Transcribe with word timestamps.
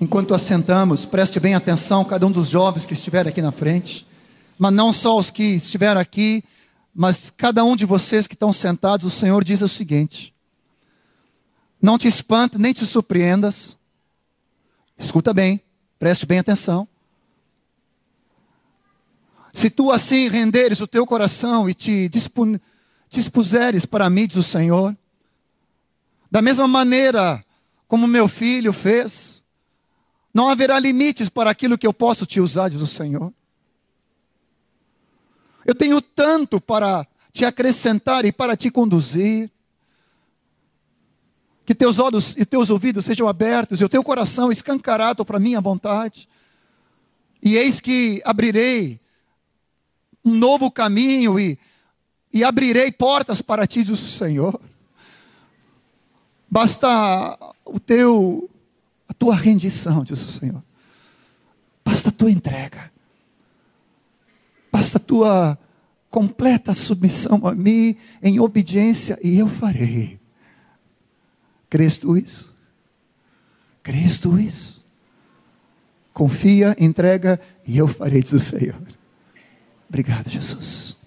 Enquanto 0.00 0.32
assentamos, 0.32 1.04
preste 1.04 1.40
bem 1.40 1.56
atenção, 1.56 2.04
cada 2.04 2.24
um 2.24 2.30
dos 2.30 2.48
jovens 2.48 2.84
que 2.84 2.92
estiver 2.92 3.26
aqui 3.26 3.42
na 3.42 3.50
frente, 3.50 4.06
mas 4.56 4.72
não 4.72 4.92
só 4.92 5.18
os 5.18 5.28
que 5.28 5.42
estiveram 5.42 6.00
aqui, 6.00 6.44
mas 6.94 7.30
cada 7.36 7.64
um 7.64 7.74
de 7.74 7.84
vocês 7.84 8.28
que 8.28 8.34
estão 8.34 8.52
sentados, 8.52 9.04
o 9.04 9.10
Senhor 9.10 9.42
diz 9.42 9.60
o 9.60 9.66
seguinte: 9.66 10.32
não 11.82 11.98
te 11.98 12.06
espante, 12.06 12.58
nem 12.58 12.72
te 12.72 12.86
surpreendas, 12.86 13.76
escuta 14.96 15.34
bem, 15.34 15.60
preste 15.98 16.26
bem 16.26 16.38
atenção. 16.38 16.86
Se 19.52 19.68
tu 19.68 19.90
assim 19.90 20.28
renderes 20.28 20.80
o 20.80 20.86
teu 20.86 21.04
coração 21.04 21.68
e 21.68 21.74
te 21.74 22.08
dispuseres 23.10 23.84
para 23.84 24.08
mim, 24.08 24.28
diz 24.28 24.36
o 24.36 24.42
Senhor, 24.44 24.96
da 26.30 26.40
mesma 26.40 26.68
maneira 26.68 27.44
como 27.88 28.06
meu 28.06 28.28
filho 28.28 28.72
fez, 28.72 29.42
não 30.32 30.48
haverá 30.48 30.78
limites 30.78 31.28
para 31.28 31.50
aquilo 31.50 31.78
que 31.78 31.86
eu 31.86 31.92
posso 31.92 32.26
te 32.26 32.40
usar, 32.40 32.68
diz 32.68 32.82
o 32.82 32.86
Senhor. 32.86 33.32
Eu 35.64 35.74
tenho 35.74 36.00
tanto 36.00 36.60
para 36.60 37.06
te 37.32 37.44
acrescentar 37.44 38.24
e 38.24 38.32
para 38.32 38.56
te 38.56 38.70
conduzir. 38.70 39.50
Que 41.66 41.74
teus 41.74 41.98
olhos 41.98 42.34
e 42.36 42.46
teus 42.46 42.70
ouvidos 42.70 43.04
sejam 43.04 43.28
abertos 43.28 43.80
e 43.80 43.84
o 43.84 43.88
teu 43.88 44.02
coração 44.02 44.50
escancarado 44.50 45.24
para 45.24 45.36
a 45.36 45.40
minha 45.40 45.60
vontade. 45.60 46.26
E 47.42 47.56
eis 47.56 47.80
que 47.80 48.22
abrirei 48.24 48.98
um 50.24 50.34
novo 50.34 50.70
caminho 50.70 51.38
e, 51.38 51.58
e 52.32 52.42
abrirei 52.42 52.90
portas 52.90 53.42
para 53.42 53.66
ti, 53.66 53.82
diz 53.82 53.90
o 53.90 53.96
Senhor. 53.96 54.58
Basta 56.50 57.38
o 57.66 57.78
teu 57.78 58.48
tua 59.18 59.34
rendição, 59.34 60.04
diz 60.04 60.24
o 60.24 60.32
Senhor. 60.32 60.62
Basta 61.84 62.10
a 62.10 62.12
tua 62.12 62.30
entrega. 62.30 62.90
Basta 64.70 64.98
a 64.98 65.00
tua 65.00 65.58
completa 66.10 66.72
submissão 66.72 67.46
a 67.46 67.54
mim 67.54 67.96
em 68.22 68.40
obediência 68.40 69.18
e 69.22 69.38
eu 69.38 69.48
farei. 69.48 70.18
Crês 71.68 71.98
tu 71.98 72.16
isso? 72.16 72.54
Crês 73.82 74.18
tu 74.18 74.38
isso? 74.38 74.84
Confia, 76.12 76.76
entrega 76.78 77.40
e 77.66 77.76
eu 77.76 77.86
farei, 77.86 78.22
diz 78.22 78.32
o 78.32 78.40
Senhor. 78.40 78.80
Obrigado, 79.88 80.28
Jesus. 80.28 80.98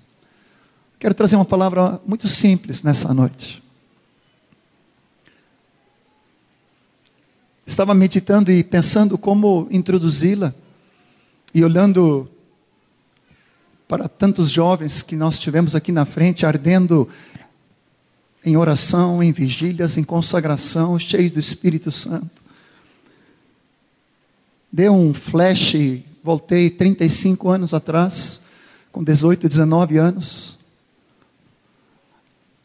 Quero 0.97 1.13
trazer 1.13 1.35
uma 1.35 1.45
palavra 1.45 1.99
muito 2.05 2.27
simples 2.27 2.83
nessa 2.83 3.13
noite. 3.13 3.60
Estava 7.65 7.93
meditando 7.93 8.51
e 8.51 8.63
pensando 8.63 9.17
como 9.17 9.67
introduzi-la, 9.71 10.53
e 11.53 11.63
olhando 11.63 12.29
para 13.87 14.07
tantos 14.07 14.49
jovens 14.49 15.01
que 15.01 15.15
nós 15.15 15.37
tivemos 15.37 15.75
aqui 15.75 15.91
na 15.91 16.05
frente, 16.05 16.45
ardendo 16.45 17.09
em 18.43 18.55
oração, 18.55 19.21
em 19.21 19.31
vigílias, 19.31 19.97
em 19.97 20.03
consagração, 20.03 20.97
cheios 20.97 21.33
do 21.33 21.39
Espírito 21.39 21.91
Santo. 21.91 22.41
Deu 24.71 24.93
um 24.93 25.13
flash, 25.13 25.75
voltei 26.23 26.69
35 26.69 27.49
anos 27.49 27.73
atrás, 27.73 28.41
com 28.91 29.03
18, 29.03 29.49
19 29.49 29.97
anos 29.97 30.60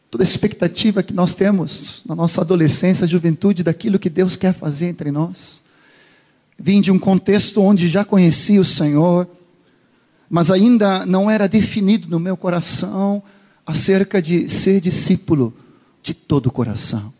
toda 0.09 0.23
a 0.23 0.25
expectativa 0.25 1.03
que 1.03 1.13
nós 1.13 1.33
temos 1.33 2.03
na 2.05 2.15
nossa 2.15 2.41
adolescência, 2.41 3.07
juventude, 3.07 3.63
daquilo 3.63 3.99
que 3.99 4.09
Deus 4.09 4.35
quer 4.35 4.53
fazer 4.53 4.87
entre 4.87 5.11
nós. 5.11 5.61
Vim 6.57 6.81
de 6.81 6.91
um 6.91 6.97
contexto 6.97 7.61
onde 7.61 7.87
já 7.87 8.03
conhecia 8.03 8.59
o 8.59 8.65
Senhor, 8.65 9.27
mas 10.29 10.49
ainda 10.49 11.05
não 11.05 11.29
era 11.29 11.47
definido 11.47 12.09
no 12.09 12.19
meu 12.19 12.35
coração 12.35 13.21
acerca 13.65 14.21
de 14.21 14.47
ser 14.47 14.81
discípulo 14.81 15.53
de 16.01 16.13
todo 16.13 16.47
o 16.47 16.51
coração. 16.51 17.13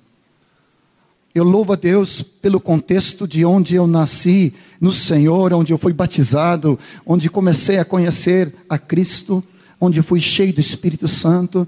Eu 1.36 1.44
louvo 1.44 1.74
a 1.74 1.76
Deus 1.76 2.22
pelo 2.22 2.60
contexto 2.60 3.28
de 3.28 3.46
onde 3.46 3.76
eu 3.76 3.86
nasci, 3.86 4.56
no 4.82 4.92
Senhor, 4.92 5.54
onde 5.54 5.72
eu 5.72 5.78
fui 5.78 5.94
batizado, 5.94 6.80
onde 7.06 7.30
comecei 7.30 7.78
a 7.78 7.86
conhecer 7.86 8.52
a 8.68 8.80
Cristo, 8.80 9.44
onde 9.80 10.02
fui 10.02 10.20
cheio 10.20 10.54
do 10.54 10.60
Espírito 10.60 11.08
Santo, 11.08 11.68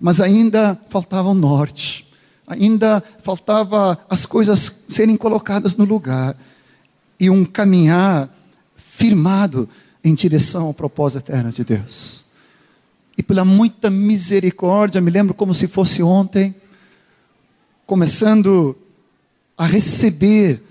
mas 0.00 0.20
ainda 0.20 0.78
faltava 0.88 1.28
o 1.28 1.34
norte, 1.34 2.06
ainda 2.46 3.02
faltava 3.22 3.98
as 4.08 4.26
coisas 4.26 4.84
serem 4.88 5.16
colocadas 5.16 5.76
no 5.76 5.84
lugar 5.84 6.36
e 7.18 7.30
um 7.30 7.44
caminhar 7.44 8.28
firmado 8.76 9.68
em 10.04 10.14
direção 10.14 10.66
ao 10.66 10.74
propósito 10.74 11.18
eterno 11.18 11.50
de 11.50 11.64
Deus. 11.64 12.24
E 13.18 13.22
pela 13.22 13.44
muita 13.44 13.90
misericórdia, 13.90 15.00
me 15.00 15.10
lembro 15.10 15.34
como 15.34 15.54
se 15.54 15.66
fosse 15.66 16.02
ontem, 16.02 16.54
começando 17.86 18.76
a 19.56 19.66
receber 19.66 20.62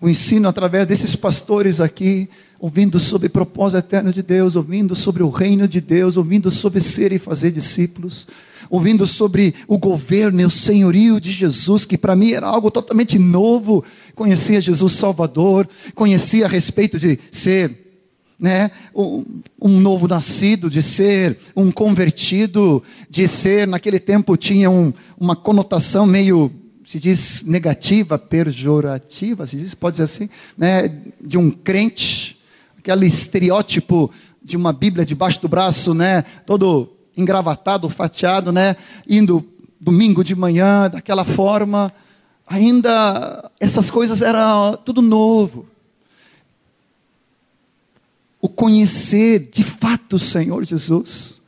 o 0.00 0.08
ensino 0.08 0.48
através 0.48 0.86
desses 0.86 1.14
pastores 1.14 1.80
aqui, 1.80 2.28
ouvindo 2.64 2.98
sobre 2.98 3.28
propósito 3.28 3.80
eterno 3.80 4.10
de 4.10 4.22
Deus, 4.22 4.56
ouvindo 4.56 4.94
sobre 4.94 5.22
o 5.22 5.28
reino 5.28 5.68
de 5.68 5.82
Deus, 5.82 6.16
ouvindo 6.16 6.50
sobre 6.50 6.80
ser 6.80 7.12
e 7.12 7.18
fazer 7.18 7.50
discípulos, 7.50 8.26
ouvindo 8.70 9.06
sobre 9.06 9.54
o 9.68 9.76
governo 9.76 10.40
e 10.40 10.46
o 10.46 10.50
senhorio 10.50 11.20
de 11.20 11.30
Jesus, 11.30 11.84
que 11.84 11.98
para 11.98 12.16
mim 12.16 12.32
era 12.32 12.46
algo 12.46 12.70
totalmente 12.70 13.18
novo. 13.18 13.84
Conhecia 14.14 14.62
Jesus 14.62 14.94
Salvador, 14.94 15.68
conhecia 15.94 16.46
a 16.46 16.48
respeito 16.48 16.98
de 16.98 17.20
ser 17.30 18.00
né, 18.40 18.70
um, 18.96 19.26
um, 19.60 19.78
novo 19.78 20.08
nascido, 20.08 20.70
de 20.70 20.80
ser 20.80 21.36
um 21.54 21.70
convertido, 21.70 22.82
de 23.10 23.28
ser, 23.28 23.68
naquele 23.68 24.00
tempo 24.00 24.38
tinha 24.38 24.70
um, 24.70 24.90
uma 25.20 25.36
conotação 25.36 26.06
meio 26.06 26.50
se 26.82 26.98
diz 26.98 27.44
negativa, 27.46 28.18
pejorativa, 28.18 29.46
se 29.46 29.56
diz, 29.56 29.74
pode 29.74 29.94
dizer 29.94 30.04
assim, 30.04 30.30
né, 30.56 30.90
de 31.20 31.36
um 31.36 31.50
crente, 31.50 32.34
aquele 32.84 33.06
estereótipo 33.06 34.10
de 34.42 34.58
uma 34.58 34.70
Bíblia 34.70 35.06
debaixo 35.06 35.40
do 35.40 35.48
braço, 35.48 35.94
né, 35.94 36.20
todo 36.44 36.92
engravatado, 37.16 37.88
fatiado, 37.88 38.52
né, 38.52 38.76
indo 39.08 39.42
domingo 39.80 40.22
de 40.22 40.34
manhã 40.34 40.90
daquela 40.90 41.24
forma, 41.24 41.90
ainda 42.46 43.50
essas 43.58 43.90
coisas 43.90 44.20
eram 44.20 44.76
tudo 44.84 45.00
novo. 45.00 45.66
O 48.38 48.50
conhecer 48.50 49.48
de 49.50 49.64
fato 49.64 50.16
o 50.16 50.18
Senhor 50.18 50.62
Jesus 50.62 51.40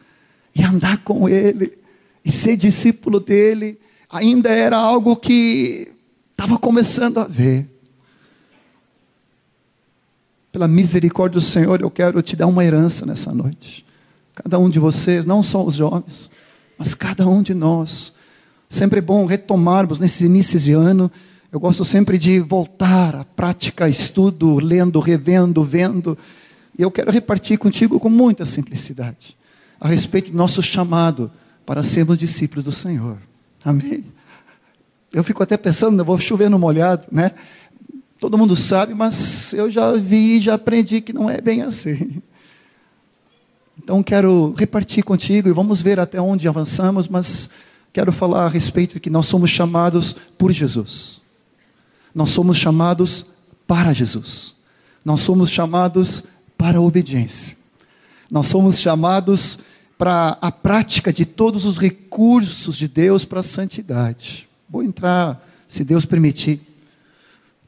e 0.54 0.64
andar 0.64 1.04
com 1.04 1.28
Ele 1.28 1.76
e 2.24 2.32
ser 2.32 2.56
discípulo 2.56 3.20
dele 3.20 3.78
ainda 4.08 4.48
era 4.48 4.78
algo 4.78 5.14
que 5.16 5.92
estava 6.30 6.58
começando 6.58 7.18
a 7.18 7.24
ver. 7.24 7.75
Pela 10.56 10.66
misericórdia 10.66 11.38
do 11.38 11.44
Senhor, 11.44 11.82
eu 11.82 11.90
quero 11.90 12.22
te 12.22 12.34
dar 12.34 12.46
uma 12.46 12.64
herança 12.64 13.04
nessa 13.04 13.30
noite. 13.30 13.84
Cada 14.34 14.58
um 14.58 14.70
de 14.70 14.78
vocês, 14.78 15.26
não 15.26 15.42
só 15.42 15.62
os 15.62 15.74
jovens, 15.74 16.30
mas 16.78 16.94
cada 16.94 17.28
um 17.28 17.42
de 17.42 17.52
nós. 17.52 18.14
Sempre 18.66 19.00
é 19.00 19.02
bom 19.02 19.26
retomarmos 19.26 20.00
nesses 20.00 20.22
inícios 20.22 20.64
de 20.64 20.72
ano. 20.72 21.12
Eu 21.52 21.60
gosto 21.60 21.84
sempre 21.84 22.16
de 22.16 22.40
voltar 22.40 23.14
à 23.16 23.22
prática, 23.22 23.86
estudo, 23.86 24.58
lendo, 24.58 24.98
revendo, 24.98 25.62
vendo. 25.62 26.16
E 26.78 26.80
eu 26.80 26.90
quero 26.90 27.12
repartir 27.12 27.58
contigo 27.58 28.00
com 28.00 28.08
muita 28.08 28.46
simplicidade 28.46 29.36
a 29.78 29.86
respeito 29.86 30.30
do 30.30 30.38
nosso 30.38 30.62
chamado 30.62 31.30
para 31.66 31.84
sermos 31.84 32.16
discípulos 32.16 32.64
do 32.64 32.72
Senhor. 32.72 33.18
Amém? 33.62 34.06
Eu 35.12 35.22
fico 35.22 35.42
até 35.42 35.58
pensando, 35.58 36.00
eu 36.00 36.04
vou 36.04 36.18
chover 36.18 36.48
no 36.48 36.58
molhado, 36.58 37.06
né? 37.12 37.32
Todo 38.18 38.38
mundo 38.38 38.56
sabe, 38.56 38.94
mas 38.94 39.52
eu 39.52 39.70
já 39.70 39.92
vi, 39.92 40.40
já 40.40 40.54
aprendi 40.54 41.00
que 41.00 41.12
não 41.12 41.28
é 41.28 41.40
bem 41.40 41.62
assim. 41.62 42.22
Então 43.82 44.02
quero 44.02 44.54
repartir 44.56 45.04
contigo 45.04 45.48
e 45.48 45.52
vamos 45.52 45.80
ver 45.80 46.00
até 46.00 46.20
onde 46.20 46.48
avançamos, 46.48 47.06
mas 47.06 47.50
quero 47.92 48.10
falar 48.10 48.46
a 48.46 48.48
respeito 48.48 48.94
de 48.94 49.00
que 49.00 49.10
nós 49.10 49.26
somos 49.26 49.50
chamados 49.50 50.16
por 50.38 50.50
Jesus. 50.50 51.20
Nós 52.14 52.30
somos 52.30 52.56
chamados 52.56 53.26
para 53.66 53.92
Jesus. 53.92 54.54
Nós 55.04 55.20
somos 55.20 55.50
chamados 55.50 56.24
para 56.56 56.78
a 56.78 56.80
obediência. 56.80 57.56
Nós 58.30 58.46
somos 58.46 58.80
chamados 58.80 59.58
para 59.98 60.36
a 60.40 60.50
prática 60.50 61.12
de 61.12 61.24
todos 61.24 61.64
os 61.64 61.78
recursos 61.78 62.76
de 62.76 62.88
Deus 62.88 63.24
para 63.24 63.40
a 63.40 63.42
santidade. 63.42 64.48
Vou 64.68 64.82
entrar, 64.82 65.46
se 65.68 65.84
Deus 65.84 66.04
permitir, 66.04 66.60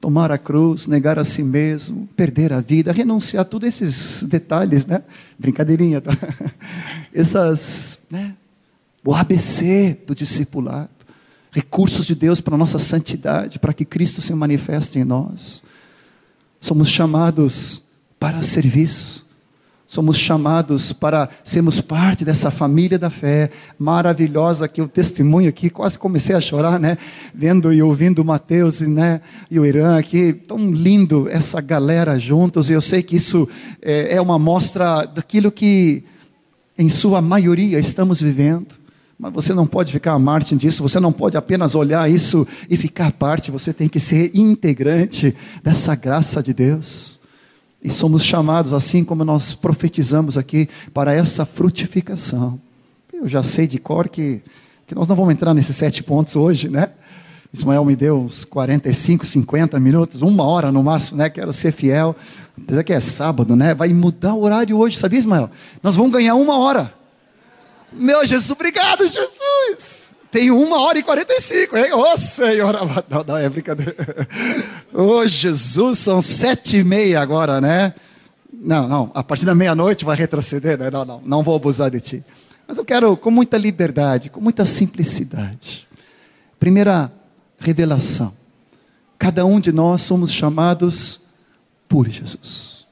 tomar 0.00 0.30
a 0.30 0.38
cruz, 0.38 0.86
negar 0.86 1.18
a 1.18 1.24
si 1.24 1.42
mesmo, 1.42 2.08
perder 2.16 2.52
a 2.52 2.60
vida, 2.60 2.92
renunciar 2.92 3.42
a 3.42 3.44
todos 3.44 3.68
esses 3.68 4.22
detalhes, 4.24 4.86
né? 4.86 5.02
Brincadeirinha, 5.38 6.00
tá? 6.00 6.16
Essas, 7.12 8.00
né? 8.10 8.34
O 9.04 9.14
ABC 9.14 9.98
do 10.06 10.14
discipulado, 10.14 10.90
recursos 11.50 12.06
de 12.06 12.14
Deus 12.14 12.40
para 12.40 12.54
a 12.54 12.58
nossa 12.58 12.78
santidade, 12.78 13.58
para 13.58 13.72
que 13.72 13.84
Cristo 13.84 14.20
se 14.20 14.32
manifeste 14.34 14.98
em 14.98 15.04
nós. 15.04 15.62
Somos 16.60 16.88
chamados 16.88 17.82
para 18.18 18.42
serviço. 18.42 19.27
Somos 19.90 20.18
chamados 20.18 20.92
para 20.92 21.30
sermos 21.42 21.80
parte 21.80 22.22
dessa 22.22 22.50
família 22.50 22.98
da 22.98 23.08
fé 23.08 23.48
maravilhosa 23.78 24.68
que 24.68 24.82
o 24.82 24.86
testemunho 24.86 25.48
aqui, 25.48 25.70
quase 25.70 25.98
comecei 25.98 26.36
a 26.36 26.42
chorar, 26.42 26.78
né? 26.78 26.98
Vendo 27.34 27.72
e 27.72 27.82
ouvindo 27.82 28.18
o 28.18 28.24
Mateus 28.24 28.82
né? 28.82 29.22
e 29.50 29.58
o 29.58 29.64
Irã 29.64 29.98
aqui, 29.98 30.34
tão 30.34 30.58
lindo 30.58 31.26
essa 31.30 31.58
galera 31.62 32.18
juntos. 32.18 32.68
E 32.68 32.74
eu 32.74 32.82
sei 32.82 33.02
que 33.02 33.16
isso 33.16 33.48
é, 33.80 34.16
é 34.16 34.20
uma 34.20 34.38
mostra 34.38 35.06
daquilo 35.06 35.50
que, 35.50 36.04
em 36.76 36.90
sua 36.90 37.22
maioria, 37.22 37.78
estamos 37.78 38.20
vivendo. 38.20 38.74
Mas 39.18 39.32
você 39.32 39.54
não 39.54 39.66
pode 39.66 39.90
ficar 39.90 40.12
à 40.12 40.18
margem 40.18 40.58
disso, 40.58 40.82
você 40.82 41.00
não 41.00 41.12
pode 41.12 41.38
apenas 41.38 41.74
olhar 41.74 42.10
isso 42.10 42.46
e 42.68 42.76
ficar 42.76 43.10
parte, 43.10 43.50
você 43.50 43.72
tem 43.72 43.88
que 43.88 43.98
ser 43.98 44.36
integrante 44.36 45.34
dessa 45.64 45.94
graça 45.94 46.42
de 46.42 46.52
Deus. 46.52 47.17
E 47.82 47.90
somos 47.90 48.24
chamados, 48.24 48.72
assim 48.72 49.04
como 49.04 49.24
nós 49.24 49.54
profetizamos 49.54 50.36
aqui, 50.36 50.68
para 50.92 51.14
essa 51.14 51.46
frutificação. 51.46 52.60
Eu 53.12 53.28
já 53.28 53.42
sei 53.42 53.66
de 53.66 53.78
cor 53.78 54.08
que, 54.08 54.42
que 54.86 54.94
nós 54.94 55.06
não 55.06 55.14
vamos 55.14 55.32
entrar 55.32 55.54
nesses 55.54 55.76
sete 55.76 56.02
pontos 56.02 56.34
hoje, 56.36 56.68
né? 56.68 56.90
Ismael 57.52 57.84
me 57.84 57.96
deu 57.96 58.20
uns 58.20 58.44
45, 58.44 59.24
50 59.24 59.80
minutos, 59.80 60.22
uma 60.22 60.44
hora 60.44 60.70
no 60.70 60.82
máximo, 60.82 61.18
né? 61.18 61.30
Quero 61.30 61.52
ser 61.52 61.72
fiel. 61.72 62.14
Apesar 62.62 62.82
que 62.82 62.92
é 62.92 63.00
sábado, 63.00 63.56
né? 63.56 63.74
Vai 63.74 63.92
mudar 63.92 64.34
o 64.34 64.42
horário 64.42 64.76
hoje, 64.76 64.98
sabia, 64.98 65.18
Ismael? 65.18 65.50
Nós 65.82 65.96
vamos 65.96 66.12
ganhar 66.12 66.34
uma 66.34 66.58
hora. 66.58 66.92
Meu 67.92 68.24
Jesus, 68.24 68.50
obrigado, 68.50 69.06
Jesus. 69.06 70.07
Tem 70.30 70.50
uma 70.50 70.80
hora 70.80 70.98
e 70.98 71.02
quarenta 71.02 71.32
e 71.32 71.40
cinco, 71.40 71.76
hein? 71.76 71.92
Ô 71.92 72.00
oh, 72.00 72.16
Senhor, 72.18 72.74
não, 73.08 73.24
não, 73.24 73.36
é 73.36 73.48
brincadeira. 73.48 73.94
Ô 74.92 75.18
oh, 75.18 75.26
Jesus, 75.26 75.98
são 75.98 76.20
sete 76.20 76.78
e 76.78 76.84
meia 76.84 77.20
agora, 77.20 77.60
né? 77.60 77.94
Não, 78.52 78.88
não, 78.88 79.10
a 79.14 79.22
partir 79.22 79.46
da 79.46 79.54
meia-noite 79.54 80.04
vai 80.04 80.16
retroceder, 80.16 80.78
né? 80.78 80.90
Não, 80.90 81.04
não, 81.04 81.22
não 81.24 81.42
vou 81.42 81.56
abusar 81.56 81.90
de 81.90 82.00
ti. 82.00 82.24
Mas 82.66 82.76
eu 82.76 82.84
quero, 82.84 83.16
com 83.16 83.30
muita 83.30 83.56
liberdade, 83.56 84.28
com 84.28 84.40
muita 84.40 84.64
simplicidade. 84.64 85.88
Primeira 86.58 87.10
revelação: 87.58 88.34
cada 89.18 89.46
um 89.46 89.58
de 89.58 89.72
nós 89.72 90.02
somos 90.02 90.30
chamados 90.30 91.22
por 91.88 92.06
Jesus. 92.08 92.86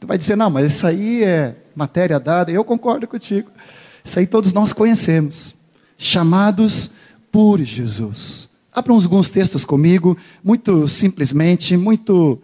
Tu 0.00 0.06
vai 0.06 0.16
dizer, 0.16 0.36
não, 0.36 0.48
mas 0.48 0.72
isso 0.72 0.86
aí 0.86 1.24
é 1.24 1.56
matéria 1.74 2.18
dada, 2.18 2.50
eu 2.50 2.64
concordo 2.64 3.06
contigo. 3.06 3.50
Isso 4.02 4.18
aí 4.18 4.26
todos 4.26 4.52
nós 4.52 4.72
conhecemos. 4.72 5.57
Chamados 5.98 6.92
por 7.32 7.60
Jesus. 7.60 8.48
Abram 8.72 8.94
alguns 8.94 9.30
textos 9.30 9.64
comigo, 9.64 10.16
muito 10.44 10.86
simplesmente, 10.86 11.76
muito 11.76 12.38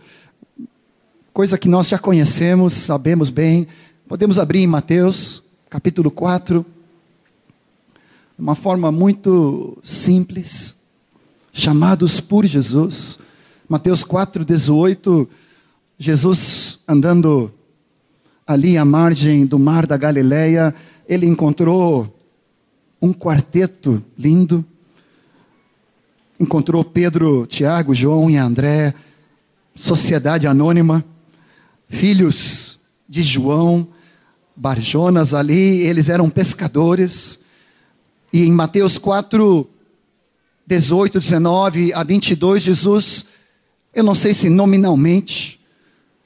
coisa 1.33 1.57
que 1.57 1.69
nós 1.69 1.89
já 1.89 1.97
conhecemos, 1.97 2.73
sabemos 2.73 3.31
bem. 3.31 3.69
Podemos 4.09 4.41
abrir 4.41 4.59
em 4.59 4.67
Mateus, 4.67 5.45
capítulo 5.71 6.11
4, 6.11 6.67
de 8.37 8.43
uma 8.43 8.57
forma 8.57 8.91
muito 8.91 9.79
simples. 9.85 10.77
Chamados 11.53 12.19
por 12.19 12.45
Jesus. 12.45 13.21
Mateus 13.69 14.03
4, 14.03 14.45
18. 14.45 15.29
Jesus 15.97 16.81
andando 16.89 17.55
ali 18.45 18.77
à 18.77 18.85
margem 18.85 19.47
do 19.47 19.61
mar 19.61 19.87
da 19.87 19.97
Galileia 19.97 20.75
ele 21.09 21.27
encontrou 21.27 22.14
um 23.05 23.13
quarteto 23.13 24.03
lindo. 24.17 24.65
Encontrou 26.41 26.83
Pedro, 26.83 27.47
Tiago, 27.47 27.95
João 27.95 28.31
e 28.31 28.39
André, 28.39 28.95
sociedade 29.77 30.47
anônima, 30.47 31.05
filhos 31.87 32.79
de 33.07 33.23
João, 33.23 33.87
Barjonas 34.57 35.35
ali, 35.35 35.83
eles 35.83 36.09
eram 36.09 36.31
pescadores. 36.31 37.41
E 38.33 38.41
em 38.41 38.51
Mateus 38.51 38.97
4, 38.97 39.69
18, 40.67 41.21
19 41.21 41.93
a 41.93 42.03
22, 42.03 42.63
Jesus, 42.63 43.27
eu 43.95 44.03
não 44.03 44.15
sei 44.15 44.33
se 44.33 44.49
nominalmente, 44.49 45.61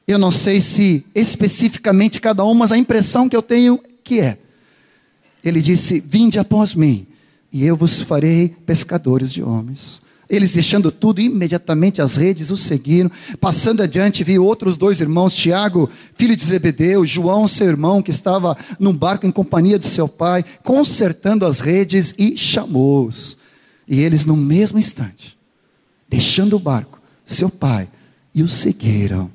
eu 0.07 0.17
não 0.17 0.31
sei 0.31 0.61
se 0.61 1.05
especificamente 1.13 2.21
cada 2.21 2.45
um, 2.45 2.55
mas 2.55 2.71
a 2.71 2.79
impressão 2.79 3.29
que 3.29 3.37
eu 3.37 3.43
tenho 3.43 3.81
que 4.05 4.21
é 4.21 4.39
ele 5.49 5.61
disse: 5.61 6.01
Vinde 6.01 6.39
após 6.39 6.75
mim, 6.75 7.07
e 7.53 7.65
eu 7.65 7.77
vos 7.77 8.01
farei 8.01 8.55
pescadores 8.67 9.33
de 9.33 9.43
homens. 9.43 10.03
Eles, 10.29 10.53
deixando 10.53 10.93
tudo, 10.93 11.23
imediatamente 11.23 12.03
as 12.03 12.17
redes 12.17 12.51
o 12.51 12.57
seguiram. 12.57 13.11
Passando 13.41 13.83
adiante, 13.83 14.23
viu 14.23 14.45
outros 14.45 14.77
dois 14.77 15.01
irmãos, 15.01 15.35
Tiago, 15.35 15.89
filho 16.17 16.37
de 16.37 16.45
Zebedeu, 16.45 17.07
João, 17.07 17.49
seu 17.49 17.67
irmão, 17.67 18.03
que 18.03 18.11
estava 18.11 18.55
num 18.79 18.93
barco 18.93 19.27
em 19.27 19.31
companhia 19.31 19.79
de 19.79 19.87
seu 19.87 20.07
pai, 20.07 20.45
consertando 20.63 21.47
as 21.47 21.61
redes, 21.61 22.15
e 22.19 22.37
chamou-os. 22.37 23.39
E 23.87 24.01
eles, 24.01 24.27
no 24.27 24.37
mesmo 24.37 24.79
instante, 24.79 25.39
deixando 26.07 26.57
o 26.57 26.61
barco, 26.61 27.01
seu 27.25 27.49
pai, 27.49 27.89
e 28.35 28.43
o 28.43 28.49
seguiram. 28.49 29.31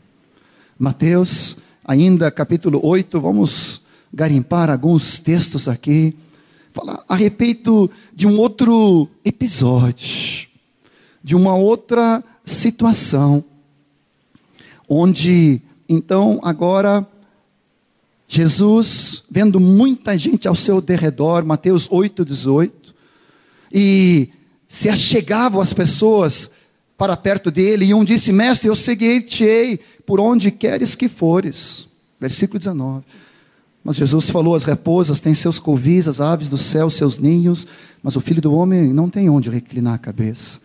Mateus, 0.78 1.58
ainda 1.84 2.30
capítulo 2.30 2.80
8, 2.84 3.20
vamos 3.20 3.83
garimpar 4.14 4.70
alguns 4.70 5.18
textos 5.20 5.68
aqui, 5.68 6.16
falar 6.72 7.04
a 7.10 7.16
respeito 7.16 7.90
de 8.14 8.28
um 8.28 8.38
outro 8.38 9.10
episódio, 9.26 10.48
de 11.24 11.36
uma 11.36 11.56
outra 11.56 12.24
situação, 12.46 13.44
onde 14.88 15.62
então 15.90 16.40
agora 16.44 17.08
Jesus, 18.28 19.24
vendo 19.30 19.60
muita 19.60 20.18
gente 20.18 20.48
ao 20.48 20.56
seu 20.56 20.82
derredor, 20.82 21.46
Mateus 21.46 21.88
8, 21.90 22.26
18, 22.26 22.96
e 23.72 24.30
se 24.68 24.90
achegavam 24.90 25.62
as 25.62 25.74
pessoas 25.74 26.50
para 26.98 27.18
perto 27.18 27.52
dele, 27.52 27.86
e 27.86 27.94
um 27.94 28.04
disse: 28.04 28.32
Mestre, 28.32 28.70
eu 28.70 28.76
seguir-te-ei 28.76 29.80
por 30.06 30.20
onde 30.20 30.52
queres 30.52 30.96
que 30.96 31.10
fores. 31.10 31.88
Versículo 32.20 32.58
19. 32.58 33.04
Mas 33.84 33.96
Jesus 33.96 34.30
falou: 34.30 34.56
as 34.56 34.64
raposas 34.64 35.20
têm 35.20 35.34
seus 35.34 35.60
covis, 35.60 36.08
as 36.08 36.22
aves 36.22 36.50
do 36.50 36.58
céu 36.58 36.90
seus 36.90 37.20
ninhos, 37.20 37.68
mas 38.02 38.16
o 38.16 38.22
filho 38.22 38.42
do 38.42 38.54
homem 38.54 38.94
não 38.94 39.10
tem 39.10 39.30
onde 39.30 39.50
reclinar 39.50 39.96
a 39.96 40.00
cabeça. 40.00 40.60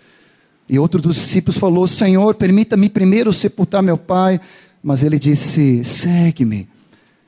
E 0.69 0.79
outro 0.79 1.01
dos 1.01 1.17
discípulos 1.17 1.59
falou: 1.59 1.87
Senhor, 1.87 2.35
permita-me 2.35 2.89
primeiro 2.89 3.33
sepultar 3.33 3.83
meu 3.83 3.99
pai. 3.99 4.41
Mas 4.83 5.03
ele 5.03 5.19
disse: 5.19 5.83
segue-me, 5.83 6.69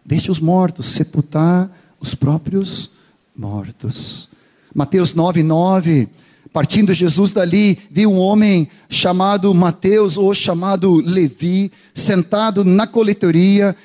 deixe 0.05 0.31
os 0.31 0.39
mortos 0.39 0.87
sepultar 0.87 1.71
os 1.99 2.15
próprios 2.15 2.91
mortos. 3.35 4.29
Mateus 4.75 5.15
9, 5.15 5.43
9. 5.43 6.09
Partindo 6.53 6.93
Jesus 6.93 7.31
dali, 7.31 7.79
viu 7.93 8.11
um 8.11 8.19
homem 8.19 8.69
chamado 8.89 9.55
Mateus, 9.55 10.19
ou 10.19 10.35
chamado 10.35 10.97
Levi, 10.97 11.71
sentado 11.95 12.65
na 12.65 12.89
coletoria, 12.89 13.77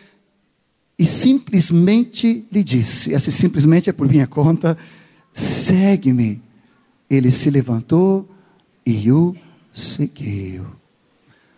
e 0.98 1.06
simplesmente 1.06 2.46
lhe 2.52 2.64
disse: 2.64 3.12
esse 3.12 3.32
simplesmente 3.32 3.90
é 3.90 3.94
por 3.94 4.08
minha 4.08 4.28
conta, 4.28 4.78
segue-me. 5.34 6.42
Ele 7.10 7.32
se 7.32 7.50
levantou 7.50 8.28
e 8.86 9.12
o 9.12 9.36
seguiu. 9.72 10.66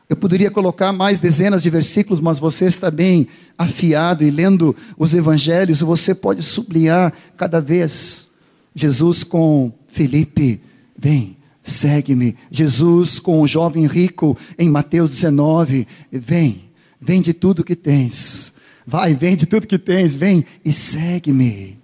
Eu 0.10 0.16
poderia 0.16 0.50
colocar 0.50 0.92
mais 0.92 1.20
dezenas 1.20 1.62
de 1.62 1.70
versículos, 1.70 2.20
mas 2.20 2.40
você 2.40 2.66
está 2.66 2.90
bem 2.90 3.28
afiado 3.58 4.24
e 4.24 4.32
lendo 4.32 4.76
os 4.98 5.14
evangelhos, 5.14 5.82
você 5.82 6.16
pode 6.16 6.42
sublinhar 6.44 7.14
cada 7.38 7.60
vez 7.60 8.28
Jesus 8.74 9.24
com 9.24 9.72
Felipe, 9.88 10.62
vem, 10.98 11.36
segue-me. 11.62 12.36
Jesus 12.50 13.20
com 13.20 13.42
o 13.42 13.48
jovem 13.48 13.86
rico 13.86 14.38
em 14.58 14.70
Mateus 14.70 15.10
19, 15.10 15.86
vem, 16.12 16.64
vende 17.02 17.34
tudo 17.34 17.64
que 17.64 17.76
tens 17.76 18.57
Vai, 18.90 19.14
vende 19.14 19.46
tudo 19.46 19.68
que 19.68 19.78
tens, 19.78 20.16
vem 20.16 20.46
e 20.64 20.72
segue-me. 20.72 21.78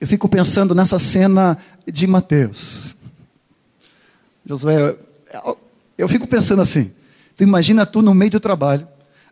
Eu 0.00 0.08
fico 0.08 0.28
pensando 0.28 0.74
nessa 0.74 0.98
cena 0.98 1.56
de 1.86 2.04
Mateus. 2.04 2.96
Josué, 4.44 4.96
eu 5.96 6.08
fico 6.08 6.26
pensando 6.26 6.62
assim: 6.62 6.90
tu 7.36 7.44
imagina 7.44 7.86
tu 7.86 8.02
no 8.02 8.12
meio 8.12 8.32
do 8.32 8.40
trabalho, 8.40 8.88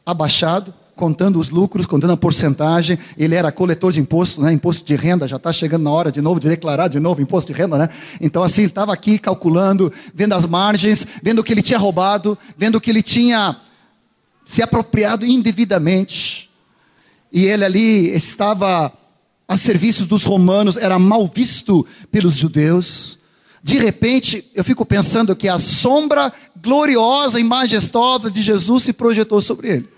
abaixado, 0.06 0.72
contando 0.94 1.40
os 1.40 1.50
lucros, 1.50 1.84
contando 1.84 2.12
a 2.12 2.16
porcentagem. 2.16 2.96
Ele 3.18 3.34
era 3.34 3.50
coletor 3.50 3.90
de 3.90 3.98
imposto, 3.98 4.40
né? 4.40 4.52
imposto 4.52 4.86
de 4.86 4.94
renda, 4.94 5.26
já 5.26 5.34
está 5.34 5.52
chegando 5.52 5.82
na 5.82 5.90
hora 5.90 6.12
de 6.12 6.20
novo 6.20 6.38
de 6.38 6.48
declarar 6.48 6.86
de 6.86 7.00
novo 7.00 7.20
imposto 7.20 7.52
de 7.52 7.58
renda, 7.58 7.76
né? 7.76 7.88
Então, 8.20 8.44
assim, 8.44 8.62
ele 8.62 8.70
estava 8.70 8.92
aqui 8.92 9.18
calculando, 9.18 9.92
vendo 10.14 10.32
as 10.32 10.46
margens, 10.46 11.04
vendo 11.20 11.40
o 11.40 11.44
que 11.44 11.52
ele 11.52 11.62
tinha 11.62 11.78
roubado, 11.78 12.38
vendo 12.56 12.76
o 12.76 12.80
que 12.80 12.90
ele 12.90 13.02
tinha 13.02 13.63
se 14.44 14.62
apropriado 14.62 15.24
indevidamente. 15.24 16.50
E 17.32 17.44
ele 17.44 17.64
ali 17.64 18.14
estava 18.14 18.92
a 19.46 19.56
serviço 19.56 20.06
dos 20.06 20.24
romanos, 20.24 20.76
era 20.76 20.98
mal 20.98 21.26
visto 21.26 21.86
pelos 22.10 22.34
judeus. 22.36 23.18
de 23.62 23.78
repente, 23.78 24.44
eu 24.54 24.62
fico 24.62 24.84
pensando 24.84 25.34
que 25.34 25.48
a 25.48 25.58
sombra 25.58 26.32
gloriosa 26.60 27.40
e 27.40 27.44
majestosa 27.44 28.30
de 28.30 28.42
Jesus 28.42 28.82
se 28.82 28.92
projetou 28.92 29.40
sobre 29.40 29.68
ele. 29.68 29.88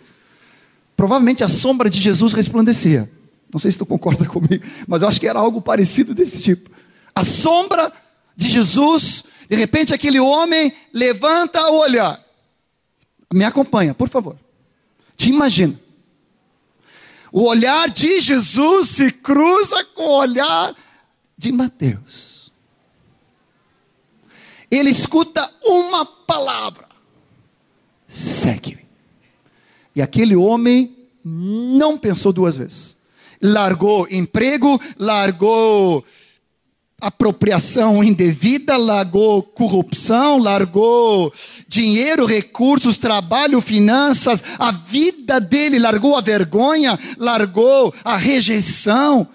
Provavelmente 0.97 1.45
a 1.45 1.49
sombra 1.49 1.91
de 1.91 2.01
Jesus 2.01 2.33
resplandecia. 2.33 3.11
Não 3.53 3.61
sei 3.61 3.71
se 3.71 3.79
tu 3.79 3.87
concorda 3.87 4.25
comigo, 4.27 4.65
mas 4.87 5.03
eu 5.03 5.09
acho 5.09 5.21
que 5.21 5.29
era 5.29 5.39
algo 5.39 5.61
parecido 5.61 6.15
desse 6.15 6.41
tipo. 6.41 6.71
A 7.15 7.25
sombra 7.25 7.93
de 8.37 8.49
Jesus, 8.49 9.25
de 9.49 9.57
repente 9.57 9.95
aquele 9.95 10.21
homem 10.21 10.73
levanta 10.93 11.61
o 11.71 11.81
olhar. 11.81 12.21
Me 13.33 13.45
acompanha, 13.45 13.95
por 13.95 14.09
favor. 14.09 14.39
Te 15.17 15.31
imagina. 15.31 15.79
O 17.33 17.45
olhar 17.45 17.91
de 17.91 18.21
Jesus 18.21 18.89
se 18.89 19.11
cruza 19.11 19.85
com 19.95 20.05
o 20.05 20.19
olhar 20.19 20.75
de 21.37 21.53
Mateus. 21.53 22.53
Ele 24.71 24.91
escuta 24.91 25.49
uma 25.65 26.05
palavra: 26.05 26.89
segue-me. 28.07 28.87
E 29.95 30.03
aquele 30.03 30.37
homem 30.37 30.97
não 31.25 31.99
pensou 31.99 32.33
duas 32.33 32.57
vezes. 32.57 32.97
Largou 33.43 34.07
emprego, 34.11 34.81
largou 34.99 36.05
apropriação 37.01 38.03
indevida, 38.03 38.77
largou 38.77 39.43
corrupção, 39.43 40.39
largou 40.39 41.33
dinheiro, 41.69 42.25
recursos, 42.25 42.97
trabalho, 42.97 43.61
finanças, 43.61 44.43
a 44.59 44.73
vida 44.73 45.39
dele, 45.41 45.79
largou 45.79 46.17
a 46.17 46.21
vergonha, 46.21 46.99
largou 47.19 47.95
a 48.03 48.17
rejeição. 48.17 49.29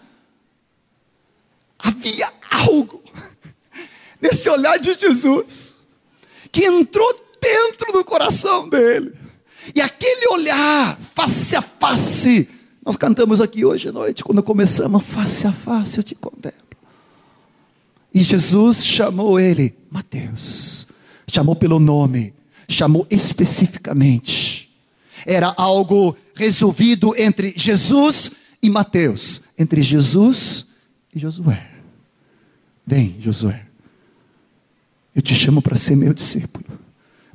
Havia 1.77 2.31
algo 2.49 3.01
nesse 4.19 4.49
olhar 4.49 4.77
de 4.77 4.93
Jesus 4.93 5.71
que 6.51 6.65
entrou 6.65 7.07
dentro 7.41 7.93
do 7.93 8.03
coração 8.03 8.67
dele. 8.67 9.13
E 9.73 9.79
aquele 9.79 10.27
olhar, 10.33 10.97
face 11.15 11.55
a 11.55 11.61
face, 11.61 12.49
nós 12.83 12.97
cantamos 12.97 13.39
aqui 13.39 13.63
hoje 13.63 13.89
à 13.89 13.91
noite, 13.91 14.23
quando 14.23 14.41
começamos, 14.41 15.03
face 15.03 15.45
a 15.45 15.53
face 15.53 15.99
eu 15.99 16.03
te 16.03 16.15
contemplo. 16.15 16.60
E 18.13 18.23
Jesus 18.23 18.85
chamou 18.85 19.39
ele, 19.39 19.75
Mateus, 19.89 20.87
chamou 21.27 21.55
pelo 21.55 21.79
nome, 21.79 22.33
chamou 22.67 23.07
especificamente. 23.09 24.69
Era 25.25 25.53
algo 25.57 26.17
resolvido 26.35 27.13
entre 27.17 27.53
Jesus 27.55 28.31
e 28.61 28.69
Mateus, 28.69 29.41
entre 29.57 29.81
Jesus 29.81 30.65
e 31.13 31.19
Josué. 31.19 31.69
Vem, 32.85 33.15
Josué, 33.21 33.65
eu 35.15 35.21
te 35.21 35.33
chamo 35.33 35.61
para 35.61 35.77
ser 35.77 35.95
meu 35.95 36.13
discípulo, 36.13 36.65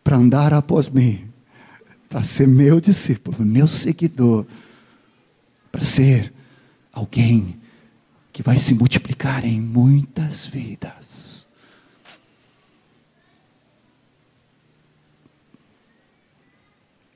para 0.03 0.17
andar 0.17 0.53
após 0.53 0.89
mim, 0.89 1.25
para 2.09 2.23
ser 2.23 2.47
meu 2.47 2.81
discípulo, 2.81 3.45
meu 3.45 3.67
seguidor, 3.67 4.47
para 5.71 5.85
ser 5.85 6.33
alguém 6.93 7.57
que 8.37 8.43
vai 8.43 8.59
se 8.59 8.75
multiplicar 8.75 9.47
em 9.47 9.59
muitas 9.63 10.47
vidas. 10.47 11.47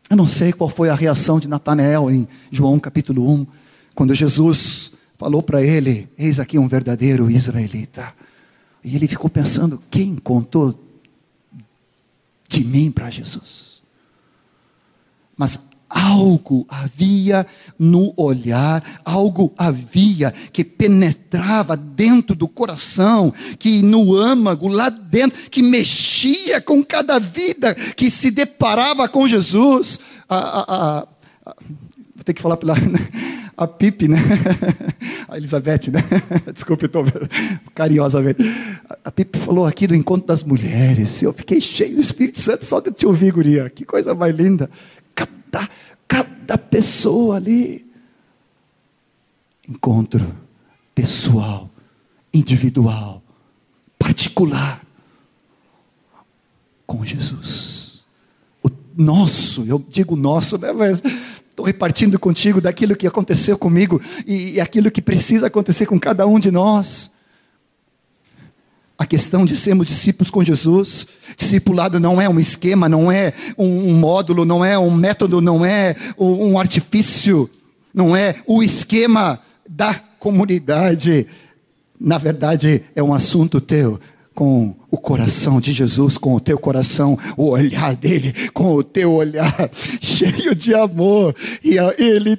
Eu 0.08 0.16
não 0.16 0.24
sei 0.24 0.50
qual 0.50 0.70
foi 0.70 0.88
a 0.88 0.94
reação 0.94 1.38
de 1.38 1.46
Natanael 1.46 2.10
em 2.10 2.26
João 2.50 2.80
capítulo 2.80 3.30
1, 3.30 3.46
quando 3.94 4.14
Jesus 4.14 4.94
falou 5.18 5.42
para 5.42 5.62
ele: 5.62 6.08
Eis 6.16 6.40
aqui 6.40 6.58
um 6.58 6.66
verdadeiro 6.66 7.30
israelita. 7.30 8.14
E 8.82 8.96
ele 8.96 9.06
ficou 9.06 9.28
pensando: 9.28 9.78
quem 9.90 10.16
contou 10.16 10.82
de 12.48 12.64
mim 12.64 12.90
para 12.90 13.10
Jesus? 13.10 13.82
Mas 15.36 15.60
algo 15.90 16.64
havia 16.68 17.44
no 17.76 18.14
olhar, 18.16 19.02
algo 19.04 19.52
havia 19.58 20.32
que 20.52 20.62
penetrava 20.62 21.76
dentro 21.76 22.36
do 22.36 22.46
coração, 22.46 23.34
que 23.58 23.82
no 23.82 24.14
âmago, 24.16 24.68
lá 24.68 24.88
dentro, 24.88 25.50
que 25.50 25.62
mexia 25.62 26.60
com 26.60 26.84
cada 26.84 27.18
vida 27.18 27.74
que 27.74 28.08
se 28.08 28.30
deparava 28.30 29.08
com 29.08 29.26
Jesus. 29.26 29.98
A, 30.28 30.36
a, 30.36 30.98
a, 31.00 31.06
vou 32.14 32.24
ter 32.24 32.34
que 32.34 32.42
falar 32.42 32.56
pela. 32.56 32.74
A 33.56 33.66
Pipe, 33.66 34.08
né? 34.08 34.16
A 35.28 35.36
Elizabeth, 35.36 35.90
né? 35.92 36.02
Desculpe, 36.50 36.86
estou 36.86 37.04
carinhosamente. 37.74 38.42
A 39.04 39.10
Pipe 39.10 39.38
falou 39.38 39.66
aqui 39.66 39.86
do 39.86 39.94
encontro 39.94 40.26
das 40.26 40.42
mulheres. 40.42 41.22
Eu 41.22 41.30
fiquei 41.34 41.60
cheio 41.60 41.96
do 41.96 42.00
Espírito 42.00 42.40
Santo 42.40 42.64
só 42.64 42.80
de 42.80 42.90
te 42.90 43.04
ouvir, 43.04 43.32
guria. 43.32 43.68
Que 43.68 43.84
coisa 43.84 44.14
mais 44.14 44.34
linda 44.34 44.70
cada, 45.50 45.68
cada 46.06 46.58
pessoa 46.58 47.36
ali. 47.36 47.86
Encontro 49.68 50.34
pessoal, 50.94 51.70
individual, 52.32 53.22
particular 53.98 54.84
com 56.86 57.04
Jesus. 57.04 58.02
O 58.62 58.70
nosso, 58.96 59.64
eu 59.64 59.84
digo 59.88 60.16
nosso, 60.16 60.58
né? 60.58 60.72
Mas 60.72 61.02
estou 61.48 61.64
repartindo 61.64 62.18
contigo 62.18 62.60
daquilo 62.60 62.96
que 62.96 63.06
aconteceu 63.06 63.56
comigo 63.56 64.00
e, 64.26 64.54
e 64.54 64.60
aquilo 64.60 64.90
que 64.90 65.00
precisa 65.00 65.46
acontecer 65.46 65.86
com 65.86 65.98
cada 66.00 66.26
um 66.26 66.40
de 66.40 66.50
nós. 66.50 67.12
A 69.00 69.06
questão 69.06 69.46
de 69.46 69.56
sermos 69.56 69.86
discípulos 69.86 70.30
com 70.30 70.44
Jesus. 70.44 71.06
Discipulado 71.34 71.98
não 71.98 72.20
é 72.20 72.28
um 72.28 72.38
esquema, 72.38 72.86
não 72.86 73.10
é 73.10 73.32
um, 73.56 73.94
módulo, 73.94 74.44
não 74.44 74.62
é 74.62 74.78
um 74.78 74.90
método, 74.90 75.40
não 75.40 75.64
é 75.64 75.96
um 76.18 76.58
artifício, 76.58 77.48
não 77.94 78.14
é 78.14 78.34
o 78.46 78.62
esquema 78.62 79.40
da 79.66 79.94
comunidade. 79.94 81.26
Na 81.98 82.18
verdade, 82.18 82.84
é 82.94 83.02
um 83.02 83.14
assunto 83.14 83.58
teu 83.58 83.98
com 84.34 84.76
o 84.90 84.98
coração 84.98 85.62
de 85.62 85.72
Jesus, 85.72 86.18
com 86.18 86.34
o 86.34 86.40
teu 86.40 86.58
coração, 86.58 87.18
o 87.38 87.48
olhar 87.48 87.96
dele, 87.96 88.34
com 88.52 88.74
o 88.74 88.84
teu 88.84 89.12
olhar 89.12 89.70
cheio 89.98 90.54
de 90.54 90.74
amor, 90.74 91.34
e 91.64 91.78
ele, 91.96 92.38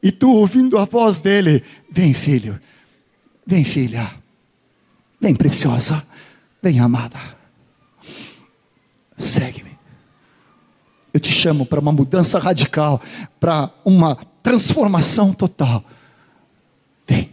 e 0.00 0.12
tu 0.12 0.30
ouvindo 0.36 0.78
a 0.78 0.84
voz 0.84 1.20
dele: 1.20 1.64
Vem, 1.90 2.14
filho, 2.14 2.60
vem, 3.44 3.64
filha. 3.64 4.19
Vem, 5.20 5.34
preciosa. 5.34 6.02
Vem, 6.62 6.80
amada. 6.80 7.18
Segue-me. 9.16 9.78
Eu 11.12 11.20
te 11.20 11.32
chamo 11.32 11.66
para 11.66 11.80
uma 11.80 11.92
mudança 11.92 12.38
radical, 12.38 13.00
para 13.38 13.70
uma 13.84 14.16
transformação 14.42 15.32
total. 15.32 15.84
Vem, 17.06 17.30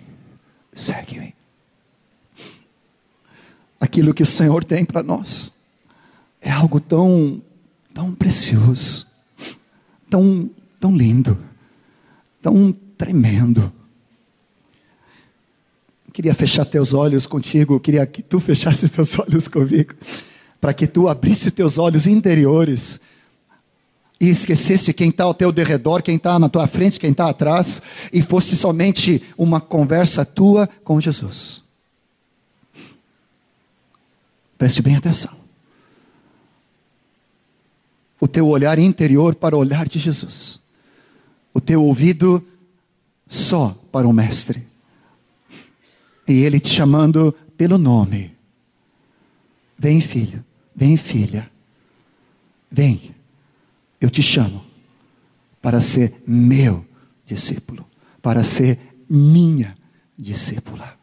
segue-me. 0.74 1.34
Aquilo 3.79 4.13
que 4.13 4.24
o 4.24 4.25
Senhor 4.25 4.63
tem 4.63 4.84
para 4.84 5.03
nós 5.03 5.53
é 6.41 6.51
algo 6.51 6.79
tão, 6.79 7.41
tão 7.94 8.13
precioso, 8.13 9.08
tão, 10.10 10.50
tão 10.79 10.96
lindo, 10.96 11.38
tão 12.41 12.72
tremendo 12.98 13.72
queria 16.17 16.33
fechar 16.33 16.65
teus 16.65 16.95
olhos 16.95 17.27
contigo, 17.27 17.79
queria 17.79 18.03
que 18.07 18.24
tu 18.24 18.39
fechasse 18.39 18.89
teus 18.89 19.19
olhos 19.19 19.47
comigo, 19.47 19.93
para 20.59 20.74
que 20.74 20.88
tu 20.88 21.07
abrisse 21.07 21.51
teus 21.51 21.77
olhos 21.77 22.07
interiores 22.07 23.00
e 24.19 24.27
esquecesse 24.27 24.91
quem 24.95 25.09
está 25.09 25.25
ao 25.25 25.33
teu 25.36 25.51
derredor, 25.51 26.01
quem 26.01 26.15
está 26.15 26.39
na 26.39 26.50
tua 26.50 26.65
frente, 26.65 27.00
quem 27.00 27.12
está 27.12 27.29
atrás, 27.29 27.83
e 28.12 28.24
fosse 28.24 28.57
somente 28.57 29.21
uma 29.38 29.62
conversa 29.62 30.25
tua 30.25 30.67
com 30.83 31.00
Jesus. 31.00 31.62
Preste 34.57 34.81
bem 34.81 34.95
atenção. 34.95 35.38
O 38.19 38.27
teu 38.27 38.47
olhar 38.47 38.79
interior 38.79 39.36
para 39.36 39.55
o 39.55 39.59
olhar 39.59 39.88
de 39.88 40.00
Jesus. 40.00 40.59
O 41.53 41.62
teu 41.62 41.83
ouvido 41.83 42.43
só 43.27 43.77
para 43.91 44.07
o 44.07 44.13
Mestre 44.13 44.65
e 46.27 46.43
Ele 46.43 46.60
te 46.60 46.69
chamando 46.69 47.34
pelo 47.55 47.77
nome. 47.77 48.36
Vem, 49.77 50.01
filho, 50.01 50.43
vem, 50.75 50.98
filha. 50.98 51.50
Vem, 52.69 53.15
eu 54.01 54.10
te 54.10 54.22
chamo 54.22 54.65
para 55.62 55.79
ser 55.79 56.22
meu 56.27 56.86
discípulo, 57.25 57.86
para 58.22 58.43
ser 58.43 58.79
minha 59.10 59.77
discípula. 60.17 60.98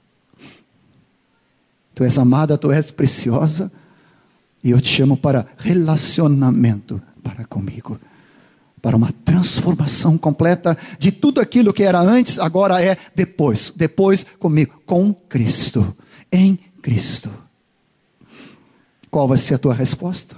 Tu 1.94 2.04
és 2.04 2.18
amada, 2.18 2.58
tu 2.58 2.72
és 2.72 2.90
preciosa, 2.90 3.72
e 4.62 4.70
eu 4.70 4.80
te 4.80 4.88
chamo 4.88 5.16
para 5.16 5.46
relacionamento 5.56 7.00
para 7.22 7.44
comigo 7.44 7.98
para 8.84 8.98
uma 8.98 9.10
transformação 9.24 10.18
completa 10.18 10.76
de 10.98 11.10
tudo 11.10 11.40
aquilo 11.40 11.72
que 11.72 11.84
era 11.84 11.98
antes, 11.98 12.38
agora 12.38 12.84
é 12.84 12.98
depois. 13.14 13.72
Depois 13.74 14.26
comigo, 14.38 14.78
com 14.84 15.14
Cristo, 15.14 15.96
em 16.30 16.58
Cristo. 16.82 17.30
Qual 19.10 19.26
vai 19.26 19.38
ser 19.38 19.54
a 19.54 19.58
tua 19.58 19.72
resposta? 19.72 20.36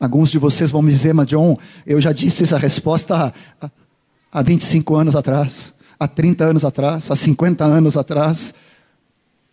Alguns 0.00 0.30
de 0.30 0.38
vocês 0.38 0.70
vão 0.70 0.80
me 0.80 0.90
dizer, 0.90 1.12
mas 1.12 1.26
John, 1.26 1.58
eu 1.84 2.00
já 2.00 2.12
disse 2.12 2.44
essa 2.44 2.56
resposta 2.56 3.34
há, 3.60 3.70
há 4.32 4.42
25 4.42 4.96
anos 4.96 5.14
atrás, 5.14 5.74
há 6.00 6.08
30 6.08 6.44
anos 6.44 6.64
atrás, 6.64 7.10
há 7.10 7.14
50 7.14 7.62
anos 7.62 7.98
atrás, 7.98 8.54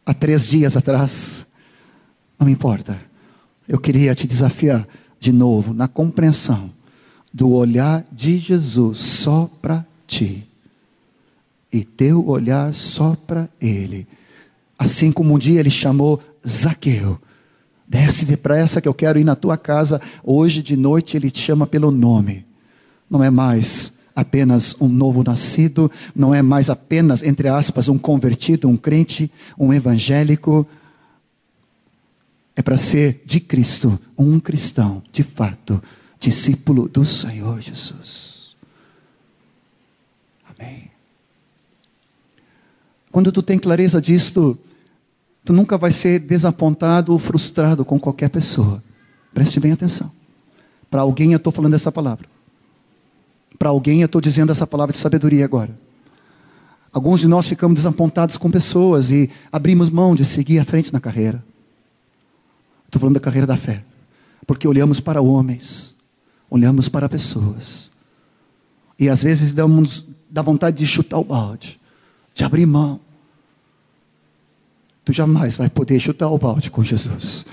há 0.06 0.14
três 0.14 0.48
dias 0.48 0.78
atrás. 0.78 1.46
Não 2.40 2.48
importa. 2.48 3.02
Eu 3.68 3.82
queria 3.82 4.16
te 4.16 4.26
desafiar 4.26 4.88
de 5.20 5.34
novo 5.34 5.74
na 5.74 5.90
compreensão 5.90 6.79
do 7.34 7.52
olhar 7.52 8.06
de 8.12 8.38
Jesus 8.38 8.98
só 8.98 9.50
para 9.62 9.86
ti 10.08 10.48
e 11.72 11.84
teu 11.84 12.28
olhar 12.28 12.74
só 12.74 13.16
para 13.28 13.48
Ele. 13.62 14.08
Assim 14.78 15.12
como 15.12 15.34
um 15.34 15.40
dia 15.40 15.60
Ele 15.60 15.70
chamou 15.70 16.22
Zaqueu, 16.48 17.20
desce 17.88 18.26
depressa 18.26 18.82
que 18.82 18.88
eu 18.88 18.94
quero 18.94 19.20
ir 19.20 19.24
na 19.24 19.36
tua 19.36 19.58
casa. 19.58 20.02
Hoje 20.24 20.64
de 20.64 20.76
noite 20.76 21.16
Ele 21.16 21.30
te 21.30 21.40
chama 21.40 21.68
pelo 21.68 21.92
nome. 21.92 22.46
Não 23.10 23.24
é 23.24 23.30
mais 23.30 24.00
apenas 24.16 24.76
um 24.82 24.88
novo 24.88 25.24
nascido, 25.24 25.90
não 26.16 26.36
é 26.36 26.42
mais 26.42 26.70
apenas, 26.70 27.24
entre 27.24 27.48
aspas, 27.48 27.88
um 27.88 27.98
convertido, 27.98 28.68
um 28.68 28.76
crente, 28.76 29.32
um 29.58 29.74
evangélico. 29.74 30.68
É 32.56 32.62
para 32.62 32.78
ser 32.78 33.22
de 33.26 33.40
Cristo, 33.40 33.98
um 34.18 34.40
cristão, 34.40 35.02
de 35.12 35.24
fato, 35.24 35.82
discípulo 36.20 36.88
do 36.90 37.06
Senhor 37.06 37.62
Jesus. 37.62 38.56
Amém. 40.50 40.92
Quando 43.12 43.32
tu 43.32 43.42
tem 43.42 43.58
clareza 43.58 44.02
disto, 44.02 44.58
tu 45.46 45.54
nunca 45.54 45.78
vai 45.78 45.92
ser 45.92 46.20
desapontado 46.20 47.14
ou 47.14 47.20
frustrado 47.20 47.86
com 47.86 48.00
qualquer 48.00 48.30
pessoa. 48.30 48.84
Preste 49.34 49.60
bem 49.60 49.72
atenção. 49.72 50.12
Para 50.90 51.02
alguém 51.02 51.32
eu 51.32 51.38
estou 51.38 51.54
falando 51.54 51.76
essa 51.76 51.92
palavra. 51.92 52.28
Para 53.58 53.70
alguém 53.70 54.02
eu 54.02 54.06
estou 54.06 54.22
dizendo 54.22 54.52
essa 54.52 54.68
palavra 54.68 54.94
de 54.94 55.00
sabedoria 55.00 55.46
agora. 55.46 55.76
Alguns 56.92 57.20
de 57.20 57.28
nós 57.28 57.48
ficamos 57.48 57.76
desapontados 57.76 58.36
com 58.36 58.50
pessoas 58.50 59.12
e 59.12 59.30
abrimos 59.52 59.90
mão 59.90 60.16
de 60.16 60.26
seguir 60.26 60.60
à 60.60 60.66
frente 60.66 60.92
na 60.92 61.00
carreira. 61.00 61.44
Estou 62.86 63.00
falando 63.00 63.16
da 63.16 63.20
carreira 63.20 63.46
da 63.46 63.56
fé. 63.56 63.84
Porque 64.48 64.68
olhamos 64.68 65.00
para 65.00 65.22
homens, 65.22 65.96
olhamos 66.50 66.90
para 66.90 67.08
pessoas. 67.08 67.92
E 68.98 69.08
às 69.08 69.24
vezes 69.24 69.54
damos, 69.54 70.06
dá 70.30 70.42
vontade 70.42 70.78
de 70.78 70.88
chutar 70.88 71.18
o 71.18 71.24
balde 71.24 71.80
de 72.34 72.44
abrir 72.44 72.66
mão. 72.66 73.00
Tu 75.04 75.12
jamais 75.12 75.56
vai 75.56 75.70
poder 75.70 76.00
chutar 76.00 76.30
o 76.30 76.38
balde 76.38 76.70
com 76.70 76.84
Jesus, 76.84 77.46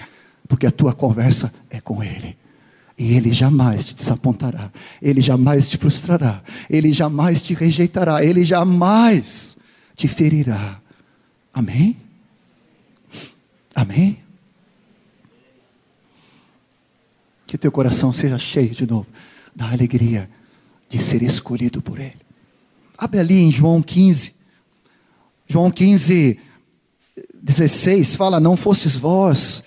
porque 0.49 0.67
a 0.67 0.71
tua 0.71 0.93
conversa 0.93 1.53
é 1.71 1.81
com 1.81 2.03
Ele. 2.03 2.37
E 2.99 3.15
Ele 3.15 3.33
jamais 3.33 3.85
te 3.85 3.95
desapontará, 3.95 4.71
Ele 5.03 5.21
jamais 5.21 5.69
te 5.69 5.77
frustrará, 5.77 6.43
Ele 6.69 6.93
jamais 6.93 7.43
te 7.43 7.55
rejeitará, 7.55 8.25
Ele 8.25 8.45
jamais 8.45 9.57
te 9.95 10.09
ferirá. 10.09 10.81
Amém? 11.53 11.97
Amém? 13.75 14.26
Que 17.47 17.57
teu 17.57 17.71
coração 17.71 18.13
seja 18.13 18.39
cheio 18.39 18.71
de 18.71 18.87
novo 18.87 19.07
da 19.55 19.71
alegria 19.71 20.29
de 20.89 20.99
ser 20.99 21.23
escolhido 21.23 21.81
por 21.81 21.99
Ele. 21.99 22.17
Abre 22.99 23.21
ali 23.21 23.41
em 23.41 23.51
João 23.51 23.83
15. 23.83 24.35
João 25.49 25.71
15, 25.71 26.39
16 27.35 28.15
fala: 28.15 28.41
Não 28.41 28.57
fostes 28.57 28.97
vós 28.97 29.63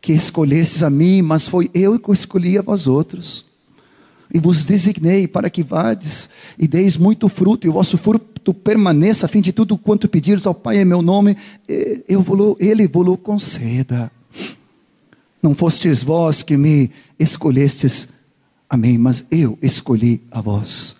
que 0.00 0.12
escolhestes 0.12 0.82
a 0.82 0.90
mim, 0.90 1.22
mas 1.22 1.46
foi 1.46 1.70
eu 1.74 1.98
que 1.98 2.12
escolhi 2.12 2.58
a 2.58 2.62
vós 2.62 2.86
outros. 2.86 3.46
E 4.32 4.38
vos 4.38 4.64
designei 4.64 5.26
para 5.26 5.48
que 5.48 5.62
vades 5.62 6.28
e 6.58 6.68
deis 6.68 6.96
muito 6.96 7.28
fruto, 7.28 7.66
e 7.66 7.70
o 7.70 7.72
vosso 7.72 7.96
fruto 7.96 8.52
permaneça, 8.52 9.26
a 9.26 9.28
fim 9.28 9.40
de 9.40 9.52
tudo 9.52 9.76
quanto 9.76 10.08
pedires 10.08 10.46
ao 10.46 10.54
Pai 10.54 10.78
em 10.78 10.84
meu 10.84 11.00
nome, 11.00 11.36
eu 12.06 12.22
Ele 12.60 12.86
vos 12.86 13.16
conceda. 13.16 14.10
Não 15.42 15.54
fostes 15.54 16.02
vós 16.02 16.42
que 16.42 16.56
me 16.56 16.90
escolhestes 17.18 18.08
a 18.68 18.76
mim, 18.76 18.98
mas 18.98 19.26
eu 19.30 19.58
escolhi 19.62 20.22
a 20.30 20.40
vós. 20.40 20.96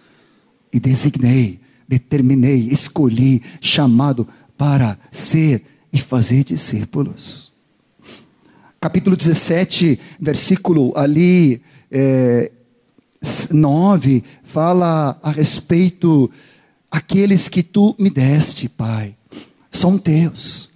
E 0.73 0.79
designei 0.79 1.61
determinei, 1.89 2.69
escolhi, 2.71 3.43
chamado 3.61 4.29
para 4.59 4.99
ser 5.11 5.65
e 5.91 5.99
fazer 5.99 6.45
discípulos. 6.45 7.51
Capítulo 8.79 9.17
17, 9.17 9.99
versículo 10.21 10.93
ali 10.95 11.63
é, 11.91 12.53
9, 13.51 14.23
fala 14.45 15.19
a 15.23 15.31
respeito 15.33 16.31
aqueles 16.91 17.49
que 17.49 17.63
tu 17.63 17.97
me 17.99 18.11
deste, 18.11 18.69
Pai, 18.69 19.17
são 19.71 19.97
teus. 19.97 20.71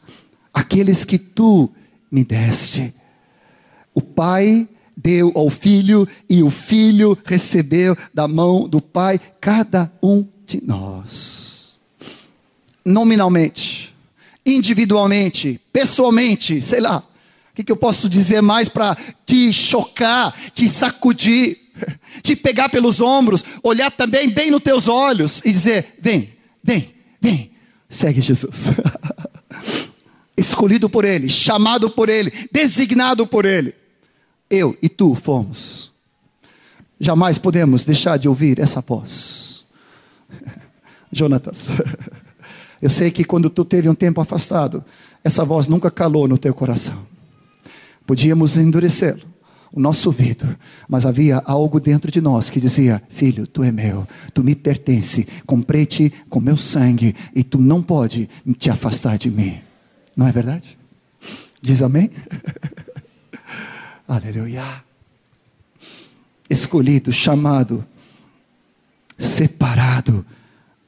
Aqueles 0.52 1.04
que 1.04 1.18
tu 1.18 1.70
me 2.10 2.24
deste. 2.24 2.92
O 3.94 4.00
Pai 4.00 4.68
deu 4.96 5.32
ao 5.34 5.50
filho 5.50 6.06
e 6.28 6.42
o 6.42 6.50
filho 6.50 7.18
recebeu 7.24 7.96
da 8.12 8.28
mão 8.28 8.68
do 8.68 8.80
Pai 8.80 9.20
cada 9.40 9.90
um 10.02 10.26
de 10.46 10.62
nós. 10.64 11.76
Nominalmente, 12.84 13.94
individualmente, 14.44 15.60
pessoalmente, 15.72 16.60
sei 16.60 16.80
lá. 16.80 16.98
O 16.98 17.54
que, 17.54 17.64
que 17.64 17.72
eu 17.72 17.76
posso 17.76 18.08
dizer 18.08 18.40
mais 18.40 18.68
para 18.68 18.96
te 19.26 19.52
chocar, 19.52 20.34
te 20.52 20.68
sacudir, 20.68 21.58
te 22.22 22.34
pegar 22.34 22.68
pelos 22.68 23.00
ombros, 23.00 23.44
olhar 23.62 23.90
também 23.90 24.30
bem 24.30 24.50
nos 24.50 24.62
teus 24.62 24.88
olhos 24.88 25.44
e 25.44 25.52
dizer: 25.52 25.96
vem, 26.00 26.32
vem, 26.62 26.94
vem, 27.20 27.50
segue 27.88 28.20
Jesus. 28.20 28.70
Escolhido 30.34 30.88
por 30.88 31.04
Ele, 31.04 31.28
chamado 31.28 31.90
por 31.90 32.08
Ele, 32.08 32.32
designado 32.50 33.26
por 33.26 33.44
Ele. 33.44 33.81
Eu 34.52 34.76
e 34.82 34.88
tu 34.90 35.14
fomos. 35.14 35.90
Jamais 37.00 37.38
podemos 37.38 37.86
deixar 37.86 38.18
de 38.18 38.28
ouvir 38.28 38.58
essa 38.58 38.82
voz. 38.82 39.64
Jonatas, 41.10 41.68
eu 42.82 42.90
sei 42.90 43.10
que 43.10 43.24
quando 43.24 43.48
tu 43.48 43.64
teve 43.64 43.88
um 43.88 43.94
tempo 43.94 44.20
afastado, 44.20 44.84
essa 45.24 45.42
voz 45.42 45.68
nunca 45.68 45.90
calou 45.90 46.28
no 46.28 46.36
teu 46.36 46.52
coração. 46.52 46.98
Podíamos 48.06 48.58
endurecê-lo, 48.58 49.22
o 49.72 49.80
nosso 49.80 50.10
ouvido, 50.10 50.46
mas 50.86 51.06
havia 51.06 51.38
algo 51.46 51.80
dentro 51.80 52.10
de 52.12 52.20
nós 52.20 52.50
que 52.50 52.60
dizia: 52.60 53.02
Filho, 53.08 53.46
tu 53.46 53.62
é 53.62 53.72
meu, 53.72 54.06
tu 54.34 54.44
me 54.44 54.54
pertence, 54.54 55.26
comprei-te 55.46 56.12
com 56.28 56.40
meu 56.40 56.58
sangue 56.58 57.16
e 57.34 57.42
tu 57.42 57.56
não 57.56 57.80
pode 57.80 58.28
te 58.58 58.68
afastar 58.68 59.16
de 59.16 59.30
mim. 59.30 59.58
Não 60.14 60.28
é 60.28 60.32
verdade? 60.32 60.76
Diz 61.62 61.82
amém? 61.82 62.10
Aleluia. 64.12 64.84
Escolhido, 66.50 67.10
chamado, 67.10 67.82
separado 69.18 70.26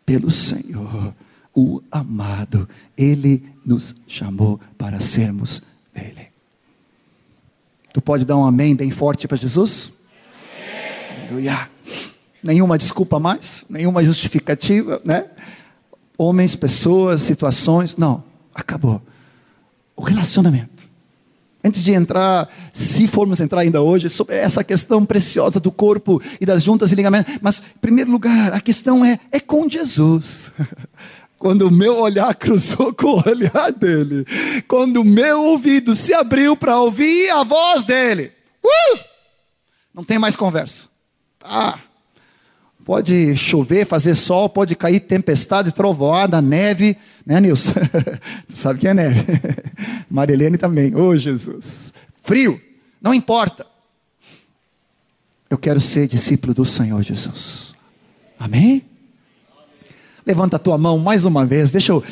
pelo 0.05 0.31
Senhor, 0.31 1.15
o 1.55 1.83
amado. 1.91 2.69
Ele 2.95 3.43
nos 3.65 3.95
chamou 4.07 4.61
para 4.77 5.01
sermos 5.01 5.63
dele. 5.95 6.29
Tu 7.95 8.03
pode 8.03 8.27
dar 8.27 8.37
um 8.37 8.45
amém 8.45 8.77
bem 8.77 8.91
forte 8.91 9.27
para 9.27 9.39
Jesus? 9.39 9.91
Amém. 11.17 11.23
Aleluia. 11.23 11.71
Nenhuma 12.43 12.77
desculpa 12.77 13.19
mais, 13.19 13.65
nenhuma 13.71 14.05
justificativa, 14.05 15.01
né? 15.03 15.31
Homens, 16.19 16.55
pessoas, 16.55 17.23
situações, 17.23 17.97
não, 17.97 18.23
acabou. 18.55 19.01
O 19.97 20.03
relacionamento. 20.03 20.94
Antes 21.65 21.83
de 21.83 21.93
entrar, 21.93 22.49
se 22.73 23.09
formos 23.09 23.41
entrar 23.41 23.63
ainda 23.63 23.81
hoje, 23.81 24.11
sobre 24.11 24.37
essa 24.37 24.63
questão 24.63 25.03
preciosa 25.05 25.59
do 25.59 25.73
corpo 25.73 26.21
e 26.39 26.45
das 26.45 26.63
juntas 26.63 26.93
e 26.93 26.95
ligamentos, 26.95 27.39
mas, 27.41 27.61
em 27.61 27.79
primeiro 27.81 28.11
lugar, 28.11 28.53
a 28.53 28.61
questão 28.61 29.03
é, 29.03 29.19
é 29.33 29.41
com 29.41 29.69
Jesus. 29.69 30.53
Quando 31.39 31.69
o 31.69 31.71
meu 31.71 31.99
olhar 31.99 32.35
cruzou 32.35 32.93
com 32.93 33.15
o 33.15 33.23
olhar 33.29 33.71
dele, 33.73 34.25
quando 34.67 35.03
o 35.03 35.05
meu 35.05 35.43
ouvido 35.43 35.95
se 35.95 36.15
abriu 36.15 36.57
para 36.57 36.79
ouvir 36.79 37.29
a 37.33 37.43
voz 37.43 37.85
dele, 37.85 38.33
uh! 38.65 38.99
não 39.93 40.03
tem 40.03 40.19
mais 40.19 40.37
conversa. 40.37 40.89
Ah, 41.43 41.79
Pode 42.85 43.35
chover, 43.35 43.87
fazer 43.87 44.15
sol, 44.15 44.49
pode 44.49 44.77
cair 44.77 45.01
tempestade, 45.01 45.73
trovoada, 45.73 46.43
neve, 46.43 46.97
né, 47.25 47.41
Nilson? 47.41 47.73
tu 48.47 48.57
sabe 48.57 48.81
que 48.81 48.89
é 48.89 48.93
neve. 48.93 49.25
Marilene 50.11 50.59
também. 50.59 50.95
Ô, 50.95 51.09
oh, 51.09 51.17
Jesus. 51.17 51.95
Frio, 52.23 52.61
não 53.01 53.15
importa. 53.15 53.67
Eu 55.49 55.57
quero 55.57 55.81
ser 55.81 56.09
discípulo 56.09 56.53
do 56.53 56.65
Senhor 56.65 57.03
Jesus. 57.03 57.75
Amém? 58.39 58.85
Levanta 60.27 60.57
a 60.57 60.59
tua 60.59 60.77
mão 60.77 60.99
mais 60.99 61.25
uma 61.25 61.47
vez. 61.47 61.71
Deixa 61.71 61.93
eu 61.93 62.03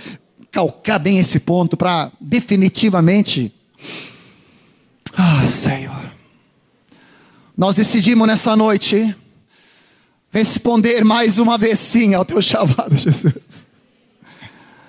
calcar 0.51 0.99
bem 0.99 1.19
esse 1.19 1.41
ponto 1.41 1.77
para 1.77 2.11
definitivamente 2.21 3.53
Ah, 5.15 5.47
Senhor. 5.47 6.13
Nós 7.55 7.77
decidimos 7.77 8.27
nessa 8.27 8.57
noite 8.57 9.15
responder 10.33 11.05
mais 11.05 11.39
uma 11.39 11.59
vez 11.59 11.79
sim 11.79 12.15
ao 12.15 12.25
teu 12.25 12.41
chamado, 12.41 12.97
Jesus. 12.97 13.69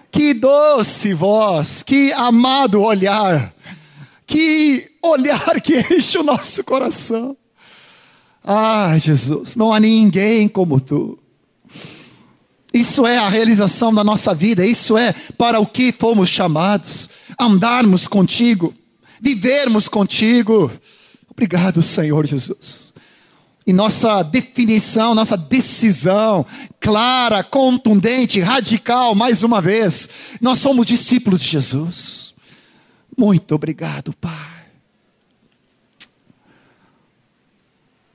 Que 0.10 0.34
doce 0.34 1.14
voz, 1.14 1.84
que 1.84 2.14
amado 2.14 2.82
olhar, 2.82 3.54
que 4.26 4.90
olhar 5.02 5.60
que 5.62 5.80
enche 5.94 6.18
o 6.18 6.24
nosso 6.24 6.64
coração. 6.64 7.36
Ah, 8.44 8.98
Jesus, 8.98 9.56
não 9.56 9.74
há 9.74 9.80
ninguém 9.80 10.48
como 10.48 10.80
tu. 10.80 11.20
Isso 12.74 13.06
é 13.06 13.18
a 13.18 13.30
realização 13.30 13.94
da 13.94 14.04
nossa 14.04 14.34
vida, 14.34 14.66
isso 14.66 14.98
é 14.98 15.14
para 15.38 15.60
o 15.60 15.66
que 15.66 15.92
fomos 15.92 16.30
chamados: 16.30 17.10
andarmos 17.40 18.08
contigo, 18.08 18.74
vivermos 19.22 19.88
contigo. 19.88 20.72
Obrigado, 21.30 21.82
Senhor 21.82 22.26
Jesus. 22.26 22.93
E 23.65 23.71
nossa 23.71 24.21
definição, 24.23 25.15
nossa 25.15 25.38
decisão 25.38 26.45
clara, 26.80 27.41
contundente, 27.43 28.41
radical, 28.41 29.15
mais 29.15 29.41
uma 29.41 29.62
vez, 29.62 30.10
nós 30.41 30.60
somos 30.60 30.86
discípulos 30.86 31.41
de 31.41 31.47
Jesus. 31.47 32.36
Muito 33.17 33.56
obrigado, 33.56 34.13
Pai. 34.19 34.34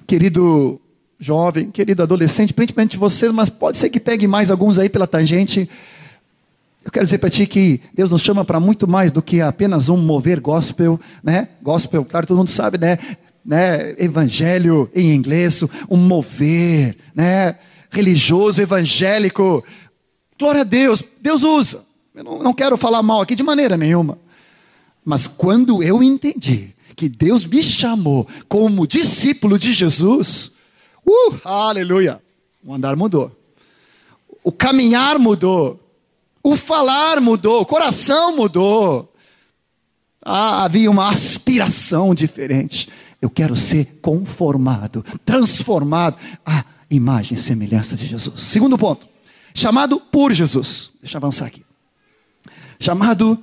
Querido 0.07 0.79
jovem, 1.19 1.71
querido 1.71 2.03
adolescente, 2.03 2.53
principalmente 2.53 2.97
vocês, 2.97 3.33
mas 3.33 3.49
pode 3.49 3.79
ser 3.79 3.89
que 3.89 3.99
pegue 3.99 4.27
mais 4.27 4.51
alguns 4.51 4.79
aí 4.79 4.89
pela 4.89 5.07
tangente. 5.07 5.69
Eu 6.85 6.93
quero 6.93 7.05
dizer 7.05 7.19
para 7.19 7.31
ti 7.31 7.47
que 7.47 7.81
Deus 7.95 8.11
nos 8.11 8.23
chama 8.23 8.45
para 8.45 8.61
muito 8.61 8.87
mais 8.87 9.11
do 9.11 9.23
que 9.23 9.41
apenas 9.41 9.89
um 9.89 9.97
mover 9.97 10.41
gospel, 10.41 11.01
né? 11.23 11.49
Gospel, 11.63 12.05
claro, 12.05 12.27
todo 12.27 12.37
mundo 12.37 12.51
sabe, 12.51 12.79
né? 12.79 12.99
Né? 13.45 13.95
Evangelho 13.99 14.91
em 14.95 15.15
inglês, 15.15 15.65
um 15.89 15.97
mover, 15.97 16.97
né? 17.15 17.59
Religioso, 17.91 18.61
evangélico. 18.61 19.65
Glória 20.39 20.61
a 20.61 20.65
Deus, 20.65 21.03
Deus 21.21 21.43
usa. 21.43 21.85
Eu 22.15 22.25
não, 22.25 22.43
não 22.43 22.53
quero 22.55 22.77
falar 22.77 23.03
mal 23.03 23.21
aqui 23.21 23.35
de 23.35 23.43
maneira 23.43 23.77
nenhuma. 23.77 24.19
Mas 25.05 25.27
quando 25.27 25.83
eu 25.83 26.03
entendi 26.03 26.75
que 26.95 27.09
Deus 27.09 27.45
me 27.47 27.63
chamou 27.63 28.27
como 28.49 28.87
discípulo 28.87 29.59
de 29.59 29.73
Jesus, 29.73 30.53
uh, 31.07 31.37
aleluia, 31.45 32.21
o 32.65 32.75
andar 32.75 32.97
mudou, 32.97 33.31
o 34.43 34.51
caminhar 34.51 35.19
mudou, 35.19 35.81
o 36.43 36.57
falar 36.57 37.21
mudou, 37.21 37.61
o 37.61 37.67
coração 37.67 38.37
mudou. 38.37 39.13
Ah, 40.25 40.65
havia 40.65 40.91
uma 40.91 41.09
aspiração 41.09 42.15
diferente. 42.15 42.89
Eu 43.21 43.29
quero 43.29 43.57
ser 43.57 43.99
conformado, 44.01 45.05
transformado 45.25 46.17
à 46.47 46.65
imagem 46.91 47.35
e 47.35 47.41
semelhança 47.41 47.97
de 47.97 48.07
Jesus. 48.07 48.41
Segundo 48.41 48.79
ponto, 48.79 49.09
chamado 49.55 50.01
por 50.01 50.33
Jesus. 50.33 50.93
Deixa 51.01 51.17
eu 51.17 51.19
avançar 51.19 51.47
aqui. 51.47 51.65
Chamado 52.79 53.43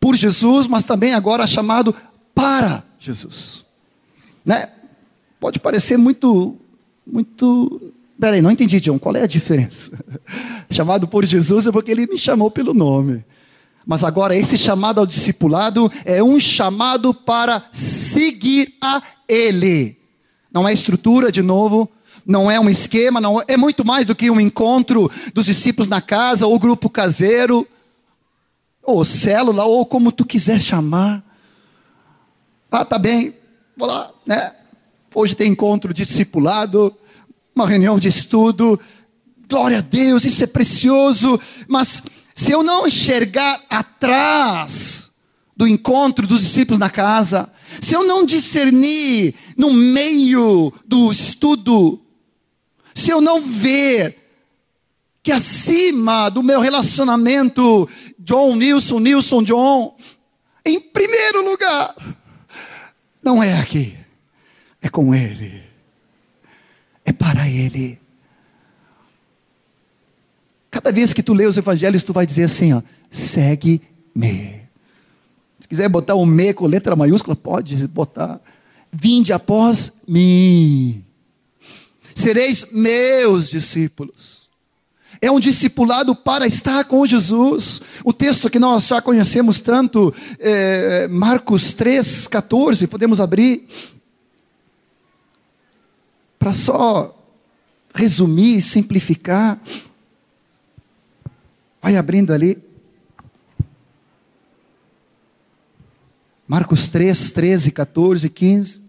por 0.00 0.16
Jesus, 0.16 0.66
mas 0.66 0.84
também 0.84 1.12
agora 1.12 1.46
chamado 1.46 1.94
para 2.34 2.82
Jesus. 2.98 3.64
Né? 4.44 4.68
Pode 5.38 5.60
parecer 5.60 5.96
muito, 5.96 6.56
muito 7.06 7.92
Peraí, 8.22 8.40
não 8.40 8.52
entendi, 8.52 8.78
John. 8.78 9.00
Qual 9.00 9.16
é 9.16 9.22
a 9.22 9.26
diferença? 9.26 9.98
chamado 10.70 11.08
por 11.08 11.24
Jesus 11.24 11.66
é 11.66 11.72
porque 11.72 11.90
ele 11.90 12.06
me 12.06 12.16
chamou 12.16 12.52
pelo 12.52 12.72
nome. 12.72 13.24
Mas 13.84 14.04
agora, 14.04 14.36
esse 14.36 14.56
chamado 14.56 15.00
ao 15.00 15.06
discipulado 15.06 15.90
é 16.04 16.22
um 16.22 16.38
chamado 16.38 17.12
para 17.12 17.64
seguir 18.12 18.74
a 18.82 19.02
Ele. 19.28 19.96
Não 20.52 20.68
é 20.68 20.72
estrutura, 20.72 21.32
de 21.32 21.42
novo, 21.42 21.90
não 22.26 22.50
é 22.50 22.60
um 22.60 22.68
esquema, 22.68 23.20
não 23.20 23.42
é 23.46 23.56
muito 23.56 23.84
mais 23.84 24.06
do 24.06 24.14
que 24.14 24.30
um 24.30 24.40
encontro 24.40 25.10
dos 25.34 25.46
discípulos 25.46 25.88
na 25.88 26.00
casa, 26.00 26.46
ou 26.46 26.58
grupo 26.58 26.90
caseiro, 26.90 27.66
ou 28.82 29.04
célula, 29.04 29.64
ou 29.64 29.86
como 29.86 30.12
tu 30.12 30.24
quiser 30.24 30.60
chamar. 30.60 31.24
Ah, 32.70 32.84
tá 32.84 32.98
bem, 32.98 33.34
vou 33.76 33.88
lá, 33.88 34.10
né? 34.26 34.52
Hoje 35.14 35.34
tem 35.34 35.50
encontro 35.50 35.92
discipulado, 35.92 36.94
uma 37.54 37.66
reunião 37.66 37.98
de 37.98 38.08
estudo. 38.08 38.80
Glória 39.48 39.78
a 39.78 39.82
Deus, 39.82 40.24
isso 40.24 40.42
é 40.42 40.46
precioso, 40.46 41.38
mas 41.68 42.02
se 42.34 42.50
eu 42.50 42.62
não 42.62 42.86
enxergar 42.86 43.60
atrás 43.68 45.10
do 45.56 45.66
encontro 45.66 46.26
dos 46.26 46.40
discípulos 46.40 46.78
na 46.78 46.88
casa, 46.88 47.48
se 47.80 47.94
eu 47.94 48.04
não 48.04 48.24
discernir 48.24 49.34
no 49.56 49.72
meio 49.72 50.72
do 50.86 51.10
estudo, 51.10 52.00
se 52.94 53.10
eu 53.10 53.20
não 53.20 53.40
ver 53.40 54.18
que 55.22 55.32
acima 55.32 56.28
do 56.28 56.42
meu 56.42 56.60
relacionamento, 56.60 57.88
John, 58.18 58.56
Nilson, 58.56 58.98
Nilson, 58.98 59.42
John, 59.42 59.96
em 60.64 60.80
primeiro 60.80 61.48
lugar, 61.48 61.94
não 63.22 63.42
é 63.42 63.58
aqui, 63.58 63.96
é 64.80 64.88
com 64.88 65.14
Ele 65.14 65.72
é 67.04 67.12
para 67.12 67.48
Ele. 67.48 67.98
Cada 70.70 70.90
vez 70.90 71.12
que 71.12 71.22
tu 71.22 71.34
lê 71.34 71.46
os 71.46 71.56
evangelhos, 71.56 72.02
tu 72.02 72.12
vai 72.12 72.24
dizer 72.24 72.44
assim, 72.44 72.72
ó, 72.72 72.82
segue-me. 73.10 74.61
Se 75.62 75.68
quiser 75.68 75.88
botar 75.88 76.16
o 76.16 76.26
me 76.26 76.52
com 76.52 76.66
letra 76.66 76.96
maiúscula, 76.96 77.36
pode 77.36 77.86
botar. 77.86 78.40
Vinde 78.92 79.32
após 79.32 80.00
mim. 80.08 81.04
Sereis 82.16 82.72
meus 82.72 83.48
discípulos. 83.48 84.50
É 85.20 85.30
um 85.30 85.38
discipulado 85.38 86.16
para 86.16 86.48
estar 86.48 86.84
com 86.86 87.06
Jesus. 87.06 87.80
O 88.02 88.12
texto 88.12 88.50
que 88.50 88.58
nós 88.58 88.88
já 88.88 89.00
conhecemos 89.00 89.60
tanto, 89.60 90.12
é, 90.40 91.06
Marcos 91.06 91.72
3, 91.74 92.26
14, 92.26 92.88
podemos 92.88 93.20
abrir 93.20 93.68
para 96.40 96.52
só 96.52 97.16
resumir 97.94 98.60
simplificar, 98.60 99.62
vai 101.80 101.96
abrindo 101.96 102.32
ali. 102.32 102.71
Marcos 106.52 106.86
3, 106.86 107.30
13, 107.30 107.70
14, 107.70 108.28
15. 108.28 108.82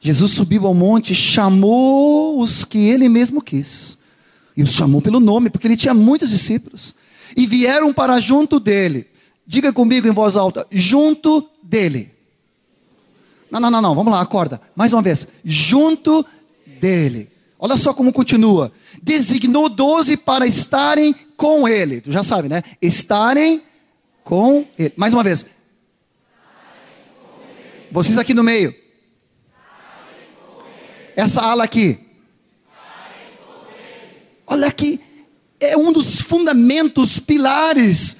Jesus 0.00 0.30
subiu 0.30 0.66
ao 0.66 0.72
monte, 0.72 1.14
chamou 1.14 2.40
os 2.40 2.64
que 2.64 2.78
ele 2.78 3.10
mesmo 3.10 3.42
quis. 3.42 3.98
E 4.56 4.62
os 4.62 4.72
chamou 4.72 5.02
pelo 5.02 5.20
nome, 5.20 5.50
porque 5.50 5.66
ele 5.66 5.76
tinha 5.76 5.92
muitos 5.92 6.30
discípulos. 6.30 6.94
E 7.36 7.46
vieram 7.46 7.92
para 7.92 8.18
junto 8.20 8.58
dele. 8.58 9.06
Diga 9.46 9.70
comigo 9.70 10.08
em 10.08 10.12
voz 10.12 10.34
alta: 10.34 10.66
junto 10.72 11.46
dele. 11.62 12.10
Não, 13.50 13.60
não, 13.60 13.70
não, 13.70 13.82
não, 13.82 13.94
vamos 13.94 14.10
lá, 14.10 14.22
acorda. 14.22 14.62
Mais 14.74 14.94
uma 14.94 15.02
vez. 15.02 15.28
Junto 15.44 16.24
dele. 16.80 17.30
Olha 17.64 17.78
só 17.78 17.94
como 17.94 18.12
continua. 18.12 18.70
Designou 19.02 19.70
doze 19.70 20.18
para 20.18 20.46
estarem 20.46 21.14
com 21.34 21.66
ele. 21.66 22.02
Tu 22.02 22.12
já 22.12 22.22
sabe, 22.22 22.46
né? 22.46 22.62
Estarem 22.78 23.62
com 24.22 24.68
ele. 24.78 24.92
Mais 24.98 25.14
uma 25.14 25.24
vez. 25.24 25.46
Vocês 27.90 28.18
aqui 28.18 28.34
no 28.34 28.44
meio. 28.44 28.74
Essa 31.16 31.40
ala 31.40 31.64
aqui. 31.64 31.98
Olha 34.46 34.66
aqui. 34.66 35.00
É 35.58 35.74
um 35.74 35.90
dos 35.90 36.18
fundamentos, 36.18 37.18
pilares 37.18 38.18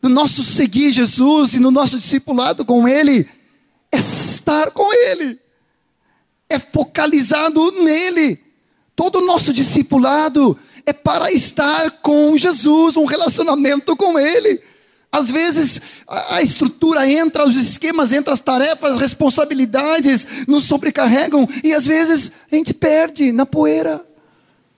no 0.00 0.08
nosso 0.08 0.44
seguir 0.44 0.92
Jesus 0.92 1.54
e 1.54 1.58
no 1.58 1.72
nosso 1.72 1.98
discipulado 1.98 2.64
com 2.64 2.86
Ele, 2.86 3.28
é 3.90 3.96
estar 3.96 4.70
com 4.70 4.92
Ele, 4.92 5.36
é 6.48 6.60
focalizado 6.60 7.72
nele. 7.82 8.53
Todo 8.96 9.18
o 9.18 9.26
nosso 9.26 9.52
discipulado 9.52 10.58
é 10.86 10.92
para 10.92 11.32
estar 11.32 11.90
com 12.02 12.36
Jesus, 12.36 12.96
um 12.96 13.04
relacionamento 13.04 13.96
com 13.96 14.18
Ele. 14.18 14.60
Às 15.10 15.30
vezes 15.30 15.80
a 16.08 16.42
estrutura 16.42 17.08
entra, 17.08 17.46
os 17.46 17.54
esquemas 17.54 18.12
entram, 18.12 18.32
as 18.32 18.40
tarefas, 18.40 18.92
as 18.92 18.98
responsabilidades 18.98 20.26
nos 20.48 20.64
sobrecarregam 20.64 21.48
e 21.62 21.72
às 21.72 21.86
vezes 21.86 22.32
a 22.50 22.56
gente 22.56 22.74
perde 22.74 23.30
na 23.30 23.46
poeira. 23.46 24.04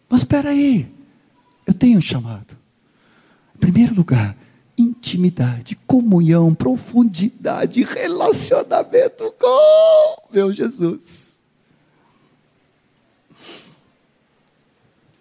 Mas 0.09 0.21
espera 0.21 0.51
aí, 0.51 0.87
eu 1.67 1.73
tenho 1.73 1.99
um 1.99 2.03
chamado. 2.03 2.57
Em 3.55 3.59
primeiro 3.59 3.95
lugar, 3.95 4.37
intimidade, 4.77 5.77
comunhão, 5.87 6.55
profundidade, 6.55 7.83
relacionamento 7.83 9.35
com 9.41 10.29
meu 10.31 10.53
Jesus. 10.53 11.36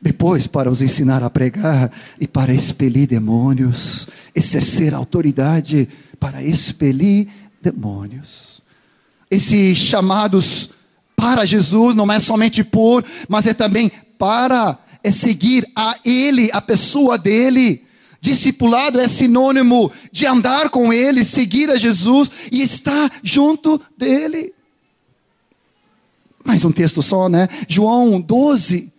Depois 0.05 0.45
para 0.45 0.69
os 0.69 0.83
ensinar 0.83 1.23
a 1.23 1.31
pregar 1.31 1.91
e 2.21 2.27
para 2.27 2.53
expelir 2.53 3.07
demônios, 3.07 4.07
exercer 4.35 4.93
autoridade 4.93 5.89
para 6.19 6.43
expelir 6.43 7.27
demônios. 7.59 8.61
Esses 9.31 9.79
chamados 9.79 10.69
para 11.15 11.43
Jesus 11.43 11.95
não 11.95 12.11
é 12.11 12.19
somente 12.19 12.63
por, 12.63 13.03
mas 13.27 13.47
é 13.47 13.53
também 13.55 13.91
para 14.15 14.77
é 15.03 15.11
seguir 15.11 15.67
a 15.75 15.97
Ele, 16.05 16.51
a 16.53 16.61
pessoa 16.61 17.17
dele. 17.17 17.83
Discipulado 18.21 18.99
é 18.99 19.07
sinônimo 19.07 19.91
de 20.11 20.27
andar 20.27 20.69
com 20.69 20.93
Ele, 20.93 21.25
seguir 21.25 21.71
a 21.71 21.77
Jesus 21.77 22.31
e 22.51 22.61
estar 22.61 23.11
junto 23.23 23.81
dele. 23.97 24.53
Mais 26.43 26.63
um 26.63 26.71
texto 26.71 27.01
só, 27.01 27.27
né? 27.27 27.49
João 27.67 28.21
12. 28.21 28.93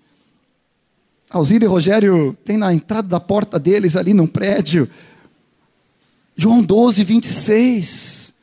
Alzira 1.36 1.64
e 1.64 1.68
Rogério 1.68 2.36
tem 2.44 2.56
na 2.56 2.72
entrada 2.72 3.08
da 3.08 3.20
porta 3.20 3.58
deles 3.58 3.96
ali 3.96 4.12
num 4.12 4.26
prédio. 4.26 4.88
João 6.36 6.62
12, 6.62 7.04
26. 7.04 8.34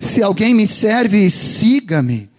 Se 0.00 0.22
alguém 0.22 0.54
me 0.54 0.66
serve, 0.66 1.28
siga-me. 1.30 2.30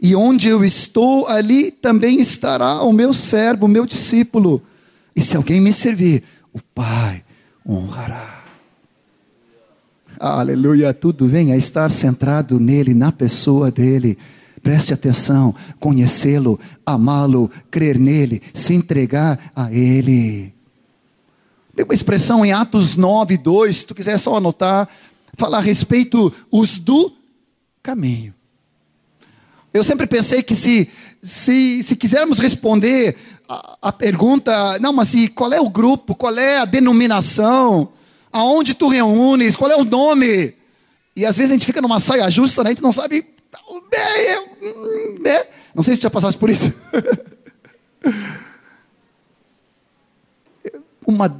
E 0.00 0.14
onde 0.14 0.48
eu 0.48 0.64
estou, 0.64 1.26
ali 1.26 1.70
também 1.70 2.20
estará 2.20 2.82
o 2.82 2.92
meu 2.92 3.12
servo, 3.12 3.66
o 3.66 3.68
meu 3.68 3.84
discípulo. 3.84 4.62
E 5.14 5.20
se 5.20 5.36
alguém 5.36 5.60
me 5.60 5.72
servir, 5.72 6.22
o 6.52 6.60
Pai 6.62 7.24
honrará. 7.68 8.44
Aleluia, 10.20 10.94
tudo 10.94 11.26
vem 11.28 11.52
a 11.52 11.56
estar 11.56 11.90
centrado 11.90 12.58
nele, 12.58 12.94
na 12.94 13.12
pessoa 13.12 13.70
dele. 13.70 14.18
Preste 14.62 14.92
atenção, 14.92 15.54
conhecê-lo, 15.78 16.58
amá-lo, 16.84 17.50
crer 17.70 17.98
nele, 17.98 18.42
se 18.52 18.74
entregar 18.74 19.52
a 19.54 19.72
ele. 19.72 20.52
Tem 21.74 21.84
uma 21.84 21.94
expressão 21.94 22.44
em 22.44 22.52
Atos 22.52 22.96
9, 22.96 23.36
2, 23.36 23.76
se 23.76 23.86
tu 23.86 23.94
quiser 23.94 24.18
só 24.18 24.36
anotar, 24.36 24.88
fala 25.36 25.58
a 25.58 25.60
respeito 25.60 26.32
os 26.50 26.78
do 26.78 27.12
caminho. 27.82 28.34
Eu 29.72 29.84
sempre 29.84 30.06
pensei 30.06 30.42
que 30.42 30.56
se, 30.56 30.88
se, 31.22 31.82
se 31.82 31.94
quisermos 31.94 32.38
responder 32.38 33.16
a, 33.48 33.78
a 33.82 33.92
pergunta, 33.92 34.78
não, 34.80 34.92
mas 34.92 35.08
se, 35.08 35.28
qual 35.28 35.52
é 35.52 35.60
o 35.60 35.70
grupo, 35.70 36.14
qual 36.14 36.36
é 36.36 36.58
a 36.58 36.64
denominação, 36.64 37.90
aonde 38.32 38.74
tu 38.74 38.88
reúnes, 38.88 39.56
qual 39.56 39.70
é 39.70 39.76
o 39.76 39.84
nome? 39.84 40.54
E 41.14 41.24
às 41.24 41.36
vezes 41.36 41.52
a 41.52 41.54
gente 41.54 41.66
fica 41.66 41.80
numa 41.80 42.00
saia 42.00 42.30
justa, 42.30 42.62
né? 42.62 42.70
a 42.70 42.72
gente 42.72 42.82
não 42.82 42.92
sabe. 42.92 43.24
Né? 45.20 45.46
Não 45.74 45.82
sei 45.82 45.94
se 45.94 46.00
já 46.02 46.10
passaste 46.10 46.38
por 46.38 46.50
isso. 46.50 46.72
Uma 51.06 51.34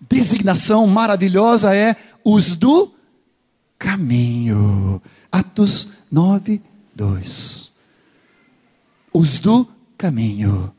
designação 0.00 0.86
maravilhosa 0.86 1.74
é 1.74 1.96
os 2.24 2.54
do 2.54 2.94
caminho. 3.78 5.02
Atos 5.30 5.88
9, 6.10 6.62
2. 6.94 7.72
Os 9.12 9.38
do 9.38 9.66
caminho. 9.96 10.72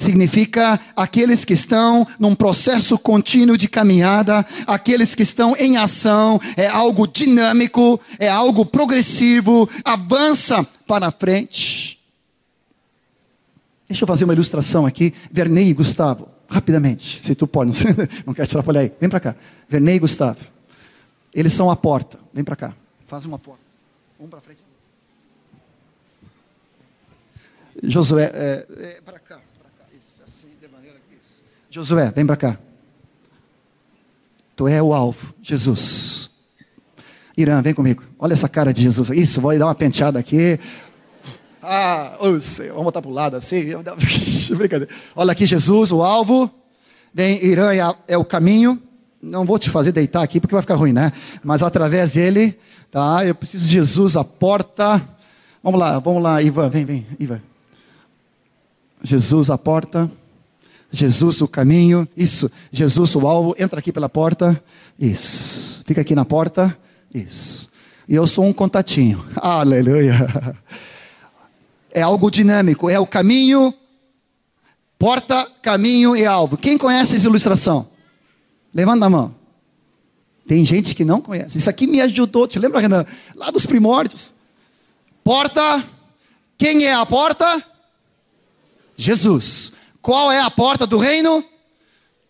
Significa 0.00 0.80
aqueles 0.96 1.44
que 1.44 1.52
estão 1.52 2.06
num 2.18 2.34
processo 2.34 2.98
contínuo 2.98 3.58
de 3.58 3.68
caminhada, 3.68 4.46
aqueles 4.66 5.14
que 5.14 5.22
estão 5.22 5.54
em 5.58 5.76
ação, 5.76 6.40
é 6.56 6.66
algo 6.66 7.06
dinâmico, 7.06 8.00
é 8.18 8.26
algo 8.26 8.64
progressivo, 8.64 9.68
avança 9.84 10.66
para 10.86 11.10
frente. 11.10 12.00
Deixa 13.86 14.04
eu 14.04 14.08
fazer 14.08 14.24
uma 14.24 14.32
ilustração 14.32 14.86
aqui. 14.86 15.12
Vernei 15.30 15.68
e 15.68 15.74
Gustavo, 15.74 16.28
rapidamente, 16.48 17.20
se 17.20 17.34
tu 17.34 17.46
pode, 17.46 17.72
não 18.24 18.32
quero 18.32 18.48
te 18.48 18.52
atrapalhar 18.52 18.80
aí. 18.80 18.92
Vem 18.98 19.10
para 19.10 19.20
cá. 19.20 19.36
Vernei 19.68 19.96
e 19.96 19.98
Gustavo. 19.98 20.40
Eles 21.34 21.52
são 21.52 21.70
a 21.70 21.76
porta. 21.76 22.18
Vem 22.32 22.42
para 22.42 22.56
cá. 22.56 22.74
Faz 23.06 23.26
uma 23.26 23.38
porta. 23.38 23.60
Um 24.18 24.28
para 24.28 24.40
frente. 24.40 24.70
Josué, 27.82 28.30
é, 28.34 28.66
é, 28.68 29.00
para 29.00 29.18
cá, 29.18 29.40
para 29.58 29.70
cá, 29.70 29.84
isso, 29.96 30.22
assim, 30.22 30.48
de 30.60 30.68
maneira 30.68 30.98
que 31.08 31.14
isso. 31.14 31.42
Josué, 31.70 32.12
vem 32.14 32.26
para 32.26 32.36
cá. 32.36 32.58
Tu 34.56 34.66
é 34.66 34.82
o 34.82 34.92
alvo, 34.92 35.32
Jesus. 35.40 36.30
Irã, 37.36 37.62
vem 37.62 37.72
comigo. 37.72 38.02
Olha 38.18 38.32
essa 38.32 38.48
cara 38.48 38.74
de 38.74 38.82
Jesus. 38.82 39.08
Isso, 39.10 39.40
vou 39.40 39.56
dar 39.56 39.66
uma 39.66 39.74
penteada 39.74 40.18
aqui. 40.18 40.58
Ah, 41.62 42.16
vamos 42.18 42.60
botar 42.84 43.00
para 43.00 43.10
o 43.10 43.14
lado 43.14 43.36
assim. 43.36 43.62
Brincadeira. 44.56 44.88
Olha 45.14 45.32
aqui, 45.32 45.46
Jesus, 45.46 45.92
o 45.92 46.02
alvo. 46.02 46.50
Vem, 47.14 47.42
Irã 47.44 47.72
é, 47.72 47.94
é 48.08 48.18
o 48.18 48.24
caminho. 48.24 48.82
Não 49.22 49.44
vou 49.44 49.58
te 49.58 49.70
fazer 49.70 49.92
deitar 49.92 50.22
aqui 50.22 50.40
porque 50.40 50.54
vai 50.54 50.62
ficar 50.62 50.74
ruim, 50.74 50.92
né? 50.92 51.12
Mas 51.44 51.62
através 51.62 52.14
dele, 52.14 52.58
tá? 52.90 53.24
Eu 53.24 53.34
preciso 53.34 53.64
de 53.64 53.72
Jesus, 53.72 54.16
a 54.16 54.24
porta. 54.24 55.00
Vamos 55.62 55.78
lá, 55.78 55.98
vamos 56.00 56.22
lá, 56.22 56.42
Ivan, 56.42 56.68
vem, 56.68 56.84
vem, 56.84 57.06
Ivan. 57.18 57.40
Jesus 59.02 59.50
a 59.50 59.56
porta, 59.56 60.10
Jesus 60.92 61.40
o 61.40 61.48
caminho, 61.48 62.08
isso, 62.16 62.50
Jesus 62.72 63.14
o 63.14 63.26
alvo, 63.26 63.54
entra 63.58 63.78
aqui 63.78 63.92
pela 63.92 64.08
porta, 64.08 64.62
isso, 64.98 65.84
fica 65.86 66.00
aqui 66.00 66.14
na 66.14 66.24
porta, 66.24 66.76
isso. 67.14 67.70
E 68.08 68.14
eu 68.14 68.26
sou 68.26 68.44
um 68.44 68.52
contatinho, 68.52 69.24
aleluia. 69.36 70.56
É 71.92 72.02
algo 72.02 72.30
dinâmico, 72.30 72.90
é 72.90 72.98
o 72.98 73.06
caminho, 73.06 73.72
porta, 74.98 75.48
caminho 75.62 76.16
e 76.16 76.26
alvo. 76.26 76.56
Quem 76.56 76.76
conhece 76.76 77.16
essa 77.16 77.26
ilustração? 77.26 77.88
Levanta 78.74 79.06
a 79.06 79.10
mão. 79.10 79.34
Tem 80.46 80.64
gente 80.64 80.94
que 80.94 81.04
não 81.04 81.20
conhece. 81.20 81.58
Isso 81.58 81.70
aqui 81.70 81.86
me 81.86 82.00
ajudou, 82.00 82.48
te 82.48 82.58
lembra, 82.58 82.80
Renan? 82.80 83.06
Lá 83.36 83.50
dos 83.50 83.64
primórdios. 83.64 84.34
Porta, 85.22 85.84
quem 86.58 86.84
é 86.86 86.94
a 86.94 87.06
porta? 87.06 87.62
Jesus. 88.96 89.72
Qual 90.02 90.32
é 90.32 90.40
a 90.40 90.50
porta 90.50 90.86
do 90.86 90.98
reino? 90.98 91.44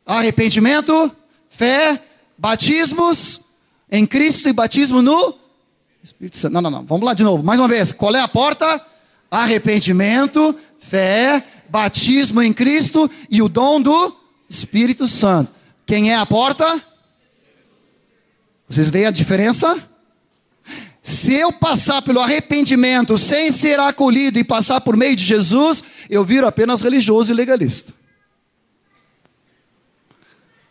Arrependimento, 0.05 1.11
fé, 1.49 2.03
batismos 2.37 3.43
em 3.91 4.07
Cristo 4.07 4.49
e 4.49 4.53
batismo 4.53 5.01
no 5.03 5.35
Espírito 6.03 6.37
Santo. 6.37 6.53
Não, 6.53 6.61
não, 6.63 6.71
não. 6.71 6.85
Vamos 6.85 7.05
lá 7.05 7.15
de 7.15 7.23
novo. 7.23 7.43
Mais 7.43 7.61
uma 7.61 7.69
vez. 7.69 7.93
Qual 7.93 8.15
é 8.15 8.21
a 8.21 8.29
porta? 8.29 8.85
Arrependimento, 9.31 10.57
fé, 10.79 11.45
batismo 11.69 12.43
em 12.43 12.53
Cristo 12.53 13.11
e 13.31 13.43
o 13.43 13.49
dom 13.49 13.81
do 13.81 14.17
Espírito 14.49 15.07
Santo. 15.07 15.53
Quem 15.87 16.11
é 16.11 16.17
a 16.17 16.27
porta? 16.27 16.83
Vocês 18.69 18.89
veem 18.89 19.07
a 19.07 19.11
diferença? 19.11 19.90
Se 21.03 21.35
eu 21.35 21.53
passar 21.53 22.03
pelo 22.03 22.21
arrependimento 22.21 23.17
sem 23.17 23.51
ser 23.51 23.81
acolhido 23.81 24.39
e 24.39 24.45
passar 24.45 24.81
por 24.81 24.97
meio 24.97 25.17
de 25.17 25.25
Jesus, 25.25 25.83
eu 26.11 26.25
viro 26.25 26.47
apenas 26.47 26.83
religioso 26.83 27.31
e 27.31 27.35
legalista. 27.35 27.95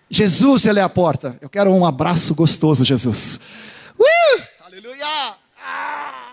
Jesus, 0.10 0.66
Ele 0.66 0.80
é 0.80 0.84
a 0.84 0.90
porta. 0.90 1.38
Eu 1.42 1.50
quero 1.50 1.72
um 1.72 1.86
abraço 1.86 2.34
gostoso, 2.34 2.84
Jesus. 2.84 3.40
Uh! 3.98 4.42
Aleluia! 4.66 5.36
Ah! 5.64 6.30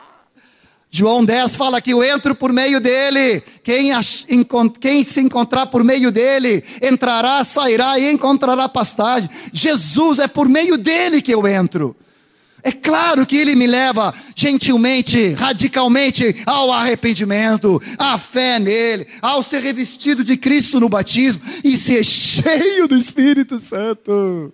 João 0.90 1.24
10 1.24 1.56
fala 1.56 1.80
que 1.80 1.92
eu 1.92 2.02
entro 2.02 2.34
por 2.34 2.52
meio 2.52 2.80
dele. 2.80 3.42
Quem, 3.62 3.90
quem, 4.80 5.04
se 5.04 5.20
encontrar 5.20 5.66
por 5.66 5.84
meio 5.84 6.10
dele, 6.10 6.64
entrará, 6.82 7.44
sairá 7.44 7.98
e 7.98 8.10
encontrará 8.10 8.66
pastagem. 8.66 9.28
Jesus 9.52 10.18
é 10.20 10.26
por 10.26 10.48
meio 10.48 10.78
dele 10.78 11.20
que 11.20 11.32
eu 11.32 11.46
entro. 11.46 11.94
É 12.66 12.72
claro 12.72 13.24
que 13.24 13.36
ele 13.36 13.54
me 13.54 13.64
leva 13.64 14.12
gentilmente, 14.34 15.34
radicalmente 15.34 16.42
ao 16.44 16.72
arrependimento, 16.72 17.80
à 17.96 18.18
fé 18.18 18.58
nele, 18.58 19.06
ao 19.22 19.40
ser 19.40 19.62
revestido 19.62 20.24
de 20.24 20.36
Cristo 20.36 20.80
no 20.80 20.88
batismo 20.88 21.44
e 21.62 21.76
ser 21.76 22.02
cheio 22.02 22.88
do 22.88 22.96
Espírito 22.96 23.60
Santo. 23.60 24.52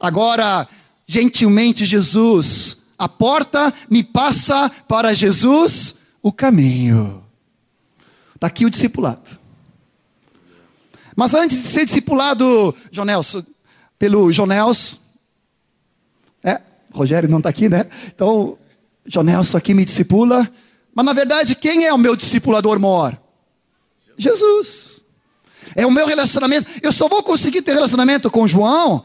Agora, 0.00 0.68
gentilmente, 1.06 1.86
Jesus, 1.86 2.78
a 2.98 3.08
porta 3.08 3.72
me 3.88 4.02
passa 4.02 4.68
para 4.88 5.14
Jesus 5.14 5.98
o 6.20 6.32
caminho. 6.32 7.24
Está 8.34 8.48
aqui 8.48 8.66
o 8.66 8.70
discipulado. 8.70 9.38
Mas 11.14 11.32
antes 11.32 11.62
de 11.62 11.68
ser 11.68 11.84
discipulado, 11.84 12.74
Jonelson, 12.90 13.44
pelo 14.00 14.32
Jonelson, 14.32 14.96
é, 16.42 16.60
Rogério 16.94 17.28
não 17.28 17.38
está 17.38 17.50
aqui, 17.50 17.68
né? 17.68 17.86
Então, 18.06 18.56
Jonelson 19.04 19.58
aqui 19.58 19.74
me 19.74 19.84
discipula. 19.84 20.48
Mas 20.94 21.04
na 21.04 21.12
verdade, 21.12 21.56
quem 21.56 21.84
é 21.84 21.92
o 21.92 21.98
meu 21.98 22.14
discipulador 22.14 22.78
maior? 22.78 23.18
Jesus. 24.16 25.02
É 25.74 25.84
o 25.84 25.90
meu 25.90 26.06
relacionamento. 26.06 26.70
Eu 26.80 26.92
só 26.92 27.08
vou 27.08 27.22
conseguir 27.22 27.62
ter 27.62 27.72
relacionamento 27.72 28.30
com 28.30 28.46
João 28.46 29.04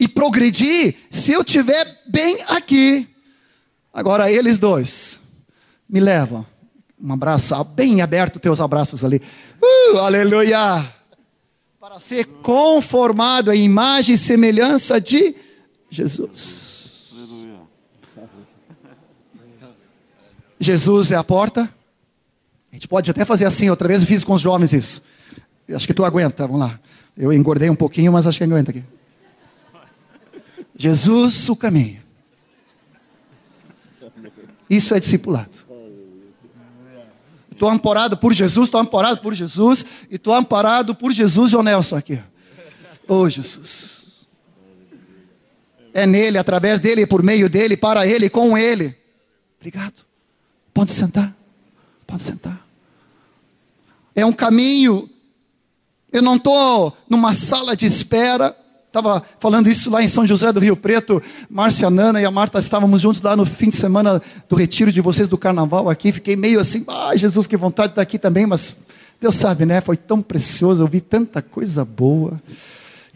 e 0.00 0.08
progredir 0.08 0.96
se 1.10 1.32
eu 1.32 1.42
estiver 1.42 1.86
bem 2.08 2.38
aqui. 2.48 3.06
Agora, 3.92 4.30
eles 4.30 4.58
dois 4.58 5.20
me 5.86 6.00
levam. 6.00 6.46
Um 6.98 7.12
abraço 7.12 7.62
bem 7.64 8.00
aberto, 8.00 8.40
teus 8.40 8.60
abraços 8.60 9.04
ali. 9.04 9.20
Uh, 9.60 9.98
aleluia! 9.98 10.82
Para 11.78 12.00
ser 12.00 12.24
conformado 12.24 13.50
à 13.50 13.56
imagem 13.56 14.14
e 14.14 14.18
semelhança 14.18 14.98
de 14.98 15.34
Jesus. 15.90 16.72
Jesus 20.62 21.10
é 21.10 21.16
a 21.16 21.24
porta. 21.24 21.68
A 22.70 22.74
gente 22.74 22.86
pode 22.86 23.10
até 23.10 23.24
fazer 23.24 23.44
assim, 23.44 23.68
outra 23.68 23.88
vez 23.88 24.00
eu 24.00 24.06
fiz 24.06 24.22
com 24.22 24.32
os 24.32 24.40
jovens 24.40 24.72
isso. 24.72 25.02
Acho 25.74 25.86
que 25.86 25.92
tu 25.92 26.04
aguenta, 26.04 26.46
vamos 26.46 26.60
lá. 26.60 26.78
Eu 27.16 27.32
engordei 27.32 27.68
um 27.68 27.74
pouquinho, 27.74 28.12
mas 28.12 28.26
acho 28.26 28.38
que 28.38 28.44
aguenta 28.44 28.70
aqui. 28.70 28.84
Jesus, 30.76 31.48
o 31.48 31.56
caminho. 31.56 32.00
Isso 34.70 34.94
é 34.94 35.00
discipulado. 35.00 35.50
Estou 37.50 37.68
amparado 37.68 38.16
por 38.16 38.32
Jesus, 38.32 38.68
estou 38.68 38.80
amparado 38.80 39.20
por 39.20 39.34
Jesus, 39.34 39.84
e 40.10 40.16
estou 40.16 40.34
amparado 40.34 40.94
por 40.94 41.12
Jesus, 41.12 41.50
João 41.50 41.62
Nelson 41.62 41.96
aqui. 41.96 42.20
Oh, 43.06 43.28
Jesus. 43.28 44.26
É 45.92 46.06
nele, 46.06 46.38
através 46.38 46.80
dele, 46.80 47.06
por 47.06 47.22
meio 47.22 47.48
dele, 47.48 47.76
para 47.76 48.06
ele, 48.06 48.30
com 48.30 48.56
ele. 48.56 48.96
Obrigado. 49.60 50.11
Pode 50.72 50.92
sentar. 50.92 51.34
Pode 52.06 52.22
sentar. 52.22 52.66
É 54.14 54.24
um 54.24 54.32
caminho. 54.32 55.08
Eu 56.12 56.22
não 56.22 56.36
estou 56.36 56.96
numa 57.08 57.34
sala 57.34 57.76
de 57.76 57.86
espera. 57.86 58.56
Estava 58.86 59.24
falando 59.40 59.70
isso 59.70 59.90
lá 59.90 60.02
em 60.02 60.08
São 60.08 60.26
José 60.26 60.52
do 60.52 60.60
Rio 60.60 60.76
Preto. 60.76 61.22
Márcia 61.48 61.88
Nana 61.88 62.20
e 62.20 62.26
a 62.26 62.30
Marta 62.30 62.58
estávamos 62.58 63.00
juntos 63.00 63.22
lá 63.22 63.34
no 63.34 63.46
fim 63.46 63.70
de 63.70 63.76
semana 63.76 64.20
do 64.48 64.54
retiro 64.54 64.92
de 64.92 65.00
vocês 65.00 65.28
do 65.28 65.38
carnaval 65.38 65.88
aqui. 65.88 66.12
Fiquei 66.12 66.36
meio 66.36 66.60
assim, 66.60 66.84
ah, 66.86 67.16
Jesus, 67.16 67.46
que 67.46 67.56
vontade 67.56 67.88
de 67.88 67.92
estar 67.92 68.02
aqui 68.02 68.18
também, 68.18 68.44
mas 68.44 68.76
Deus 69.18 69.34
sabe, 69.34 69.64
né? 69.64 69.80
Foi 69.80 69.96
tão 69.96 70.20
precioso, 70.20 70.82
eu 70.82 70.86
vi 70.86 71.00
tanta 71.00 71.40
coisa 71.40 71.84
boa. 71.84 72.38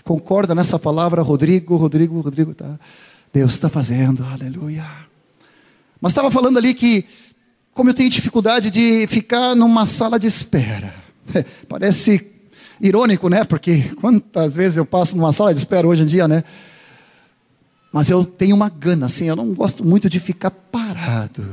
Concorda 0.03 0.55
nessa 0.55 0.79
palavra, 0.79 1.21
Rodrigo, 1.21 1.77
Rodrigo, 1.77 2.21
Rodrigo, 2.21 2.55
tá? 2.55 2.79
Deus 3.35 3.53
está 3.53 3.69
fazendo, 3.69 4.25
aleluia. 4.25 4.87
Mas 6.01 6.13
estava 6.13 6.31
falando 6.31 6.59
ali 6.59 6.73
que, 6.73 7.05
como 7.77 7.91
eu 7.91 7.95
tenho 7.95 8.09
dificuldade 8.09 8.71
de 8.71 9.07
ficar 9.07 9.55
numa 9.55 9.85
sala 9.85 10.19
de 10.19 10.27
espera. 10.27 10.95
Parece 11.69 12.27
irônico, 12.81 13.29
né? 13.29 13.45
Porque 13.45 13.83
quantas 14.01 14.57
vezes 14.57 14.79
eu 14.79 14.87
passo 14.87 15.15
numa 15.15 15.31
sala 15.31 15.53
de 15.53 15.61
espera 15.61 15.87
hoje 15.87 16.03
em 16.03 16.07
dia, 16.07 16.27
né? 16.27 16.43
Mas 17.93 18.09
eu 18.09 18.25
tenho 18.25 18.57
uma 18.57 18.71
gana, 18.71 19.05
assim, 19.05 19.27
eu 19.27 19.37
não 19.37 19.53
gosto 19.53 19.85
muito 19.85 20.09
de 20.09 20.19
ficar 20.19 20.51
parado. 20.51 21.47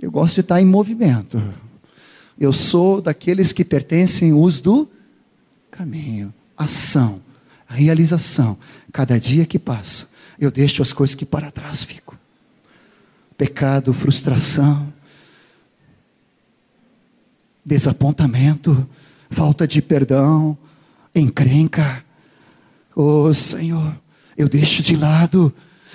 Eu 0.00 0.10
gosto 0.10 0.36
de 0.36 0.40
estar 0.40 0.58
em 0.58 0.64
movimento. 0.64 1.40
Eu 2.40 2.52
sou 2.54 3.02
daqueles 3.02 3.52
que 3.52 3.62
pertencem 3.62 4.32
os 4.32 4.58
do 4.58 4.90
caminho, 5.70 6.32
ação, 6.56 7.20
realização. 7.68 8.56
Cada 8.90 9.20
dia 9.20 9.44
que 9.44 9.58
passa, 9.58 10.08
eu 10.40 10.50
deixo 10.50 10.80
as 10.80 10.94
coisas 10.94 11.14
que 11.14 11.26
para 11.26 11.50
trás 11.50 11.82
ficam. 11.82 12.14
Pecado, 13.36 13.92
frustração, 13.92 14.90
desapontamento, 17.64 18.88
falta 19.30 19.66
de 19.66 19.80
perdão, 19.80 20.56
encrenca. 21.14 22.04
Oh 22.94 23.32
Senhor, 23.32 23.96
eu 24.36 24.48
deixo 24.48 24.82
de 24.82 24.96
lado, 24.96 25.52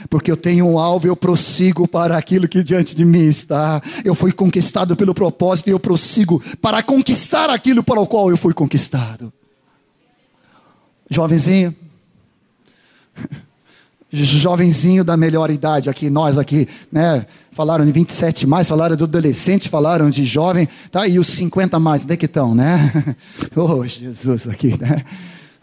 porque 0.10 0.32
eu 0.32 0.38
tenho 0.38 0.66
um 0.66 0.80
alvo, 0.80 1.08
eu 1.08 1.16
prossigo 1.16 1.88
para 1.88 2.18
aquilo 2.18 2.48
que 2.48 2.64
diante 2.64 2.96
de 2.96 3.06
mim 3.06 3.28
está. 3.28 3.82
Eu 4.04 4.16
fui 4.16 4.32
conquistado 4.32 4.96
pelo 4.96 5.14
propósito 5.14 5.68
e 5.68 5.72
eu 5.72 5.80
prossigo 5.80 6.42
para 6.62 6.82
conquistar 6.84 7.50
aquilo 7.50 7.84
para 7.84 8.00
o 8.00 8.08
qual 8.08 8.30
eu 8.30 8.38
fui 8.38 8.54
conquistado. 8.54 9.32
Jovenzinho, 11.10 11.76
jovenzinho 14.12 15.04
da 15.04 15.17
melhor 15.17 15.52
idade 15.52 15.89
aqui, 15.89 16.10
nós 16.10 16.38
aqui, 16.38 16.67
né? 16.91 17.26
Falaram 17.52 17.86
de 17.86 17.91
27 17.91 18.48
mais, 18.48 18.67
falaram 18.67 18.96
do 18.96 19.04
adolescente, 19.04 19.67
falaram 19.67 20.10
de 20.10 20.24
jovem, 20.24 20.67
tá? 20.91 21.08
E 21.08 21.20
os 21.20 21.28
50 21.28 21.80
mais, 21.80 22.04
onde 22.04 22.13
é 22.13 22.17
que 22.17 22.26
estão, 22.26 22.56
né? 22.56 23.15
Oh, 23.56 23.86
Jesus 23.86 24.48
aqui, 24.48 24.80
né? 24.80 25.04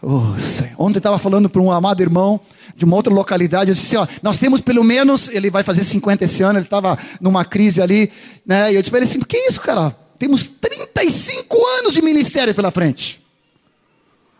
Oh, 0.01 0.37
Senhor. 0.37 0.73
Ontem 0.77 0.99
estava 0.99 1.17
falando 1.17 1.49
para 1.49 1.61
um 1.61 1.71
amado 1.71 2.01
irmão 2.01 2.39
de 2.75 2.85
uma 2.85 2.95
outra 2.95 3.11
localidade, 3.11 3.71
eu 3.71 3.73
disse 3.73 3.95
assim, 3.95 4.05
ó, 4.05 4.19
nós 4.21 4.37
temos 4.37 4.61
pelo 4.61 4.83
menos, 4.83 5.29
ele 5.29 5.49
vai 5.49 5.63
fazer 5.63 5.83
50 5.83 6.25
esse 6.25 6.43
ano, 6.43 6.59
ele 6.59 6.65
estava 6.65 6.97
numa 7.19 7.43
crise 7.45 7.81
ali, 7.81 8.11
né? 8.45 8.71
E 8.71 8.75
eu 8.75 8.81
disse 8.81 8.91
para 8.91 8.99
ele 8.99 9.09
assim, 9.09 9.19
que 9.21 9.37
isso, 9.37 9.61
cara? 9.61 9.95
Temos 10.19 10.47
35 10.47 11.57
anos 11.79 11.93
de 11.93 12.01
ministério 12.01 12.53
pela 12.53 12.69
frente. 12.69 13.21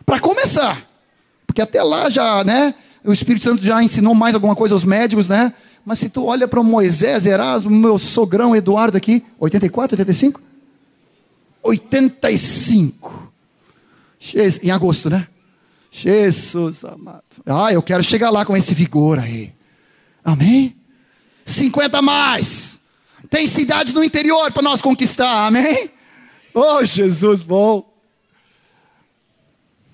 Para 0.06 0.20
começar. 0.20 0.82
Porque 1.48 1.62
até 1.62 1.82
lá 1.82 2.10
já, 2.10 2.44
né? 2.44 2.76
O 3.06 3.14
Espírito 3.14 3.44
Santo 3.44 3.64
já 3.64 3.84
ensinou 3.84 4.16
mais 4.16 4.36
alguma 4.36 4.56
coisa 4.56 4.74
aos 4.74 4.84
médicos, 4.84 5.28
né? 5.28 5.54
Mas 5.86 6.00
se 6.00 6.10
tu 6.10 6.26
olha 6.26 6.48
para 6.48 6.64
Moisés, 6.64 7.26
Erasmo, 7.26 7.70
meu 7.70 7.98
sogrão 7.98 8.56
Eduardo 8.56 8.98
aqui, 8.98 9.24
84, 9.40 9.94
85? 9.94 10.42
85. 11.62 13.32
Em 14.64 14.72
agosto, 14.72 15.10
né? 15.10 15.28
Jesus 15.92 16.84
amado. 16.84 17.24
Ah, 17.46 17.72
eu 17.72 17.82
quero 17.82 18.04
chegar 18.04 18.30
lá 18.30 18.44
com 18.44 18.58
esse 18.58 18.74
vigor 18.74 19.20
aí. 19.20 19.54
Amém? 20.24 20.76
50 21.46 22.02
mais. 22.02 22.80
Tem 23.30 23.48
cidades 23.48 23.94
no 23.94 24.04
interior 24.04 24.52
para 24.52 24.64
nós 24.64 24.82
conquistar, 24.82 25.48
amém? 25.48 25.90
Oh, 26.54 26.84
Jesus 26.84 27.42
bom. 27.42 27.94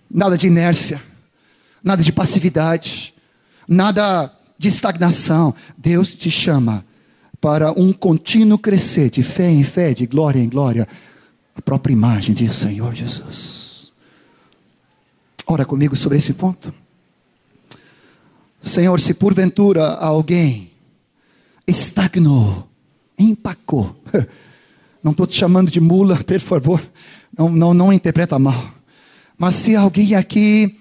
Nada 0.09 0.37
de 0.37 0.47
inércia, 0.47 1.01
nada 1.83 2.03
de 2.03 2.11
passividade, 2.11 3.13
nada 3.67 4.31
de 4.57 4.67
estagnação. 4.67 5.53
Deus 5.77 6.13
te 6.13 6.29
chama 6.29 6.85
para 7.39 7.71
um 7.71 7.91
contínuo 7.91 8.57
crescer 8.57 9.09
de 9.09 9.23
fé 9.23 9.49
em 9.49 9.63
fé, 9.63 9.93
de 9.93 10.05
glória 10.05 10.39
em 10.39 10.47
glória, 10.47 10.87
a 11.55 11.61
própria 11.61 11.93
imagem 11.93 12.35
de 12.35 12.51
Senhor 12.53 12.93
Jesus. 12.93 13.91
Ora 15.47 15.65
comigo 15.65 15.95
sobre 15.95 16.17
esse 16.17 16.33
ponto. 16.33 16.73
Senhor, 18.61 18.99
se 18.99 19.15
porventura 19.15 19.95
alguém 19.95 20.69
estagnou, 21.65 22.67
empacou, 23.17 23.95
não 25.03 25.11
estou 25.11 25.25
te 25.25 25.35
chamando 25.35 25.71
de 25.71 25.81
mula, 25.81 26.21
por 26.23 26.39
favor, 26.39 26.81
não, 27.35 27.49
não, 27.49 27.73
não 27.73 27.91
interpreta 27.91 28.37
mal, 28.37 28.71
mas 29.37 29.55
se 29.55 29.75
alguém 29.75 30.13
aqui 30.13 30.79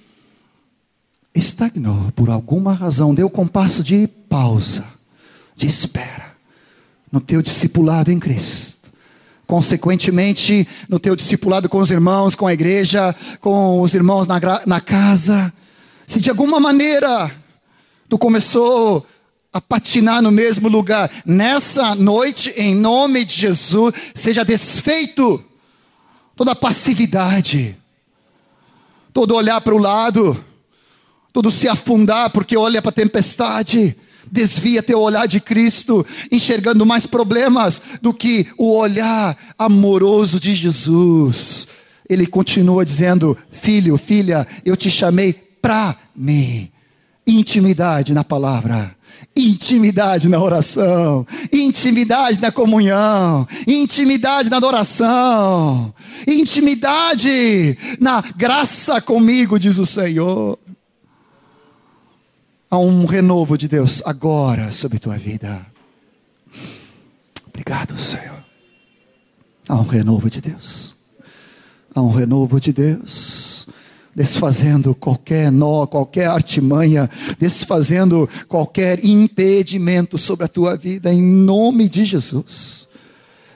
estagnou 1.34 2.10
por 2.12 2.28
alguma 2.30 2.74
razão, 2.74 3.14
deu 3.14 3.30
compasso 3.30 3.82
de 3.82 4.08
pausa, 4.28 4.84
de 5.54 5.66
espera, 5.66 6.34
no 7.10 7.20
teu 7.20 7.42
discipulado 7.42 8.10
em 8.10 8.18
Cristo. 8.18 8.90
Consequentemente, 9.46 10.66
no 10.88 11.00
teu 11.00 11.16
discipulado 11.16 11.68
com 11.68 11.78
os 11.78 11.90
irmãos, 11.90 12.34
com 12.34 12.46
a 12.46 12.52
igreja, 12.52 13.14
com 13.40 13.80
os 13.80 13.94
irmãos 13.94 14.26
na, 14.26 14.40
na 14.64 14.80
casa. 14.80 15.52
Se 16.06 16.20
de 16.20 16.30
alguma 16.30 16.60
maneira 16.60 17.30
tu 18.08 18.16
começou 18.16 19.04
a 19.52 19.60
patinar 19.60 20.22
no 20.22 20.30
mesmo 20.30 20.68
lugar, 20.68 21.10
nessa 21.26 21.96
noite, 21.96 22.54
em 22.56 22.74
nome 22.74 23.24
de 23.24 23.34
Jesus, 23.34 23.92
seja 24.14 24.44
desfeito 24.44 25.44
toda 26.36 26.54
passividade, 26.54 27.76
todo 29.12 29.34
olhar 29.34 29.60
para 29.60 29.74
o 29.74 29.78
lado, 29.78 30.44
tudo 31.32 31.50
se 31.50 31.68
afundar 31.68 32.30
porque 32.30 32.56
olha 32.56 32.82
para 32.82 32.90
a 32.90 32.92
tempestade. 32.92 33.96
Desvia 34.30 34.82
teu 34.82 35.00
olhar 35.00 35.26
de 35.26 35.40
Cristo, 35.40 36.06
enxergando 36.30 36.86
mais 36.86 37.04
problemas 37.04 37.82
do 38.00 38.14
que 38.14 38.46
o 38.56 38.76
olhar 38.76 39.36
amoroso 39.58 40.38
de 40.38 40.54
Jesus. 40.54 41.66
Ele 42.08 42.26
continua 42.26 42.84
dizendo: 42.84 43.36
Filho, 43.50 43.96
filha, 43.96 44.46
eu 44.64 44.76
te 44.76 44.90
chamei 44.90 45.32
para 45.32 45.96
mim. 46.14 46.70
Intimidade 47.26 48.14
na 48.14 48.24
palavra 48.24 48.96
intimidade 49.36 50.28
na 50.28 50.42
oração, 50.42 51.26
intimidade 51.52 52.40
na 52.40 52.50
comunhão, 52.50 53.46
intimidade 53.66 54.50
na 54.50 54.56
adoração, 54.56 55.94
intimidade 56.26 57.78
na 58.00 58.22
graça 58.36 59.00
comigo, 59.00 59.58
diz 59.58 59.78
o 59.78 59.86
Senhor. 59.86 60.58
Há 62.70 62.78
um 62.78 63.04
renovo 63.04 63.58
de 63.58 63.66
Deus 63.66 64.00
agora 64.06 64.70
sobre 64.70 65.00
tua 65.00 65.18
vida. 65.18 65.66
Obrigado, 67.48 67.98
Senhor. 67.98 68.44
Há 69.68 69.74
um 69.74 69.86
renovo 69.86 70.30
de 70.30 70.40
Deus. 70.40 70.94
Há 71.92 72.00
um 72.00 72.12
renovo 72.12 72.60
de 72.60 72.72
Deus. 72.72 73.66
Desfazendo 74.14 74.94
qualquer 74.94 75.50
nó, 75.50 75.84
qualquer 75.84 76.28
artimanha, 76.28 77.10
desfazendo 77.40 78.28
qualquer 78.46 79.04
impedimento 79.04 80.16
sobre 80.16 80.44
a 80.44 80.48
tua 80.48 80.76
vida, 80.76 81.12
em 81.12 81.20
nome 81.20 81.88
de 81.88 82.04
Jesus. 82.04 82.88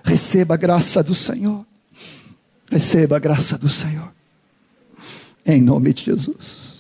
Receba 0.03 0.55
a 0.55 0.57
graça 0.57 1.05
do 1.05 1.15
Senhor. 1.15 1.65
Receba 2.69 3.17
a 3.17 3.21
graça 3.21 3.57
do 3.57 3.69
Senhor. 3.69 4.13
Em 5.47 5.61
nome 5.61 5.93
de 5.93 6.05
Jesus. 6.05 6.74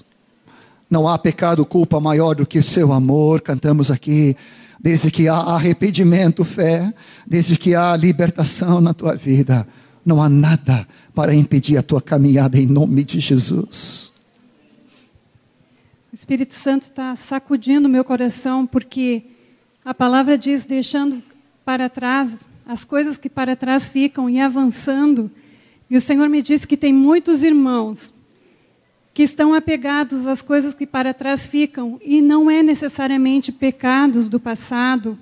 Não 0.94 1.08
há 1.08 1.18
pecado, 1.18 1.66
culpa 1.66 1.98
maior 1.98 2.36
do 2.36 2.46
que 2.46 2.56
o 2.56 2.62
seu 2.62 2.92
amor. 2.92 3.40
Cantamos 3.40 3.90
aqui. 3.90 4.36
Desde 4.78 5.10
que 5.10 5.26
há 5.26 5.34
arrependimento, 5.34 6.44
fé, 6.44 6.94
desde 7.26 7.58
que 7.58 7.74
há 7.74 7.96
libertação 7.96 8.80
na 8.80 8.94
tua 8.94 9.16
vida, 9.16 9.66
não 10.06 10.22
há 10.22 10.28
nada 10.28 10.86
para 11.12 11.34
impedir 11.34 11.76
a 11.76 11.82
tua 11.82 12.00
caminhada 12.00 12.60
em 12.60 12.66
nome 12.66 13.02
de 13.02 13.18
Jesus. 13.18 14.12
O 16.12 16.14
Espírito 16.14 16.54
Santo 16.54 16.84
está 16.84 17.16
sacudindo 17.16 17.88
meu 17.88 18.04
coração 18.04 18.64
porque 18.64 19.24
a 19.84 19.92
palavra 19.92 20.38
diz: 20.38 20.64
deixando 20.64 21.20
para 21.64 21.88
trás 21.88 22.36
as 22.64 22.84
coisas 22.84 23.18
que 23.18 23.28
para 23.28 23.56
trás 23.56 23.88
ficam 23.88 24.30
e 24.30 24.38
avançando. 24.38 25.28
E 25.90 25.96
o 25.96 26.00
Senhor 26.00 26.28
me 26.28 26.40
disse 26.40 26.68
que 26.68 26.76
tem 26.76 26.92
muitos 26.92 27.42
irmãos 27.42 28.14
que 29.14 29.22
estão 29.22 29.54
apegados 29.54 30.26
às 30.26 30.42
coisas 30.42 30.74
que 30.74 30.84
para 30.84 31.14
trás 31.14 31.46
ficam, 31.46 32.00
e 32.04 32.20
não 32.20 32.50
é 32.50 32.64
necessariamente 32.64 33.52
pecados 33.52 34.28
do 34.28 34.40
passado 34.40 35.16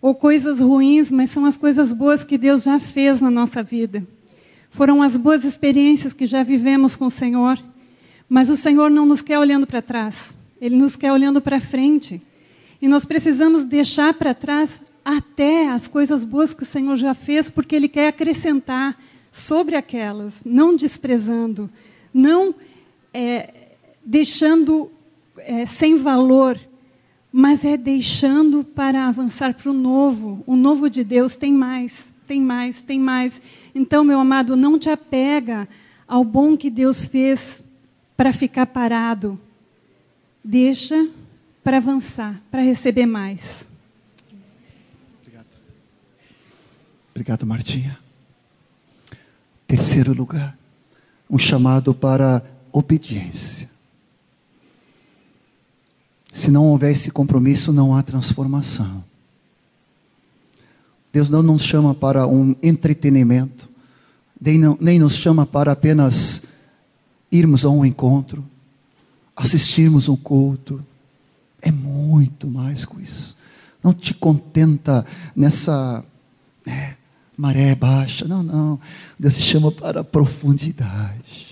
ou 0.00 0.14
coisas 0.14 0.60
ruins, 0.60 1.10
mas 1.10 1.30
são 1.30 1.44
as 1.44 1.56
coisas 1.56 1.92
boas 1.92 2.24
que 2.24 2.38
Deus 2.38 2.62
já 2.62 2.80
fez 2.80 3.20
na 3.20 3.30
nossa 3.30 3.62
vida. 3.62 4.02
Foram 4.70 5.02
as 5.02 5.16
boas 5.16 5.44
experiências 5.44 6.14
que 6.14 6.24
já 6.24 6.42
vivemos 6.42 6.96
com 6.96 7.06
o 7.06 7.10
Senhor, 7.10 7.62
mas 8.26 8.48
o 8.48 8.56
Senhor 8.56 8.90
não 8.90 9.04
nos 9.04 9.20
quer 9.20 9.38
olhando 9.38 9.66
para 9.66 9.82
trás, 9.82 10.34
Ele 10.58 10.76
nos 10.76 10.96
quer 10.96 11.12
olhando 11.12 11.40
para 11.40 11.60
frente. 11.60 12.22
E 12.80 12.88
nós 12.88 13.04
precisamos 13.04 13.62
deixar 13.62 14.14
para 14.14 14.32
trás 14.32 14.80
até 15.04 15.68
as 15.68 15.86
coisas 15.86 16.24
boas 16.24 16.54
que 16.54 16.62
o 16.62 16.66
Senhor 16.66 16.96
já 16.96 17.12
fez, 17.12 17.50
porque 17.50 17.76
Ele 17.76 17.88
quer 17.88 18.08
acrescentar 18.08 18.96
sobre 19.30 19.74
aquelas, 19.76 20.34
não 20.46 20.74
desprezando, 20.74 21.68
não 22.14 22.54
é, 23.12 23.76
deixando 24.04 24.90
é, 25.38 25.66
sem 25.66 25.96
valor, 25.96 26.58
mas 27.32 27.64
é 27.64 27.76
deixando 27.76 28.64
para 28.64 29.06
avançar 29.06 29.54
para 29.54 29.70
o 29.70 29.74
novo. 29.74 30.42
O 30.46 30.56
novo 30.56 30.88
de 30.88 31.04
Deus 31.04 31.36
tem 31.36 31.52
mais, 31.52 32.12
tem 32.26 32.40
mais, 32.40 32.82
tem 32.82 32.98
mais. 32.98 33.40
Então, 33.74 34.04
meu 34.04 34.18
amado, 34.18 34.56
não 34.56 34.78
te 34.78 34.90
apega 34.90 35.68
ao 36.06 36.24
bom 36.24 36.56
que 36.56 36.70
Deus 36.70 37.04
fez 37.04 37.62
para 38.16 38.32
ficar 38.32 38.66
parado. 38.66 39.38
Deixa 40.42 41.08
para 41.62 41.76
avançar, 41.76 42.40
para 42.50 42.62
receber 42.62 43.06
mais. 43.06 43.62
Obrigado. 45.20 45.46
Obrigado, 47.10 47.46
Martinha. 47.46 47.98
Terceiro 49.66 50.14
lugar, 50.14 50.56
um 51.28 51.38
chamado 51.38 51.92
para 51.92 52.42
obediência. 52.72 53.68
Se 56.32 56.50
não 56.50 56.66
houver 56.66 56.92
esse 56.92 57.10
compromisso, 57.10 57.72
não 57.72 57.96
há 57.96 58.02
transformação. 58.02 59.04
Deus 61.12 61.30
não 61.30 61.42
nos 61.42 61.62
chama 61.62 61.94
para 61.94 62.26
um 62.26 62.54
entretenimento, 62.62 63.68
nem, 64.40 64.58
não, 64.58 64.76
nem 64.80 64.98
nos 64.98 65.14
chama 65.14 65.46
para 65.46 65.72
apenas 65.72 66.44
irmos 67.32 67.64
a 67.64 67.70
um 67.70 67.84
encontro, 67.84 68.44
assistirmos 69.34 70.08
um 70.08 70.16
culto. 70.16 70.84
É 71.60 71.70
muito 71.70 72.46
mais 72.46 72.84
com 72.84 73.00
isso. 73.00 73.36
Não 73.82 73.92
te 73.92 74.14
contenta 74.14 75.04
nessa 75.34 76.04
é, 76.66 76.94
maré 77.36 77.74
baixa. 77.74 78.26
Não, 78.26 78.42
não. 78.42 78.80
Deus 79.18 79.36
te 79.36 79.42
chama 79.42 79.72
para 79.72 80.00
a 80.00 80.04
profundidade. 80.04 81.47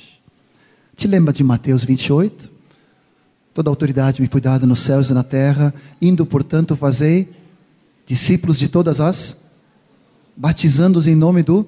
Te 0.97 1.07
lembra 1.07 1.31
de 1.31 1.45
Mateus 1.45 1.85
28? 1.85 2.51
Toda 3.53 3.69
autoridade 3.69 4.23
me 4.23 4.29
foi 4.29 4.41
dada 4.41 4.67
nos 4.67 4.81
céus 4.81 5.11
e 5.11 5.15
na 5.15 5.23
terra, 5.23 5.75
indo, 6.01 6.25
portanto, 6.25 6.75
fazei 6.75 7.29
discípulos 8.07 8.59
de 8.59 8.69
todas 8.69 8.99
as, 9.01 9.45
batizando-os 10.35 11.07
em 11.07 11.15
nome 11.15 11.43
do 11.43 11.67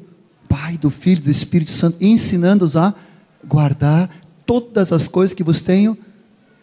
Pai, 0.48 0.78
do 0.78 0.88
Filho 0.88 1.22
do 1.22 1.30
Espírito 1.30 1.70
Santo, 1.70 1.98
ensinando-os 2.00 2.74
a 2.74 2.94
guardar 3.46 4.10
todas 4.46 4.92
as 4.92 5.06
coisas 5.06 5.34
que 5.34 5.42
vos 5.42 5.60
tenho 5.60 5.96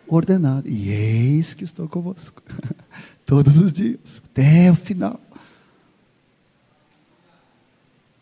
ordenado. 0.07 0.67
E 0.67 0.89
eis 0.89 1.53
que 1.53 1.63
estou 1.63 1.87
convosco 1.87 2.41
todos 3.27 3.59
os 3.59 3.71
dias, 3.71 4.23
até 4.31 4.71
o 4.71 4.75
final. 4.75 5.19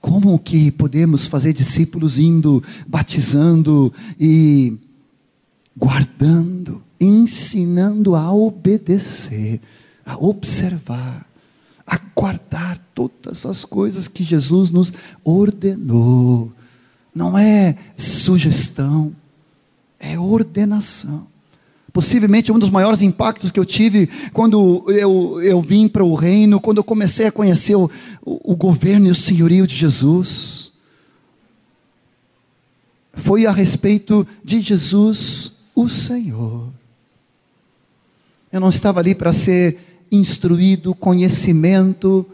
Como 0.03 0.37
que 0.37 0.69
podemos 0.69 1.25
fazer 1.25 1.53
discípulos 1.53 2.19
indo, 2.19 2.61
batizando 2.85 3.91
e 4.19 4.77
guardando, 5.77 6.83
ensinando 6.99 8.13
a 8.13 8.29
obedecer, 8.33 9.61
a 10.05 10.17
observar, 10.17 11.25
a 11.87 11.97
guardar 12.13 12.77
todas 12.93 13.45
as 13.45 13.63
coisas 13.63 14.09
que 14.09 14.25
Jesus 14.25 14.71
nos 14.71 14.93
ordenou. 15.23 16.51
Não 17.15 17.37
é 17.37 17.77
sugestão, 17.95 19.15
é 19.97 20.19
ordenação. 20.19 21.25
Possivelmente 21.93 22.51
um 22.51 22.57
dos 22.57 22.71
maiores 22.71 23.03
impactos 23.03 23.51
que 23.51 23.59
eu 23.59 23.65
tive 23.65 24.09
quando 24.33 24.83
eu, 24.89 25.39
eu 25.43 25.61
vim 25.61 25.87
para 25.87 26.03
o 26.03 26.15
reino, 26.15 26.59
quando 26.59 26.79
eu 26.79 26.83
comecei 26.83 27.27
a 27.27 27.31
conhecer 27.31 27.75
o, 27.75 27.89
o, 28.25 28.53
o 28.53 28.55
governo 28.55 29.07
e 29.07 29.11
o 29.11 29.15
senhorio 29.15 29.67
de 29.67 29.75
Jesus, 29.75 30.71
foi 33.13 33.45
a 33.45 33.51
respeito 33.51 34.25
de 34.43 34.59
Jesus, 34.59 35.53
o 35.75 35.87
Senhor. 35.87 36.67
Eu 38.51 38.59
não 38.59 38.69
estava 38.69 38.99
ali 38.99 39.13
para 39.13 39.31
ser 39.31 39.77
instruído, 40.11 40.95
conhecimento, 40.95 42.25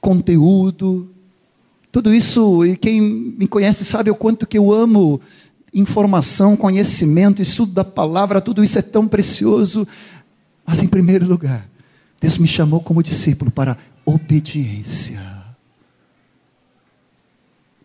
conteúdo, 0.00 1.08
tudo 1.90 2.14
isso, 2.14 2.64
e 2.64 2.76
quem 2.76 3.00
me 3.00 3.48
conhece 3.48 3.84
sabe 3.84 4.10
o 4.10 4.14
quanto 4.14 4.46
que 4.46 4.58
eu 4.58 4.72
amo 4.72 5.20
informação, 5.76 6.56
conhecimento, 6.56 7.42
estudo 7.42 7.72
da 7.72 7.84
palavra, 7.84 8.40
tudo 8.40 8.64
isso 8.64 8.78
é 8.78 8.82
tão 8.82 9.06
precioso. 9.06 9.86
Mas 10.66 10.82
em 10.82 10.88
primeiro 10.88 11.26
lugar, 11.26 11.68
Deus 12.20 12.38
me 12.38 12.48
chamou 12.48 12.80
como 12.80 13.02
discípulo 13.02 13.50
para 13.50 13.76
obediência. 14.04 15.20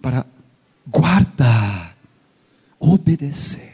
Para 0.02 0.26
guardar, 0.88 1.96
obedecer. 2.80 3.72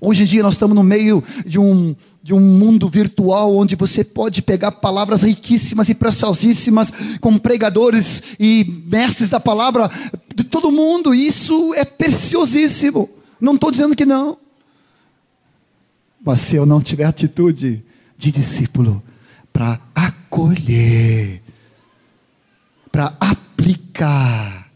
Hoje 0.00 0.22
em 0.22 0.26
dia 0.26 0.42
nós 0.42 0.54
estamos 0.54 0.74
no 0.74 0.82
meio 0.82 1.24
de 1.46 1.58
um, 1.58 1.96
de 2.22 2.34
um 2.34 2.40
mundo 2.40 2.90
virtual 2.90 3.56
onde 3.56 3.74
você 3.74 4.04
pode 4.04 4.42
pegar 4.42 4.72
palavras 4.72 5.22
riquíssimas 5.22 5.88
e 5.88 5.94
preciosíssimas 5.94 6.92
com 7.22 7.38
pregadores 7.38 8.36
e 8.38 8.82
mestres 8.86 9.30
da 9.30 9.40
palavra 9.40 9.90
de 10.34 10.44
todo 10.44 10.70
mundo. 10.70 11.14
Isso 11.14 11.72
é 11.74 11.84
preciosíssimo. 11.84 13.08
Não 13.40 13.54
estou 13.54 13.70
dizendo 13.70 13.94
que 13.94 14.04
não. 14.04 14.38
Mas 16.24 16.40
se 16.40 16.56
eu 16.56 16.64
não 16.64 16.80
tiver 16.80 17.04
atitude 17.04 17.84
de 18.16 18.32
discípulo 18.32 19.02
para 19.52 19.80
acolher, 19.94 21.42
para 22.90 23.14
aplicar, 23.20 24.70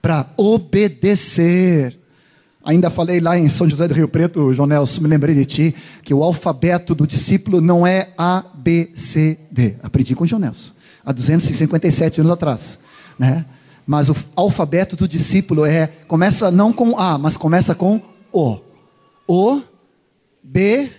para 0.00 0.26
obedecer, 0.36 2.00
Ainda 2.62 2.90
falei 2.90 3.20
lá 3.20 3.38
em 3.38 3.48
São 3.48 3.68
José 3.68 3.88
do 3.88 3.94
Rio 3.94 4.06
Preto, 4.06 4.52
João 4.52 4.68
Nelson, 4.68 5.00
me 5.00 5.08
lembrei 5.08 5.34
de 5.34 5.46
ti, 5.46 5.74
que 6.02 6.12
o 6.12 6.22
alfabeto 6.22 6.94
do 6.94 7.06
discípulo 7.06 7.60
não 7.60 7.86
é 7.86 8.10
A, 8.18 8.44
B, 8.54 8.90
C, 8.94 9.38
D. 9.50 9.76
Aprendi 9.82 10.14
com 10.14 10.24
o 10.24 10.26
João 10.26 10.40
Nelson, 10.40 10.74
há 11.04 11.10
257 11.10 12.20
anos 12.20 12.30
atrás. 12.30 12.78
Né? 13.18 13.46
Mas 13.90 14.08
o 14.08 14.14
alfabeto 14.36 14.94
do 14.94 15.08
discípulo 15.08 15.66
é, 15.66 15.88
começa 16.06 16.48
não 16.48 16.72
com 16.72 16.96
A, 16.96 17.18
mas 17.18 17.36
começa 17.36 17.74
com 17.74 18.00
O. 18.30 18.60
O, 19.26 19.60
B, 20.40 20.92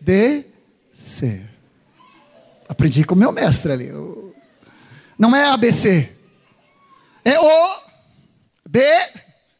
D, 0.00 0.44
C. 0.92 1.46
Aprendi 2.68 3.04
com 3.04 3.14
o 3.14 3.16
meu 3.16 3.30
mestre 3.30 3.70
ali. 3.70 3.92
Não 5.16 5.36
é 5.36 5.50
ABC. 5.50 6.10
É 7.24 7.38
O, 7.38 7.80
B, 8.68 8.82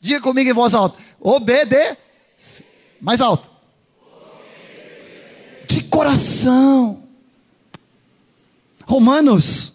diga 0.00 0.20
comigo 0.20 0.50
em 0.50 0.52
voz 0.52 0.74
alta. 0.74 1.00
Obedecer. 1.20 2.66
Mais 3.00 3.20
alto. 3.20 3.48
De 5.68 5.84
coração. 5.84 7.04
Romanos. 8.84 9.74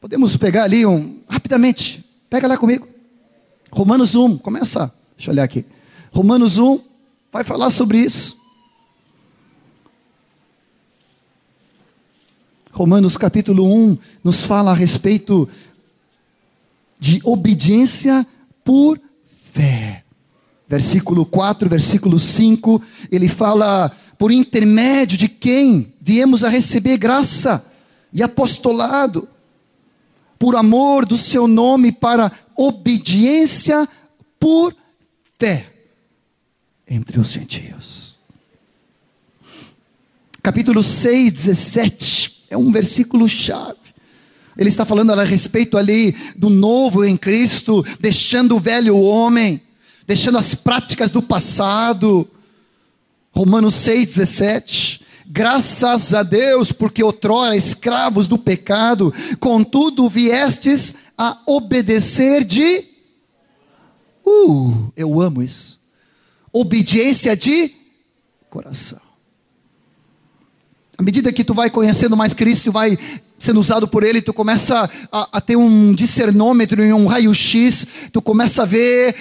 Podemos 0.00 0.36
pegar 0.36 0.62
ali 0.62 0.86
um. 0.86 1.24
Rapidamente. 1.28 1.99
Pega 2.30 2.46
lá 2.46 2.56
comigo. 2.56 2.88
Romanos 3.72 4.14
1. 4.14 4.38
Começa. 4.38 4.92
Deixa 5.16 5.30
eu 5.30 5.34
olhar 5.34 5.42
aqui. 5.42 5.66
Romanos 6.12 6.58
1. 6.58 6.80
Vai 7.32 7.42
falar 7.42 7.70
sobre 7.70 7.98
isso. 7.98 8.38
Romanos 12.70 13.16
capítulo 13.16 13.66
1 13.66 13.98
nos 14.22 14.42
fala 14.42 14.70
a 14.70 14.74
respeito 14.74 15.48
de 16.98 17.20
obediência 17.24 18.26
por 18.64 18.98
fé. 19.52 20.04
Versículo 20.68 21.26
4, 21.26 21.68
versículo 21.68 22.20
5, 22.20 22.80
ele 23.10 23.28
fala: 23.28 23.90
por 24.16 24.30
intermédio 24.30 25.18
de 25.18 25.28
quem 25.28 25.92
viemos 26.00 26.44
a 26.44 26.48
receber 26.48 26.96
graça 26.96 27.66
e 28.12 28.22
apostolado, 28.22 29.28
por 30.40 30.56
amor 30.56 31.04
do 31.04 31.18
seu 31.18 31.46
nome, 31.46 31.92
para 31.92 32.32
obediência 32.56 33.86
por 34.40 34.74
fé 35.38 35.70
entre 36.88 37.20
os 37.20 37.30
gentios. 37.30 38.16
Capítulo 40.42 40.82
6, 40.82 41.30
17, 41.30 42.46
é 42.48 42.56
um 42.56 42.72
versículo 42.72 43.28
chave. 43.28 43.76
Ele 44.56 44.70
está 44.70 44.86
falando 44.86 45.12
a 45.12 45.22
respeito 45.24 45.76
ali 45.76 46.16
do 46.34 46.48
novo 46.48 47.04
em 47.04 47.18
Cristo, 47.18 47.84
deixando 48.00 48.56
o 48.56 48.60
velho 48.60 48.98
homem, 48.98 49.60
deixando 50.06 50.38
as 50.38 50.54
práticas 50.54 51.10
do 51.10 51.20
passado. 51.20 52.26
Romanos 53.30 53.74
6,17. 53.74 55.02
Graças 55.32 56.12
a 56.12 56.24
Deus, 56.24 56.72
porque 56.72 57.04
outrora 57.04 57.54
escravos 57.54 58.26
do 58.26 58.36
pecado, 58.36 59.14
contudo 59.38 60.08
viestes 60.08 60.92
a 61.16 61.38
obedecer 61.46 62.42
de. 62.42 62.84
Uh, 64.26 64.92
eu 64.96 65.20
amo 65.20 65.40
isso. 65.40 65.78
Obediência 66.52 67.36
de 67.36 67.70
coração. 68.50 68.98
À 70.98 71.02
medida 71.02 71.32
que 71.32 71.44
tu 71.44 71.54
vai 71.54 71.70
conhecendo 71.70 72.16
mais 72.16 72.34
Cristo, 72.34 72.72
vai 72.72 72.98
sendo 73.38 73.60
usado 73.60 73.86
por 73.86 74.02
Ele, 74.02 74.20
tu 74.20 74.34
começa 74.34 74.90
a, 75.12 75.38
a 75.38 75.40
ter 75.40 75.54
um 75.54 75.94
discernômetro 75.94 76.84
e 76.84 76.92
um 76.92 77.06
raio-x, 77.06 77.86
tu 78.12 78.20
começa 78.20 78.64
a 78.64 78.66
ver 78.66 79.14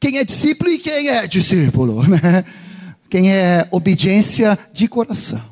quem 0.00 0.18
é 0.18 0.24
discípulo 0.24 0.68
e 0.68 0.80
quem 0.80 1.10
é 1.10 1.28
discípulo, 1.28 2.02
né? 2.10 2.44
Quem 3.08 3.32
é 3.32 3.66
obediência 3.70 4.58
de 4.72 4.86
coração. 4.86 5.42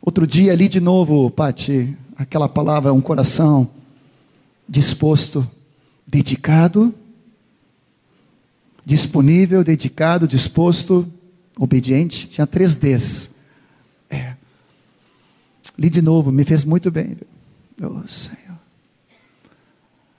Outro 0.00 0.26
dia 0.26 0.52
ali 0.52 0.68
de 0.68 0.80
novo, 0.80 1.30
Pati, 1.30 1.96
aquela 2.16 2.48
palavra, 2.48 2.92
um 2.92 3.00
coração 3.00 3.70
disposto, 4.68 5.48
dedicado, 6.06 6.94
disponível, 8.84 9.62
dedicado, 9.62 10.26
disposto, 10.26 11.10
obediente. 11.58 12.28
Tinha 12.28 12.46
três 12.46 12.74
Ds. 12.74 13.34
É. 14.08 14.34
Li 15.76 15.90
de 15.90 16.00
novo, 16.00 16.32
me 16.32 16.44
fez 16.44 16.64
muito 16.64 16.90
bem. 16.90 17.16
Oh, 17.82 18.06
Senhor. 18.06 18.47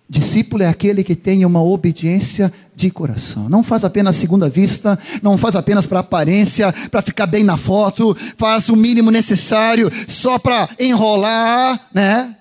Discípulo 0.09 0.63
é 0.63 0.67
aquele 0.67 1.03
que 1.03 1.15
tem 1.15 1.45
uma 1.45 1.61
obediência 1.61 2.51
de 2.75 2.89
coração. 2.89 3.47
Não 3.47 3.61
faz 3.61 3.85
apenas 3.85 4.15
segunda 4.15 4.49
vista, 4.49 4.97
não 5.21 5.37
faz 5.37 5.55
apenas 5.55 5.85
para 5.85 5.99
aparência, 5.99 6.73
para 6.89 7.03
ficar 7.03 7.27
bem 7.27 7.43
na 7.43 7.55
foto, 7.55 8.17
faz 8.35 8.69
o 8.69 8.75
mínimo 8.75 9.11
necessário 9.11 9.91
só 10.07 10.39
para 10.39 10.67
enrolar, 10.79 11.79
né? 11.93 12.35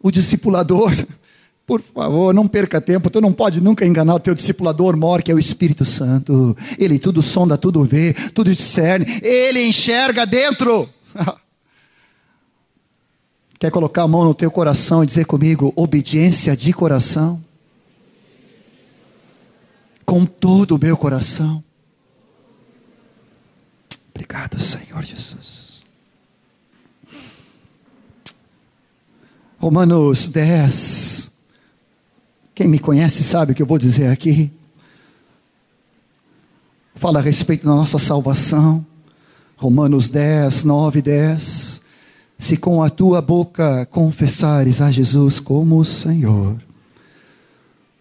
O 0.00 0.12
discipulador, 0.12 0.92
por 1.66 1.82
favor, 1.82 2.32
não 2.32 2.46
perca 2.46 2.80
tempo, 2.80 3.10
tu 3.10 3.20
não 3.20 3.32
pode 3.32 3.60
nunca 3.60 3.84
enganar 3.84 4.14
o 4.14 4.20
teu 4.20 4.32
discipulador 4.32 4.96
maior, 4.96 5.20
que 5.20 5.32
é 5.32 5.34
o 5.34 5.38
Espírito 5.38 5.84
Santo. 5.84 6.56
Ele 6.78 6.96
tudo 7.00 7.24
sonda, 7.24 7.58
tudo 7.58 7.82
vê, 7.82 8.14
tudo 8.32 8.54
discerne, 8.54 9.04
ele 9.20 9.66
enxerga 9.66 10.24
dentro. 10.24 10.88
Quer 13.58 13.72
colocar 13.72 14.02
a 14.02 14.08
mão 14.08 14.24
no 14.24 14.34
teu 14.34 14.50
coração 14.50 15.02
e 15.02 15.06
dizer 15.06 15.26
comigo, 15.26 15.72
obediência 15.74 16.56
de 16.56 16.72
coração? 16.72 17.42
Com 20.06 20.24
todo 20.24 20.76
o 20.76 20.78
meu 20.78 20.96
coração. 20.96 21.62
Obrigado, 24.14 24.60
Senhor 24.60 25.02
Jesus. 25.02 25.82
Romanos 29.58 30.28
10. 30.28 31.32
Quem 32.54 32.68
me 32.68 32.78
conhece 32.78 33.24
sabe 33.24 33.52
o 33.52 33.54
que 33.56 33.62
eu 33.62 33.66
vou 33.66 33.78
dizer 33.78 34.08
aqui. 34.12 34.52
Fala 36.94 37.18
a 37.18 37.22
respeito 37.22 37.66
da 37.66 37.74
nossa 37.74 37.98
salvação. 37.98 38.86
Romanos 39.56 40.08
10, 40.08 40.62
9 40.62 41.00
e 41.00 41.02
10 41.02 41.77
se 42.38 42.56
com 42.56 42.82
a 42.82 42.88
tua 42.88 43.20
boca 43.20 43.84
confessares 43.86 44.80
a 44.80 44.92
Jesus 44.92 45.40
como 45.40 45.84
Senhor, 45.84 46.56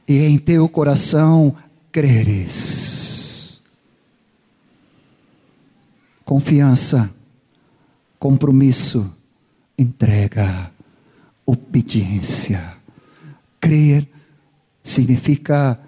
e 0.08 0.20
em 0.20 0.38
teu 0.38 0.70
coração 0.70 1.56
creres. 1.92 3.64
Confiança, 6.24 7.10
compromisso, 8.20 9.12
entrega, 9.78 10.72
obediência. 11.46 12.76
Crer 13.60 14.08
significa 14.84 15.80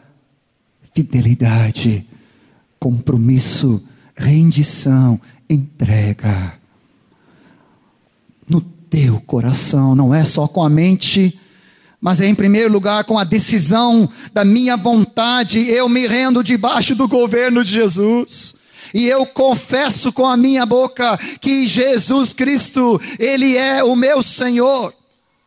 fidelidade, 0.94 2.06
compromisso, 2.80 3.86
rendição, 4.16 5.20
entrega 5.50 6.59
no 8.50 8.60
teu 8.60 9.22
coração, 9.22 9.96
não 9.96 10.14
é 10.14 10.26
só 10.26 10.48
com 10.48 10.64
a 10.64 10.70
mente, 10.70 11.40
mas 12.02 12.20
é 12.22 12.28
em 12.28 12.36
primeiro 12.36 12.72
lugar 12.72 13.04
com 13.04 13.18
a 13.18 13.24
decisão 13.24 14.10
da 14.34 14.44
minha 14.44 14.76
vontade, 14.76 15.70
eu 15.70 15.88
me 15.88 16.08
rendo 16.08 16.44
debaixo 16.44 16.96
do 16.96 17.08
governo 17.08 17.64
de 17.64 17.72
Jesus. 17.72 18.56
E 18.94 19.08
eu 19.08 19.26
confesso 19.26 20.12
com 20.12 20.26
a 20.26 20.36
minha 20.36 20.66
boca 20.66 21.18
que 21.40 21.68
Jesus 21.68 22.34
Cristo, 22.34 23.00
Ele 23.20 23.56
é 23.56 23.84
o 23.84 23.96
meu 23.96 24.24
Senhor, 24.24 24.92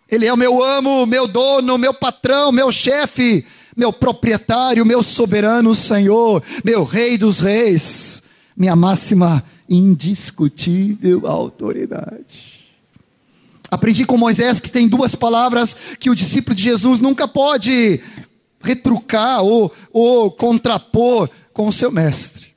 Ele 0.09 0.26
é 0.26 0.32
o 0.32 0.36
meu 0.36 0.62
amo, 0.62 1.07
meu 1.07 1.26
dono, 1.26 1.76
meu 1.76 1.92
patrão, 1.92 2.53
meu 2.53 2.70
chefe, 2.70 3.44
meu 3.76 3.92
proprietário, 3.92 4.86
meu 4.86 5.03
soberano 5.03 5.74
Senhor, 5.74 6.42
meu 6.62 6.84
Rei 6.84 7.18
dos 7.18 7.40
Reis, 7.40 8.22
minha 8.57 8.76
máxima 8.76 9.42
indiscutível 9.68 11.26
autoridade. 11.26 12.51
Aprendi 13.72 14.04
com 14.04 14.18
Moisés 14.18 14.60
que 14.60 14.70
tem 14.70 14.86
duas 14.86 15.14
palavras 15.14 15.74
que 15.98 16.10
o 16.10 16.14
discípulo 16.14 16.54
de 16.54 16.62
Jesus 16.62 17.00
nunca 17.00 17.26
pode 17.26 18.02
retrucar 18.60 19.42
ou, 19.42 19.74
ou 19.90 20.30
contrapor 20.30 21.26
com 21.54 21.66
o 21.66 21.72
seu 21.72 21.90
mestre. 21.90 22.54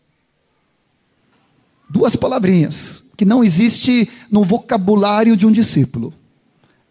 Duas 1.89 2.18
palavrinhas 2.18 3.01
que 3.16 3.24
não 3.24 3.45
existe 3.45 4.11
no 4.30 4.43
vocabulário 4.43 5.38
de 5.38 5.47
um 5.47 5.53
discípulo. 5.53 6.13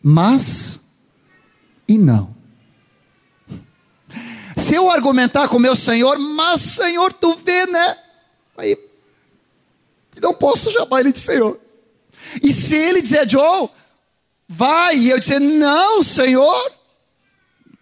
Mas 0.02 0.80
e 1.86 1.98
não. 1.98 2.34
Se 4.56 4.74
eu 4.74 4.90
argumentar 4.90 5.48
com 5.48 5.58
meu 5.58 5.76
Senhor, 5.76 6.18
mas 6.18 6.62
Senhor, 6.62 7.12
tu 7.12 7.36
vê, 7.44 7.66
né? 7.66 7.98
Aí 8.56 8.74
não 10.22 10.32
posso 10.32 10.70
chamar 10.70 11.00
ele 11.00 11.12
de 11.12 11.18
Senhor. 11.18 11.60
E 12.42 12.54
se 12.54 12.74
ele 12.74 13.02
dizer, 13.02 13.28
Joe, 13.28 13.68
vai, 14.48 14.96
e 14.96 15.10
eu 15.10 15.18
dizer, 15.18 15.40
não, 15.40 16.02
Senhor, 16.02 16.72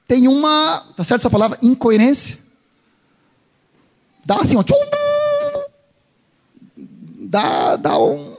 tem 0.07 0.29
uma, 0.29 0.85
tá 0.97 1.03
certo 1.03 1.23
essa 1.23 1.31
palavra? 1.31 1.59
Incoerência. 1.63 2.39
Dá 4.25 4.37
assim, 4.37 4.57
ó, 4.57 4.63
tchum, 4.63 4.75
dá, 7.33 7.77
dá 7.77 7.99
um, 7.99 8.37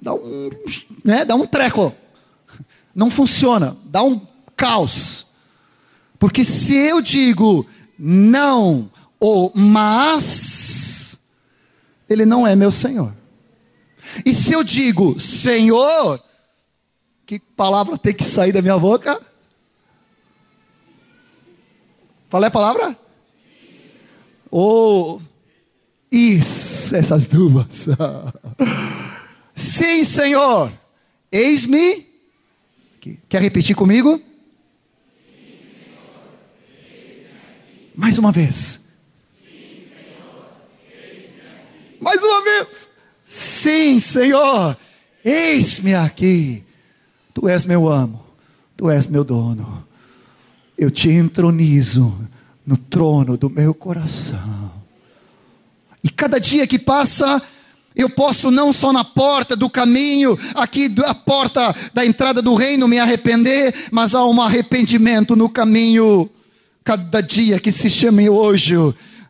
dá 0.00 0.14
um, 0.14 0.50
né, 1.04 1.24
dá 1.24 1.34
um 1.34 1.46
treco. 1.46 1.94
Não 2.94 3.10
funciona, 3.10 3.76
dá 3.84 4.02
um 4.02 4.20
caos. 4.56 5.26
Porque 6.18 6.44
se 6.44 6.74
eu 6.74 7.00
digo 7.00 7.66
não 7.98 8.90
ou 9.18 9.52
mas, 9.54 11.18
ele 12.08 12.24
não 12.24 12.46
é 12.46 12.56
meu 12.56 12.70
Senhor. 12.70 13.12
E 14.24 14.34
se 14.34 14.52
eu 14.52 14.64
digo 14.64 15.18
Senhor, 15.20 16.20
que 17.38 17.46
palavra 17.56 17.96
tem 17.96 18.12
que 18.12 18.24
sair 18.24 18.52
da 18.52 18.60
minha 18.60 18.78
boca? 18.78 19.18
Qual 22.28 22.44
é 22.44 22.48
a 22.48 22.50
palavra? 22.50 22.96
Ou 24.50 25.16
oh, 25.16 25.22
isso, 26.10 26.94
essas 26.94 27.26
duas. 27.26 27.88
Sim, 29.56 30.04
Senhor. 30.04 30.70
Eis-me. 31.30 32.06
Quer 33.28 33.40
repetir 33.40 33.74
comigo? 33.74 34.22
Mais 37.94 38.18
uma 38.18 38.30
vez. 38.30 38.88
Mais 41.98 42.22
uma 42.22 42.42
vez. 42.42 42.90
Sim, 43.24 43.98
Senhor. 44.00 44.76
Eis-me 45.24 45.94
aqui. 45.94 46.64
Tu 47.34 47.48
és 47.48 47.64
meu 47.64 47.88
amo, 47.88 48.24
tu 48.76 48.90
és 48.90 49.06
meu 49.06 49.24
dono. 49.24 49.84
eu 50.82 50.90
te 50.90 51.10
entronizo 51.10 52.28
no 52.66 52.76
trono 52.76 53.36
do 53.36 53.48
meu 53.48 53.72
coração. 53.72 54.72
E 56.02 56.08
cada 56.08 56.40
dia 56.40 56.66
que 56.66 56.78
passa, 56.78 57.40
eu 57.94 58.10
posso 58.10 58.50
não 58.50 58.72
só 58.72 58.92
na 58.92 59.04
porta 59.04 59.54
do 59.54 59.70
caminho, 59.70 60.36
aqui 60.54 60.88
da 60.88 61.14
porta 61.14 61.74
da 61.94 62.04
entrada 62.04 62.42
do 62.42 62.54
reino 62.54 62.88
me 62.88 62.98
arrepender, 62.98 63.72
mas 63.92 64.14
há 64.14 64.24
um 64.26 64.40
arrependimento 64.40 65.36
no 65.36 65.48
caminho. 65.48 66.28
Cada 66.82 67.20
dia 67.20 67.60
que 67.60 67.70
se 67.70 67.88
chame 67.88 68.28
hoje, 68.28 68.74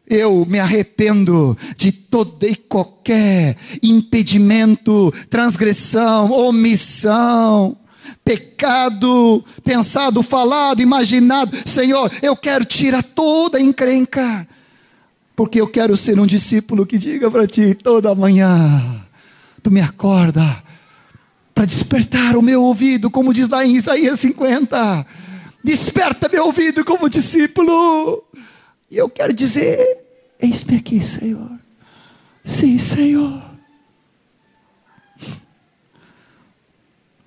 eu 0.09 0.47
me 0.47 0.59
arrependo 0.59 1.57
de 1.77 1.93
todo 1.93 2.47
e 2.47 2.55
qualquer 2.57 3.59
impedimento, 3.83 5.13
transgressão, 5.29 6.33
omissão, 6.33 7.77
pecado, 8.25 9.45
pensado, 9.65 10.23
falado, 10.23 10.81
imaginado. 10.81 11.57
Senhor, 11.67 12.11
eu 12.23 12.37
quero 12.37 12.65
tirar 12.65 13.03
toda 13.03 13.61
encrenca 13.61 14.47
porque 15.35 15.61
eu 15.61 15.67
quero 15.67 15.97
ser 15.97 16.19
um 16.21 16.27
discípulo 16.27 16.87
que 16.87 16.99
diga 16.99 17.31
para 17.31 17.47
ti 17.47 17.75
toda 17.75 18.15
manhã: 18.15 19.05
tu 19.63 19.71
me 19.71 19.81
acorda 19.81 20.63
para 21.55 21.65
despertar 21.65 22.37
o 22.37 22.43
meu 22.43 22.63
ouvido, 22.63 23.11
como 23.11 23.33
diz 23.33 23.49
lá 23.49 23.65
em 23.65 23.77
Isaías 23.77 24.21
50. 24.21 25.07
Desperta 25.65 26.29
meu 26.29 26.47
ouvido 26.47 26.85
como 26.85 27.09
discípulo. 27.09 28.25
E 28.91 28.97
eu 28.97 29.09
quero 29.09 29.33
dizer: 29.33 29.79
eis-me 30.41 30.77
aqui, 30.77 31.03
Senhor. 31.03 31.51
Sim, 32.45 32.79
Senhor. 32.79 33.52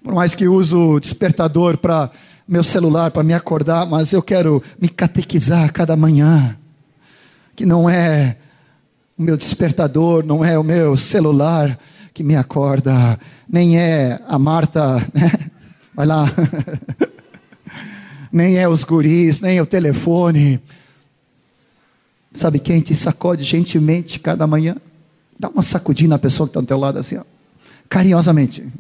Por 0.06 0.14
mais 0.14 0.36
que 0.36 0.48
uso 0.48 0.78
o 0.78 1.00
despertador 1.00 1.80
para 1.80 2.12
meu 2.48 2.64
celular 2.64 3.10
para 3.10 3.24
me 3.24 3.34
acordar, 3.34 3.88
mas 3.88 4.14
eu 4.14 4.22
quero 4.22 4.62
me 4.80 4.88
catequizar 4.88 5.74
cada 5.74 5.96
manhã 5.96 6.56
que 7.56 7.66
não 7.66 7.90
é 7.90 8.38
o 9.18 9.24
meu 9.24 9.36
despertador, 9.36 10.24
não 10.24 10.46
é 10.46 10.60
o 10.60 10.64
meu 10.64 10.96
celular 10.96 11.76
que 12.14 12.24
me 12.24 12.36
acorda, 12.36 13.20
nem 13.50 13.80
é 13.80 14.20
a 14.28 14.38
Marta, 14.38 14.98
né? 15.12 15.32
Vai 15.96 16.06
lá. 16.06 16.28
nem 18.32 18.60
é 18.60 18.70
os 18.70 18.84
guris, 18.84 19.42
nem 19.42 19.58
é 19.58 19.62
o 19.64 19.66
telefone. 19.66 20.62
Sabe 22.32 22.60
quem 22.60 22.80
te 22.80 22.94
sacode 22.94 23.44
gentilmente 23.44 24.20
cada 24.20 24.46
manhã? 24.46 24.76
Dá 25.40 25.50
uma 25.50 25.64
sacudinha 25.64 26.10
na 26.10 26.20
pessoa 26.20 26.46
que 26.46 26.52
está 26.52 26.60
ao 26.60 26.66
teu 26.66 26.78
lado 26.78 27.00
assim, 27.00 27.18
ó. 27.18 27.24
carinhosamente. 27.90 28.72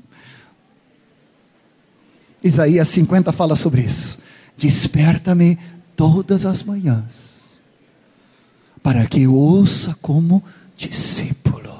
Isaías 2.45 2.87
50 2.89 3.31
fala 3.31 3.55
sobre 3.55 3.81
isso. 3.81 4.19
Desperta-me 4.55 5.57
todas 5.95 6.45
as 6.45 6.61
manhãs 6.61 7.59
para 8.83 9.07
que 9.07 9.25
ouça 9.25 9.97
como 9.99 10.43
discípulo. 10.77 11.73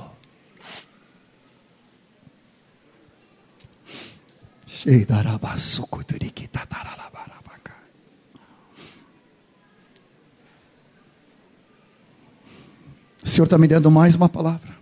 O 13.24 13.28
Senhor 13.28 13.45
está 13.45 13.57
me 13.59 13.68
dando 13.68 13.91
mais 13.91 14.16
uma 14.16 14.30
palavra. 14.30 14.76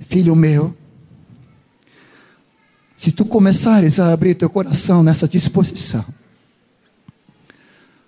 Filho 0.00 0.34
meu, 0.34 0.74
se 3.02 3.10
tu 3.10 3.24
começares 3.24 3.98
a 3.98 4.12
abrir 4.12 4.36
teu 4.36 4.48
coração 4.48 5.02
nessa 5.02 5.26
disposição, 5.26 6.04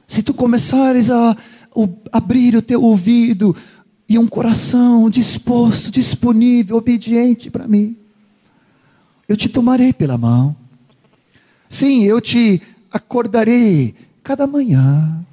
se 0.07 0.23
tu 0.23 0.33
começares 0.33 1.11
a 1.11 1.37
o, 1.75 1.89
abrir 2.13 2.55
o 2.55 2.63
teu 2.63 2.81
ouvido 2.81 3.57
e 4.09 4.17
um 4.21 4.29
coração 4.29 5.11
disposto, 5.11 5.91
disponível, 5.91 6.77
obediente 6.77 7.51
para 7.51 7.67
mim. 7.67 7.97
Eu 9.29 9.37
te 9.37 9.49
tomarei 9.49 9.93
pela 9.93 10.17
mão. 10.17 10.55
Sim, 11.69 12.05
eu 12.05 12.21
te 12.21 12.63
acordarei 12.93 13.97
cada 14.23 14.47
manhã. 14.47 15.27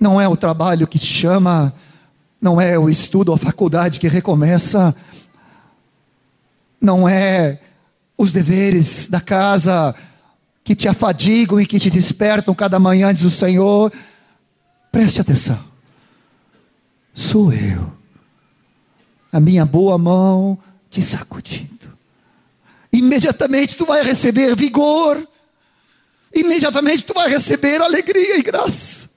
Não 0.00 0.18
é 0.18 0.26
o 0.26 0.34
trabalho 0.34 0.86
que 0.86 0.98
te 0.98 1.04
chama, 1.04 1.74
não 2.40 2.58
é 2.58 2.78
o 2.78 2.88
estudo 2.88 3.28
ou 3.28 3.34
a 3.34 3.38
faculdade 3.38 4.00
que 4.00 4.08
recomeça, 4.08 4.96
não 6.84 7.08
é 7.08 7.58
os 8.16 8.32
deveres 8.32 9.08
da 9.08 9.20
casa 9.20 9.94
que 10.62 10.74
te 10.74 10.88
afadigam 10.88 11.60
e 11.60 11.66
que 11.66 11.78
te 11.78 11.90
despertam 11.90 12.54
cada 12.54 12.78
manhã, 12.78 13.12
diz 13.12 13.24
o 13.24 13.30
Senhor. 13.30 13.92
Preste 14.90 15.20
atenção. 15.20 15.58
Sou 17.12 17.52
eu. 17.52 17.92
A 19.32 19.40
minha 19.40 19.66
boa 19.66 19.98
mão 19.98 20.58
te 20.88 21.02
sacudindo. 21.02 21.92
Imediatamente 22.92 23.76
tu 23.76 23.84
vai 23.84 24.02
receber 24.02 24.54
vigor. 24.54 25.26
Imediatamente 26.32 27.04
tu 27.04 27.12
vai 27.12 27.28
receber 27.28 27.80
alegria 27.80 28.38
e 28.38 28.42
graça. 28.42 29.10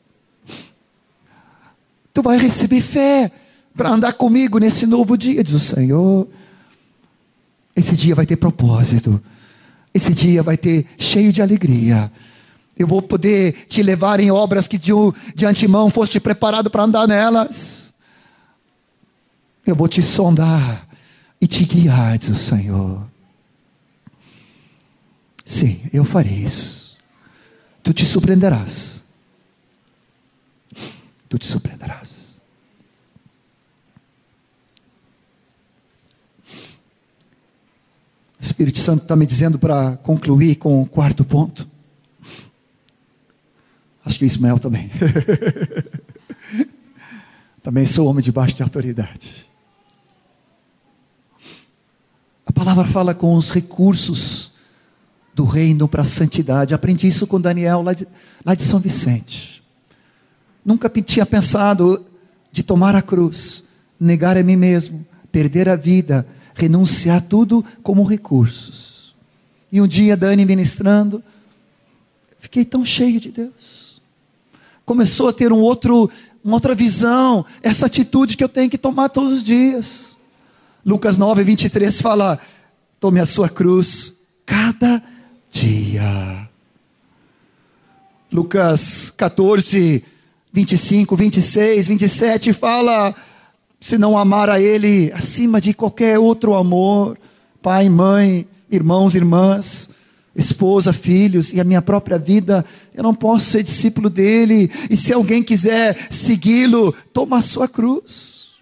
Tu 2.13 2.21
vai 2.21 2.37
receber 2.37 2.81
fé 2.81 3.31
para 3.75 3.89
andar 3.89 4.13
comigo 4.13 4.57
nesse 4.57 4.87
novo 4.87 5.15
dia, 5.15 5.43
diz 5.43 5.53
o 5.53 5.59
Senhor. 5.59 6.27
Esse 7.77 7.95
dia 7.95 8.15
vai 8.15 8.25
ter 8.25 8.37
propósito. 8.37 9.23
Esse 9.93 10.11
dia 10.11 10.41
vai 10.41 10.57
ter 10.57 10.87
cheio 10.97 11.31
de 11.31 11.43
alegria. 11.43 12.11
Eu 12.75 12.87
vou 12.87 13.03
poder 13.03 13.67
te 13.67 13.83
levar 13.83 14.19
em 14.19 14.31
obras 14.31 14.67
que 14.67 14.79
de, 14.79 14.91
de 15.35 15.45
antemão 15.45 15.87
foste 15.87 16.19
preparado 16.19 16.71
para 16.71 16.83
andar 16.83 17.07
nelas. 17.07 17.93
Eu 19.63 19.75
vou 19.75 19.87
te 19.87 20.01
sondar 20.01 20.87
e 21.39 21.45
te 21.45 21.65
guiar, 21.65 22.17
diz 22.17 22.29
o 22.29 22.35
Senhor. 22.35 23.07
Sim, 25.45 25.79
eu 25.93 26.03
farei 26.03 26.33
isso. 26.33 26.97
Tu 27.83 27.93
te 27.93 28.05
surpreenderás. 28.05 29.03
Tu 31.29 31.37
te 31.37 31.45
surpreenderás. 31.45 32.27
O 38.36 38.36
Espírito 38.47 38.79
Santo 38.79 39.03
está 39.03 39.15
me 39.15 39.25
dizendo 39.25 39.59
para 39.59 39.97
concluir 39.97 40.55
com 40.55 40.81
o 40.81 40.85
quarto 40.85 41.25
ponto. 41.25 41.67
Acho 44.05 44.17
que 44.17 44.23
o 44.23 44.25
Ismael 44.25 44.57
também. 44.57 44.89
também 47.61 47.85
sou 47.85 48.07
homem 48.07 48.23
debaixo 48.23 48.55
de 48.55 48.63
autoridade. 48.63 49.45
A 52.45 52.53
palavra 52.53 52.85
fala 52.85 53.13
com 53.13 53.35
os 53.35 53.49
recursos 53.49 54.53
do 55.33 55.43
reino 55.43 55.85
para 55.87 56.03
a 56.03 56.05
santidade. 56.05 56.73
Aprendi 56.73 57.05
isso 57.05 57.27
com 57.27 57.41
Daniel 57.41 57.81
lá 57.81 57.93
de, 57.93 58.07
lá 58.45 58.55
de 58.55 58.63
São 58.63 58.79
Vicente. 58.79 59.61
Nunca 60.63 60.89
tinha 60.89 61.25
pensado 61.25 62.05
de 62.49 62.63
tomar 62.63 62.95
a 62.95 63.01
cruz, 63.01 63.65
negar 63.99 64.37
a 64.37 64.43
mim 64.43 64.55
mesmo, 64.55 65.05
perder 65.33 65.67
a 65.67 65.75
vida, 65.75 66.25
renunciar 66.57 67.21
tudo 67.21 67.63
como 67.81 68.03
recursos. 68.03 69.15
E 69.71 69.79
um 69.79 69.87
dia, 69.87 70.17
Dani 70.17 70.43
ministrando, 70.43 71.23
fiquei 72.39 72.65
tão 72.65 72.83
cheio 72.83 73.21
de 73.21 73.31
Deus 73.31 73.87
começou 74.87 75.27
a 75.27 75.33
ter 75.33 75.51
um 75.51 75.59
outro, 75.59 76.09
uma 76.41 76.55
outra 76.55 76.73
visão, 76.73 77.45
essa 77.61 77.87
atitude 77.87 78.37
que 78.37 78.43
eu 78.43 78.47
tenho 78.47 78.69
que 78.69 78.77
tomar 78.77 79.09
todos 79.09 79.39
os 79.39 79.43
dias. 79.43 80.15
Lucas 80.85 81.17
9, 81.17 81.43
23 81.43 82.01
fala: 82.01 82.39
tome 82.97 83.19
a 83.19 83.25
sua 83.25 83.49
cruz 83.49 84.19
cada 84.45 85.03
dia. 85.51 86.47
Lucas 88.31 89.11
14, 89.11 90.05
25, 90.53 91.15
26, 91.17 91.87
27 91.89 92.53
fala: 92.53 93.13
se 93.79 93.97
não 93.97 94.17
amar 94.17 94.49
a 94.49 94.59
Ele 94.59 95.11
acima 95.13 95.61
de 95.61 95.73
qualquer 95.73 96.17
outro 96.19 96.55
amor, 96.55 97.17
pai, 97.61 97.89
mãe, 97.89 98.47
irmãos, 98.69 99.15
irmãs, 99.15 99.89
esposa, 100.35 100.93
filhos 100.93 101.51
e 101.53 101.59
a 101.59 101.63
minha 101.63 101.81
própria 101.81 102.17
vida, 102.17 102.65
eu 102.93 103.03
não 103.03 103.13
posso 103.13 103.45
ser 103.45 103.63
discípulo 103.63 104.09
dele. 104.09 104.71
E 104.89 104.95
se 104.95 105.11
alguém 105.11 105.43
quiser 105.43 106.07
segui-lo, 106.09 106.93
toma 107.11 107.37
a 107.37 107.41
sua 107.41 107.67
cruz. 107.67 108.57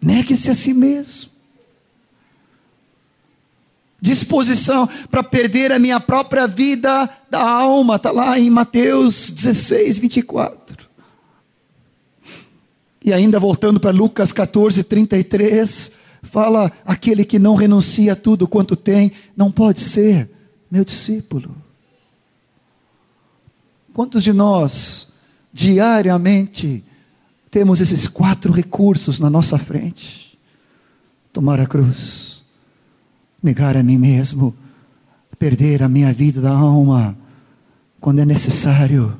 Negue-se 0.00 0.50
a 0.50 0.54
si 0.54 0.72
mesmo. 0.72 1.30
Disposição 4.00 4.88
para 5.10 5.22
perder 5.22 5.72
a 5.72 5.78
minha 5.78 6.00
própria 6.00 6.46
vida 6.46 7.08
da 7.28 7.42
alma, 7.42 7.96
está 7.96 8.10
lá 8.10 8.38
em 8.38 8.48
Mateus 8.48 9.28
16, 9.30 9.98
24. 9.98 10.89
E 13.10 13.12
ainda 13.12 13.40
voltando 13.40 13.80
para 13.80 13.90
Lucas 13.90 14.30
14, 14.30 14.84
33 14.84 15.90
fala: 16.22 16.70
aquele 16.86 17.24
que 17.24 17.40
não 17.40 17.56
renuncia 17.56 18.12
a 18.12 18.16
tudo 18.16 18.46
quanto 18.46 18.76
tem, 18.76 19.10
não 19.36 19.50
pode 19.50 19.80
ser 19.80 20.30
meu 20.70 20.84
discípulo. 20.84 21.52
Quantos 23.92 24.22
de 24.22 24.32
nós, 24.32 25.14
diariamente, 25.52 26.84
temos 27.50 27.80
esses 27.80 28.06
quatro 28.06 28.52
recursos 28.52 29.18
na 29.18 29.28
nossa 29.28 29.58
frente: 29.58 30.38
tomar 31.32 31.58
a 31.58 31.66
cruz, 31.66 32.44
negar 33.42 33.76
a 33.76 33.82
mim 33.82 33.98
mesmo, 33.98 34.54
perder 35.36 35.82
a 35.82 35.88
minha 35.88 36.12
vida 36.12 36.40
da 36.40 36.52
alma, 36.52 37.18
quando 38.00 38.20
é 38.20 38.24
necessário, 38.24 39.18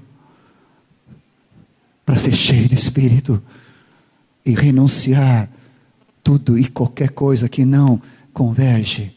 para 2.07 2.16
ser 2.16 2.32
cheio 2.32 2.68
do 2.68 2.74
Espírito 2.76 3.43
e 4.51 4.55
renunciar 4.55 5.48
tudo 6.22 6.59
e 6.59 6.66
qualquer 6.66 7.11
coisa 7.11 7.48
que 7.48 7.64
não 7.64 8.01
converge 8.32 9.14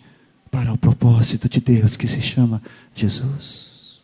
para 0.50 0.72
o 0.72 0.78
propósito 0.78 1.50
de 1.50 1.60
Deus 1.60 1.98
que 1.98 2.08
se 2.08 2.22
chama 2.22 2.62
Jesus. 2.94 4.02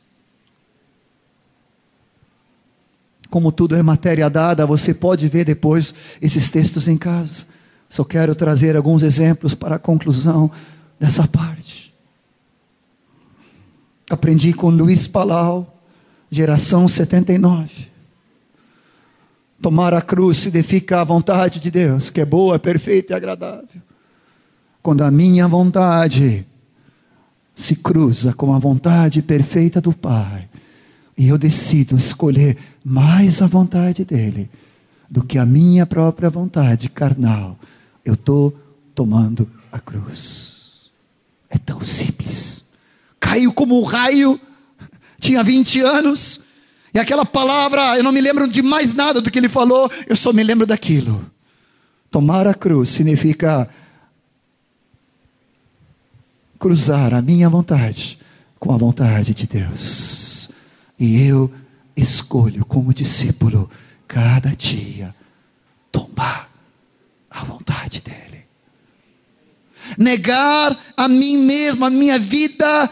Como 3.30 3.52
tudo 3.52 3.76
é 3.76 3.84
matéria 3.84 4.30
dada, 4.30 4.66
você 4.66 4.94
pode 4.94 5.28
ver 5.28 5.46
depois 5.46 5.94
esses 6.20 6.50
textos 6.50 6.88
em 6.88 6.98
casa. 6.98 7.46
Só 7.88 8.04
quero 8.04 8.34
trazer 8.34 8.76
alguns 8.76 9.04
exemplos 9.04 9.54
para 9.54 9.76
a 9.76 9.80
conclusão 9.80 10.52
dessa 11.00 11.28
parte. 11.28 11.94
Aprendi 14.10 14.52
com 14.54 14.70
Luiz 14.70 15.06
Palau, 15.06 15.80
geração 16.32 16.88
79. 16.88 17.89
Tomar 19.62 19.94
a 19.94 20.02
cruz 20.02 20.38
significa 20.38 21.02
a 21.02 21.04
vontade 21.04 21.60
de 21.60 21.70
Deus, 21.70 22.10
que 22.10 22.22
é 22.22 22.26
boa, 22.26 22.58
perfeita 22.58 23.14
e 23.14 23.16
agradável. 23.16 23.82
Quando 24.82 25.04
a 25.04 25.12
minha 25.12 25.48
vontade 25.48 26.46
se 27.54 27.76
cruza 27.76 28.34
com 28.34 28.54
a 28.54 28.60
vontade 28.60 29.22
perfeita 29.22 29.82
do 29.82 29.92
Pai, 29.92 30.48
e 31.18 31.28
eu 31.28 31.38
decido 31.38 31.98
escolher 31.98 32.58
mais 32.84 33.42
a 33.42 33.48
vontade 33.48 34.06
dele 34.06 34.50
do 35.10 35.22
que 35.22 35.38
a 35.38 35.46
minha 35.46 35.86
própria 35.86 36.30
vontade 36.30 36.88
carnal, 36.88 37.60
eu 38.06 38.14
estou 38.14 38.58
tomando 38.96 39.50
a 39.70 39.80
cruz. 39.80 40.90
É 41.50 41.58
tão 41.58 41.84
simples. 41.84 42.70
Caiu 43.20 43.52
como 43.52 43.78
um 43.78 43.84
raio, 43.84 44.40
tinha 45.20 45.44
20 45.44 45.82
anos, 45.82 46.42
e 46.94 47.00
aquela 47.00 47.26
palavra, 47.26 47.98
eu 47.98 48.04
não 48.04 48.12
me 48.12 48.22
lembro 48.22 48.48
de 48.48 48.62
mais 48.62 48.94
nada 48.94 49.22
do 49.22 49.30
que 49.30 49.38
ele 49.38 49.50
falou, 49.50 49.92
eu 50.08 50.16
só 50.16 50.34
me 50.34 50.44
lembro 50.44 50.66
daquilo. 50.66 51.30
Tomar 52.10 52.48
a 52.48 52.54
cruz 52.54 52.90
significa 52.90 53.70
cruzar 56.58 57.14
a 57.14 57.22
minha 57.22 57.50
vontade 57.50 58.20
com 58.60 58.74
a 58.74 58.78
vontade 58.78 59.34
de 59.34 59.48
Deus. 59.48 60.50
E 61.00 61.24
eu 61.26 61.52
escolho, 61.96 62.66
como 62.66 62.94
discípulo, 62.94 63.70
cada 64.08 64.50
dia 64.56 65.16
tomar 65.92 66.50
a 67.30 67.44
vontade 67.44 68.02
dEle. 68.02 68.46
Negar 69.98 70.78
a 70.98 71.08
mim 71.08 71.46
mesmo, 71.46 71.86
a 71.86 71.90
minha 71.90 72.20
vida 72.20 72.90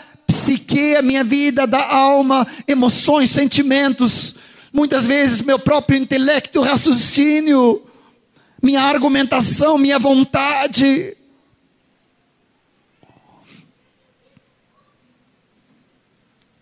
psique, 0.47 0.95
a 0.95 1.01
minha 1.01 1.25
vida 1.25 1.67
da 1.67 1.93
alma, 1.93 2.47
emoções, 2.65 3.31
sentimentos, 3.31 4.35
muitas 4.71 5.05
vezes 5.05 5.41
meu 5.41 5.59
próprio 5.59 5.97
intelecto, 5.97 6.61
raciocínio, 6.61 7.85
minha 8.63 8.81
argumentação, 8.81 9.77
minha 9.77 9.99
vontade. 9.99 11.17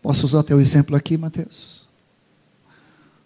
Posso 0.01 0.25
usar 0.25 0.41
teu 0.41 0.59
exemplo 0.59 0.95
aqui, 0.95 1.15
Mateus? 1.15 1.87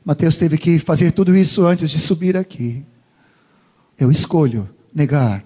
Mateus 0.04 0.36
teve 0.36 0.58
que 0.58 0.78
fazer 0.78 1.12
tudo 1.14 1.36
isso 1.36 1.66
antes 1.66 1.90
de 1.90 2.00
subir 2.00 2.36
aqui. 2.36 2.86
Eu 3.98 4.12
escolho 4.12 4.70
negar 4.94 5.44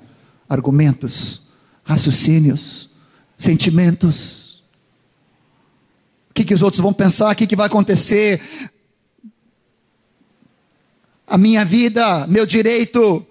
argumentos, 0.49 1.43
raciocínios, 1.83 2.89
sentimentos, 3.35 4.42
o 6.33 6.35
que, 6.35 6.43
que 6.43 6.53
os 6.55 6.63
outros 6.63 6.81
vão 6.81 6.91
pensar? 6.91 7.31
O 7.31 7.35
que, 7.35 7.45
que 7.45 7.55
vai 7.55 7.67
acontecer? 7.67 8.41
A 11.27 11.37
minha 11.37 11.63
vida, 11.63 12.25
meu 12.25 12.43
direito, 12.43 13.23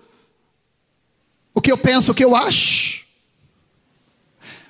o 1.53 1.61
que 1.61 1.72
eu 1.72 1.76
penso, 1.76 2.12
o 2.12 2.14
que 2.14 2.24
eu 2.24 2.36
acho. 2.36 3.05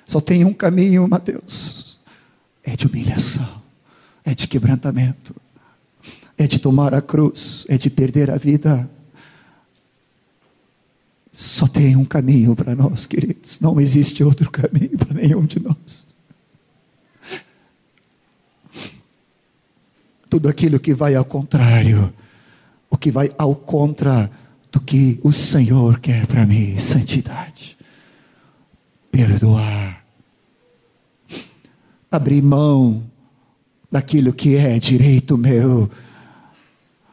Só 0.03 0.19
tem 0.19 0.43
um 0.43 0.51
caminho, 0.51 1.07
Mateus: 1.07 1.99
é 2.63 2.75
de 2.75 2.87
humilhação, 2.87 3.61
é 4.25 4.33
de 4.33 4.47
quebrantamento, 4.47 5.35
é 6.35 6.47
de 6.47 6.57
tomar 6.57 6.95
a 6.95 7.03
cruz, 7.03 7.67
é 7.69 7.77
de 7.77 7.91
perder 7.91 8.31
a 8.31 8.37
vida. 8.37 8.89
Só 11.31 11.67
tem 11.67 11.95
um 11.95 12.03
caminho 12.03 12.55
para 12.55 12.73
nós, 12.73 13.05
queridos. 13.05 13.59
Não 13.59 13.79
existe 13.79 14.23
outro 14.23 14.49
caminho 14.49 14.97
para 14.97 15.13
nenhum 15.13 15.45
de 15.45 15.59
nós. 15.59 16.12
Tudo 20.33 20.49
aquilo 20.49 20.79
que 20.79 20.95
vai 20.95 21.13
ao 21.13 21.23
contrário, 21.23 22.11
o 22.89 22.97
que 22.97 23.11
vai 23.11 23.29
ao 23.37 23.53
contra 23.53 24.31
do 24.71 24.81
que 24.81 25.19
o 25.21 25.31
Senhor 25.31 25.99
quer 25.99 26.25
para 26.25 26.43
mim, 26.43 26.75
santidade, 26.79 27.77
perdoar, 29.11 30.03
abrir 32.09 32.41
mão 32.41 33.03
daquilo 33.91 34.33
que 34.33 34.55
é 34.55 34.79
direito 34.79 35.37
meu, 35.37 35.87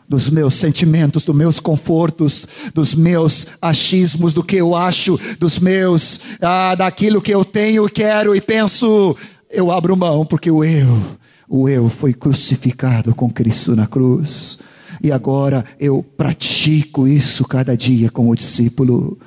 dos 0.09 0.31
meus 0.31 0.55
sentimentos, 0.55 1.23
dos 1.23 1.37
meus 1.37 1.61
confortos, 1.61 2.49
dos 2.73 2.95
meus 2.95 3.49
achismos, 3.61 4.33
do 4.33 4.43
que 4.43 4.57
eu 4.57 4.75
acho, 4.75 5.21
dos 5.39 5.59
meus, 5.59 6.23
ah, 6.41 6.75
daquilo 6.75 7.21
que 7.21 7.35
eu 7.35 7.45
tenho, 7.45 7.87
quero 7.87 8.35
e 8.35 8.41
penso, 8.41 9.15
eu 9.51 9.71
abro 9.71 9.95
mão 9.95 10.25
porque 10.25 10.51
o 10.51 10.65
eu 10.65 11.20
o 11.51 11.69
eu 11.69 11.89
foi 11.89 12.15
crucificado 12.15 13.13
com 13.13 13.29
Cristo 13.29 13.75
na 13.75 13.89
cruz. 13.89 14.61
E 15.03 15.11
agora 15.11 15.65
eu 15.81 16.03
pratico 16.03 17.09
isso 17.09 17.45
cada 17.45 17.77
dia 17.77 18.09
como 18.09 18.37
discípulo. 18.37 19.19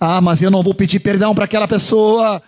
Ah, 0.00 0.20
mas 0.22 0.40
eu 0.40 0.50
não 0.50 0.62
vou 0.62 0.74
pedir 0.74 1.00
perdão 1.00 1.34
para 1.34 1.44
aquela 1.44 1.68
pessoa. 1.68 2.42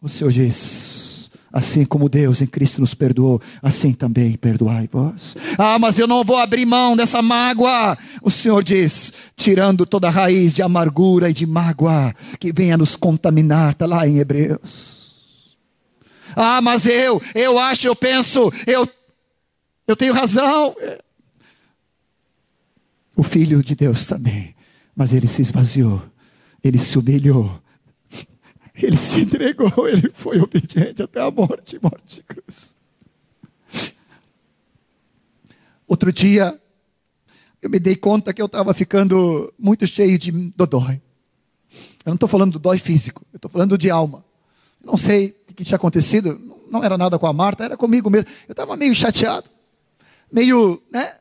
O 0.00 0.08
Senhor 0.08 0.32
diz: 0.32 1.30
assim 1.52 1.84
como 1.84 2.08
Deus 2.08 2.40
em 2.40 2.46
Cristo 2.46 2.80
nos 2.80 2.94
perdoou, 2.94 3.38
assim 3.62 3.92
também 3.92 4.32
perdoai 4.34 4.88
vós. 4.90 5.36
Ah, 5.58 5.78
mas 5.78 5.98
eu 5.98 6.06
não 6.06 6.24
vou 6.24 6.38
abrir 6.38 6.64
mão 6.64 6.96
dessa 6.96 7.20
mágoa. 7.20 7.98
O 8.22 8.30
Senhor 8.30 8.64
diz: 8.64 9.12
tirando 9.36 9.84
toda 9.84 10.06
a 10.06 10.10
raiz 10.10 10.54
de 10.54 10.62
amargura 10.62 11.28
e 11.28 11.34
de 11.34 11.46
mágoa 11.46 12.14
que 12.40 12.50
venha 12.50 12.78
nos 12.78 12.96
contaminar, 12.96 13.72
está 13.72 13.84
lá 13.84 14.08
em 14.08 14.18
Hebreus. 14.18 14.97
Ah, 16.40 16.62
mas 16.62 16.86
eu, 16.86 17.20
eu 17.34 17.58
acho, 17.58 17.88
eu 17.88 17.96
penso, 17.96 18.48
eu, 18.64 18.88
eu 19.88 19.96
tenho 19.96 20.14
razão. 20.14 20.72
O 23.16 23.24
Filho 23.24 23.60
de 23.60 23.74
Deus 23.74 24.06
também, 24.06 24.54
mas 24.94 25.12
ele 25.12 25.26
se 25.26 25.42
esvaziou, 25.42 26.00
ele 26.62 26.78
se 26.78 26.96
humilhou, 26.96 27.60
ele 28.72 28.96
se 28.96 29.22
entregou, 29.22 29.88
ele 29.88 30.12
foi 30.14 30.38
obediente 30.38 31.02
até 31.02 31.20
a 31.20 31.28
morte 31.28 31.76
morte 31.82 32.18
de 32.18 32.22
cruz. 32.22 32.76
Outro 35.88 36.12
dia, 36.12 36.56
eu 37.60 37.68
me 37.68 37.80
dei 37.80 37.96
conta 37.96 38.32
que 38.32 38.40
eu 38.40 38.46
estava 38.46 38.72
ficando 38.72 39.52
muito 39.58 39.84
cheio 39.88 40.16
de 40.16 40.30
dodói. 40.30 41.02
Eu 42.04 42.10
não 42.10 42.14
estou 42.14 42.28
falando 42.28 42.52
do 42.52 42.58
dói 42.60 42.78
físico, 42.78 43.26
eu 43.32 43.38
estou 43.38 43.50
falando 43.50 43.76
de 43.76 43.90
alma. 43.90 44.24
Eu 44.80 44.86
não 44.86 44.96
sei 44.96 45.37
que 45.58 45.64
tinha 45.64 45.76
acontecido, 45.76 46.40
não 46.70 46.84
era 46.84 46.96
nada 46.96 47.18
com 47.18 47.26
a 47.26 47.32
Marta, 47.32 47.64
era 47.64 47.76
comigo 47.76 48.08
mesmo. 48.08 48.28
Eu 48.46 48.52
estava 48.52 48.76
meio 48.76 48.94
chateado, 48.94 49.50
meio, 50.30 50.80
né, 50.88 51.12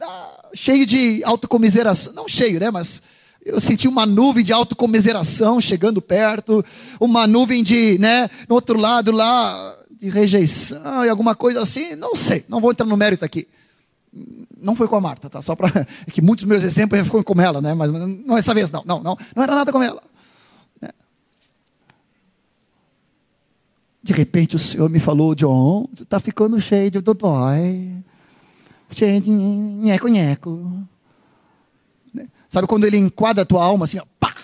ah, 0.00 0.48
cheio 0.52 0.84
de 0.84 1.22
autocomiseração. 1.22 2.12
Não 2.12 2.26
cheio, 2.26 2.58
né, 2.58 2.68
mas 2.68 3.00
eu 3.44 3.60
senti 3.60 3.86
uma 3.86 4.04
nuvem 4.04 4.44
de 4.44 4.52
autocomiseração 4.52 5.60
chegando 5.60 6.02
perto, 6.02 6.64
uma 6.98 7.28
nuvem 7.28 7.62
de, 7.62 7.96
né, 8.00 8.28
no 8.48 8.56
outro 8.56 8.76
lado 8.76 9.12
lá, 9.12 9.76
de 9.88 10.10
rejeição 10.10 11.04
e 11.04 11.08
alguma 11.08 11.36
coisa 11.36 11.62
assim. 11.62 11.94
Não 11.94 12.16
sei, 12.16 12.44
não 12.48 12.60
vou 12.60 12.72
entrar 12.72 12.86
no 12.86 12.96
mérito 12.96 13.24
aqui. 13.24 13.46
Não 14.60 14.74
foi 14.74 14.88
com 14.88 14.96
a 14.96 15.00
Marta, 15.00 15.30
tá? 15.30 15.40
Só 15.40 15.54
para. 15.54 15.70
É 16.08 16.10
que 16.10 16.20
muitos 16.20 16.44
meus 16.44 16.64
exemplos 16.64 17.06
foram 17.06 17.22
com 17.22 17.40
ela, 17.40 17.60
né? 17.60 17.72
Mas 17.72 17.92
não 17.92 18.36
essa 18.36 18.52
vez, 18.52 18.68
não, 18.68 18.82
não, 18.84 19.00
não. 19.00 19.16
Não 19.36 19.42
era 19.44 19.54
nada 19.54 19.70
com 19.70 19.80
ela. 19.80 20.02
De 24.02 24.12
repente 24.12 24.56
o 24.56 24.58
Senhor 24.58 24.88
me 24.88 24.98
falou, 24.98 25.34
John, 25.34 25.86
tu 25.94 26.04
está 26.04 26.18
ficando 26.18 26.60
cheio 26.60 26.90
de 26.90 27.00
dodói, 27.00 28.02
cheio 28.90 29.20
de 29.20 29.30
nheco-nheco. 29.30 30.86
Né? 32.12 32.28
Sabe 32.48 32.66
quando 32.66 32.86
ele 32.86 32.96
enquadra 32.96 33.42
a 33.42 33.46
tua 33.46 33.62
alma 33.62 33.84
assim, 33.84 33.98
ó, 33.98 34.04
pá! 34.18 34.34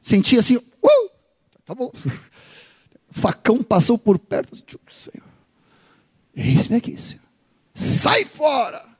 Senti 0.00 0.38
assim, 0.38 0.56
uh! 0.56 1.10
Tá 1.64 1.74
bom. 1.74 1.90
Facão 3.10 3.62
passou 3.62 3.98
por 3.98 4.18
perto, 4.18 4.54
Senhor. 4.56 5.26
Eis-me 6.34 6.76
aqui, 6.76 6.96
Senhor. 6.96 7.24
Sai 7.74 8.24
fora! 8.24 8.95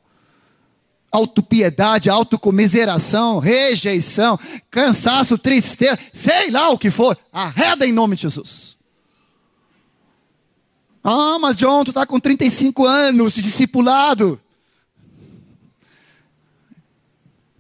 Autopiedade, 1.17 2.11
autocomiseração, 2.11 3.39
rejeição, 3.39 4.39
cansaço, 4.71 5.39
tristeza, 5.39 5.99
sei 6.13 6.51
lá 6.51 6.69
o 6.69 6.77
que 6.77 6.91
for, 6.91 7.17
arreda 7.33 7.87
em 7.87 7.93
nome 7.93 8.17
de 8.17 8.23
Jesus. 8.23 8.77
Ah, 11.03 11.39
mas 11.41 11.57
John, 11.57 11.85
tu 11.85 11.91
está 11.91 12.05
com 12.05 12.21
35 12.21 12.85
anos 12.85 13.33
de 13.33 13.41
discipulado. 13.41 14.39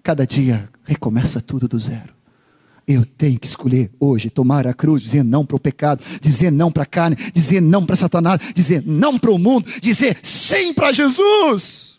Cada 0.03 0.27
dia 0.27 0.69
recomeça 0.85 1.41
tudo 1.41 1.67
do 1.67 1.79
zero. 1.79 2.15
Eu 2.87 3.07
tenho 3.07 3.41
que 3.41 3.47
escolher 3.47 3.91
hoje 3.99 4.29
tomar 4.29 4.67
a 4.67 4.75
cruz, 4.75 5.01
dizer 5.01 5.23
não 5.23 5.47
para 5.47 5.57
o 5.57 5.61
pecado, 5.61 6.05
dizer 6.21 6.53
não 6.53 6.71
para 6.71 6.83
a 6.83 6.87
carne, 6.87 7.17
dizer 7.33 7.63
não 7.63 7.87
para 7.87 7.97
Satanás, 7.97 8.39
dizer 8.55 8.83
não 8.85 9.19
para 9.19 9.31
o 9.31 9.39
mundo, 9.39 9.67
dizer 9.81 10.19
sim 10.23 10.75
para 10.75 10.93
Jesus. 10.93 11.96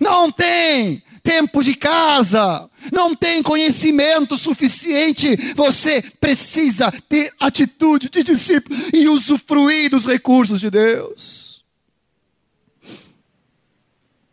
Não 0.00 0.32
tem 0.32 1.02
tempo 1.22 1.62
de 1.62 1.74
casa, 1.74 2.68
não 2.92 3.14
tem 3.14 3.42
conhecimento 3.42 4.36
suficiente. 4.36 5.36
Você 5.54 6.02
precisa 6.18 6.90
ter 7.08 7.32
atitude 7.38 8.08
de 8.08 8.22
discípulo 8.22 8.76
e 8.92 9.06
usufruir 9.08 9.90
dos 9.90 10.06
recursos 10.06 10.60
de 10.60 10.70
Deus. 10.70 11.62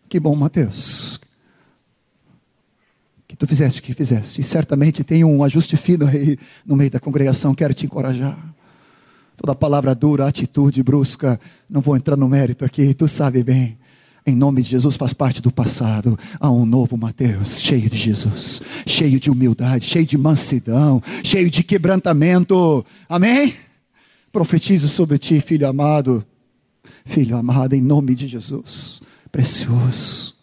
Que 0.10 0.20
bom, 0.20 0.36
Mateus 0.36 1.20
tu 3.38 3.46
fizeste 3.46 3.80
o 3.80 3.84
que 3.84 3.94
fizeste. 3.94 4.42
E 4.42 4.44
certamente 4.44 5.04
tem 5.04 5.24
um 5.24 5.44
ajuste 5.44 5.78
fino 5.78 6.08
aí 6.08 6.38
no 6.66 6.76
meio 6.76 6.90
da 6.90 7.00
congregação. 7.00 7.54
Quero 7.54 7.74
te 7.74 7.86
encorajar. 7.86 8.38
Toda 9.38 9.54
palavra 9.54 9.94
dura, 9.94 10.28
atitude 10.28 10.82
brusca, 10.82 11.40
não 11.70 11.80
vou 11.80 11.96
entrar 11.96 12.18
no 12.18 12.28
mérito 12.28 12.66
aqui, 12.66 12.94
tu 12.96 13.08
sabe 13.08 13.44
bem. 13.44 13.78
Em 14.28 14.36
nome 14.36 14.62
de 14.62 14.70
Jesus 14.70 14.96
faz 14.96 15.14
parte 15.14 15.42
do 15.42 15.52
passado. 15.52 16.20
Há 16.40 16.52
um 16.52 16.66
novo 16.66 16.98
Mateus, 16.98 17.62
cheio 17.62 17.90
de 17.90 17.98
Jesus, 17.98 18.62
cheio 18.86 19.20
de 19.20 19.32
humildade, 19.32 19.86
cheio 19.86 20.06
de 20.06 20.18
mansidão, 20.18 21.02
cheio 21.24 21.50
de 21.50 21.64
quebrantamento. 21.64 22.86
Amém? 23.10 23.56
Profetizo 24.32 24.88
sobre 24.88 25.18
ti, 25.18 25.40
filho 25.40 25.68
amado. 25.68 26.26
Filho 27.06 27.38
amado, 27.38 27.74
em 27.74 27.82
nome 27.82 28.14
de 28.14 28.28
Jesus. 28.28 29.02
Precioso 29.32 30.38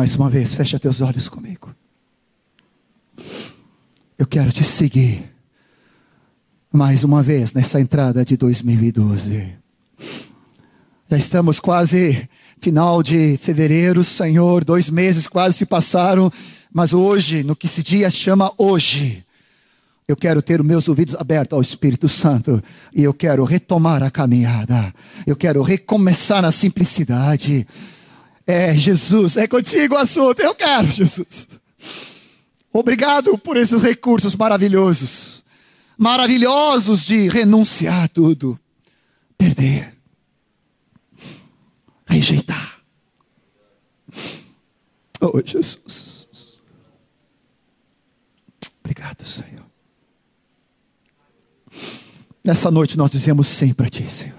mais 0.00 0.14
uma 0.14 0.30
vez, 0.30 0.54
fecha 0.54 0.78
teus 0.78 1.00
olhos 1.00 1.28
comigo. 1.28 1.74
Eu 4.16 4.26
quero 4.26 4.52
te 4.52 4.64
seguir. 4.64 5.30
Mais 6.72 7.02
uma 7.02 7.22
vez 7.22 7.52
nessa 7.52 7.80
entrada 7.80 8.24
de 8.24 8.36
2012. 8.36 9.58
Já 11.10 11.16
estamos 11.16 11.58
quase 11.58 12.28
final 12.60 13.02
de 13.02 13.36
fevereiro, 13.38 14.04
Senhor. 14.04 14.62
Dois 14.62 14.88
meses 14.88 15.26
quase 15.26 15.58
se 15.58 15.66
passaram. 15.66 16.32
Mas 16.72 16.92
hoje, 16.92 17.42
no 17.42 17.56
que 17.56 17.66
esse 17.66 17.82
dia 17.82 18.08
chama 18.08 18.52
hoje, 18.56 19.24
eu 20.06 20.14
quero 20.14 20.40
ter 20.40 20.60
os 20.60 20.66
meus 20.66 20.88
ouvidos 20.88 21.16
abertos 21.16 21.56
ao 21.56 21.60
Espírito 21.60 22.08
Santo 22.08 22.62
e 22.94 23.02
eu 23.02 23.12
quero 23.12 23.42
retomar 23.42 24.04
a 24.04 24.10
caminhada. 24.10 24.94
Eu 25.26 25.34
quero 25.34 25.62
recomeçar 25.62 26.42
na 26.42 26.52
simplicidade. 26.52 27.66
É, 28.46 28.72
Jesus, 28.72 29.36
é 29.36 29.48
contigo 29.48 29.96
o 29.96 29.98
assunto. 29.98 30.38
Eu 30.38 30.54
quero, 30.54 30.86
Jesus. 30.86 31.48
Obrigado 32.72 33.36
por 33.36 33.56
esses 33.56 33.82
recursos 33.82 34.36
maravilhosos. 34.36 35.42
Maravilhosos 35.98 37.04
de 37.04 37.28
renunciar 37.28 38.04
a 38.04 38.08
tudo, 38.08 38.56
perder, 39.36 39.99
rejeitar. 42.10 42.80
Oh, 45.20 45.40
Jesus. 45.44 46.60
Obrigado, 48.80 49.24
Senhor. 49.24 49.64
Nessa 52.44 52.70
noite 52.70 52.96
nós 52.96 53.10
dizemos 53.10 53.46
sim 53.46 53.72
para 53.72 53.88
Ti, 53.88 54.10
Senhor. 54.10 54.38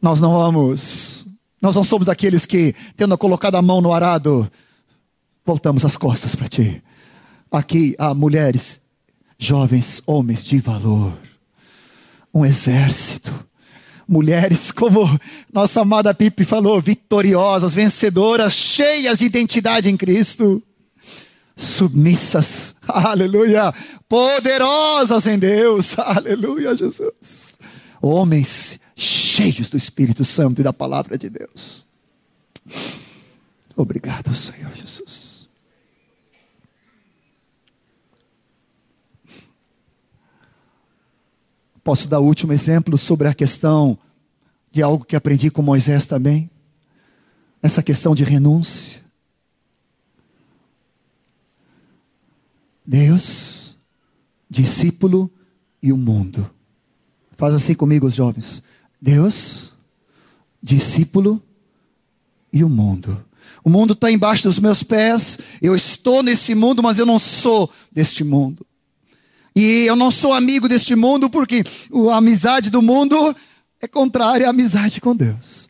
Nós 0.00 0.20
não 0.20 0.32
vamos 0.32 1.28
nós 1.62 1.76
não 1.76 1.84
somos 1.84 2.06
daqueles 2.06 2.44
que, 2.44 2.74
tendo 2.96 3.16
colocado 3.16 3.54
a 3.54 3.62
mão 3.62 3.80
no 3.80 3.92
arado, 3.92 4.50
voltamos 5.46 5.84
as 5.84 5.96
costas 5.96 6.34
para 6.34 6.48
ti. 6.48 6.82
Aqui 7.52 7.94
há 8.00 8.12
mulheres, 8.12 8.80
jovens, 9.38 10.02
homens 10.04 10.42
de 10.42 10.60
valor, 10.60 11.16
um 12.34 12.44
exército. 12.44 13.32
Mulheres, 14.08 14.70
como 14.70 15.08
nossa 15.52 15.80
amada 15.80 16.14
Pipe 16.14 16.44
falou, 16.44 16.80
vitoriosas, 16.80 17.74
vencedoras, 17.74 18.52
cheias 18.52 19.18
de 19.18 19.24
identidade 19.24 19.88
em 19.88 19.96
Cristo, 19.96 20.62
submissas, 21.56 22.76
aleluia, 22.86 23.72
poderosas 24.08 25.26
em 25.26 25.38
Deus, 25.38 25.96
aleluia, 25.98 26.76
Jesus. 26.76 27.56
Homens 28.00 28.80
cheios 28.96 29.68
do 29.68 29.76
Espírito 29.76 30.24
Santo 30.24 30.60
e 30.60 30.64
da 30.64 30.72
palavra 30.72 31.16
de 31.16 31.30
Deus. 31.30 31.86
Obrigado, 33.76 34.34
Senhor 34.34 34.74
Jesus. 34.74 35.21
Posso 41.84 42.08
dar 42.08 42.20
o 42.20 42.24
último 42.24 42.52
exemplo 42.52 42.96
sobre 42.96 43.28
a 43.28 43.34
questão 43.34 43.98
de 44.70 44.82
algo 44.82 45.04
que 45.04 45.16
aprendi 45.16 45.50
com 45.50 45.62
Moisés 45.62 46.06
também? 46.06 46.50
Essa 47.62 47.82
questão 47.82 48.14
de 48.14 48.24
renúncia. 48.24 49.02
Deus, 52.84 53.76
discípulo 54.48 55.30
e 55.82 55.92
o 55.92 55.96
mundo. 55.96 56.48
Faz 57.36 57.54
assim 57.54 57.74
comigo, 57.74 58.06
os 58.06 58.14
jovens. 58.14 58.62
Deus, 59.00 59.74
discípulo 60.62 61.42
e 62.52 62.62
o 62.62 62.68
mundo. 62.68 63.24
O 63.64 63.70
mundo 63.70 63.92
está 63.92 64.10
embaixo 64.10 64.44
dos 64.44 64.58
meus 64.58 64.82
pés, 64.82 65.38
eu 65.60 65.74
estou 65.74 66.22
nesse 66.22 66.54
mundo, 66.54 66.82
mas 66.82 66.98
eu 66.98 67.06
não 67.06 67.18
sou 67.18 67.70
deste 67.90 68.22
mundo. 68.22 68.64
E 69.54 69.84
eu 69.84 69.96
não 69.96 70.10
sou 70.10 70.32
amigo 70.32 70.68
deste 70.68 70.94
mundo 70.94 71.28
porque 71.28 71.62
a 72.10 72.16
amizade 72.16 72.70
do 72.70 72.80
mundo 72.80 73.36
é 73.80 73.86
contrária 73.86 74.46
à 74.46 74.50
amizade 74.50 75.00
com 75.00 75.14
Deus. 75.14 75.68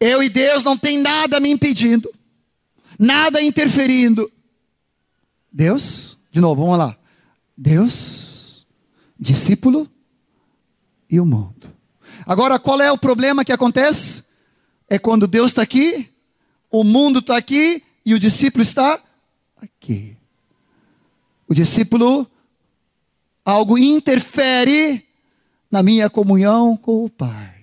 Eu 0.00 0.22
e 0.22 0.28
Deus 0.28 0.64
não 0.64 0.76
tem 0.76 0.98
nada 0.98 1.38
me 1.38 1.50
impedindo, 1.50 2.12
nada 2.98 3.42
interferindo. 3.42 4.30
Deus, 5.52 6.16
de 6.30 6.40
novo, 6.40 6.62
vamos 6.62 6.78
lá. 6.78 6.96
Deus, 7.56 8.66
discípulo 9.18 9.88
e 11.08 11.20
o 11.20 11.26
mundo. 11.26 11.72
Agora, 12.26 12.58
qual 12.58 12.80
é 12.80 12.90
o 12.90 12.98
problema 12.98 13.44
que 13.44 13.52
acontece? 13.52 14.24
É 14.88 14.98
quando 14.98 15.26
Deus 15.26 15.50
está 15.50 15.62
aqui, 15.62 16.08
o 16.70 16.82
mundo 16.82 17.18
está 17.18 17.36
aqui 17.36 17.82
e 18.04 18.14
o 18.14 18.18
discípulo 18.18 18.62
está 18.62 19.00
aqui. 19.60 20.16
O 21.46 21.54
discípulo, 21.54 22.26
algo 23.44 23.78
interfere 23.78 25.04
na 25.70 25.82
minha 25.82 26.08
comunhão 26.10 26.76
com 26.76 27.04
o 27.04 27.10
Pai. 27.10 27.54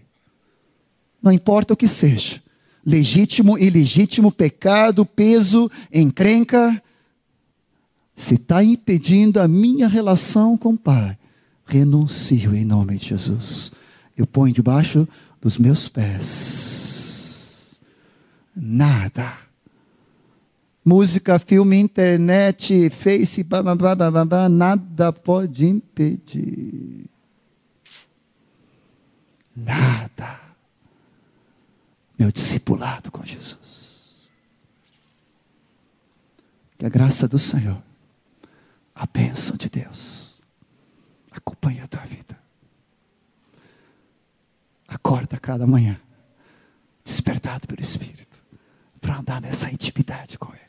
Não 1.21 1.31
importa 1.31 1.73
o 1.73 1.77
que 1.77 1.87
seja, 1.87 2.41
legítimo, 2.85 3.57
ilegítimo, 3.57 4.31
pecado, 4.31 5.05
peso, 5.05 5.69
encrenca, 5.93 6.81
se 8.15 8.35
está 8.35 8.63
impedindo 8.63 9.39
a 9.39 9.47
minha 9.47 9.87
relação 9.87 10.57
com 10.57 10.69
o 10.73 10.77
Pai, 10.77 11.17
renuncio 11.65 12.55
em 12.55 12.65
nome 12.65 12.97
de 12.97 13.07
Jesus 13.07 13.71
eu 14.19 14.27
ponho 14.27 14.53
debaixo 14.53 15.07
dos 15.39 15.57
meus 15.57 15.87
pés. 15.87 17.79
Nada. 18.53 19.48
Música, 20.89 21.37
filme, 21.37 21.77
internet, 21.77 22.89
face, 22.89 23.43
babá, 23.43 23.95
nada 24.49 25.13
pode 25.13 25.67
impedir. 25.67 27.07
Nada. 29.55 30.41
Meu 32.17 32.31
discipulado 32.31 33.11
com 33.11 33.23
Jesus. 33.23 34.17
Que 36.75 36.87
a 36.87 36.89
graça 36.89 37.27
do 37.27 37.37
Senhor, 37.37 37.79
a 38.95 39.05
bênção 39.05 39.55
de 39.55 39.69
Deus, 39.69 40.41
acompanhe 41.29 41.81
a 41.81 41.87
tua 41.87 42.01
vida. 42.01 42.35
Acorda 44.87 45.37
cada 45.37 45.67
manhã, 45.67 46.01
despertado 47.03 47.67
pelo 47.67 47.79
Espírito, 47.79 48.43
para 48.99 49.19
andar 49.19 49.39
nessa 49.39 49.69
intimidade 49.69 50.35
com 50.39 50.51
Ele. 50.51 50.68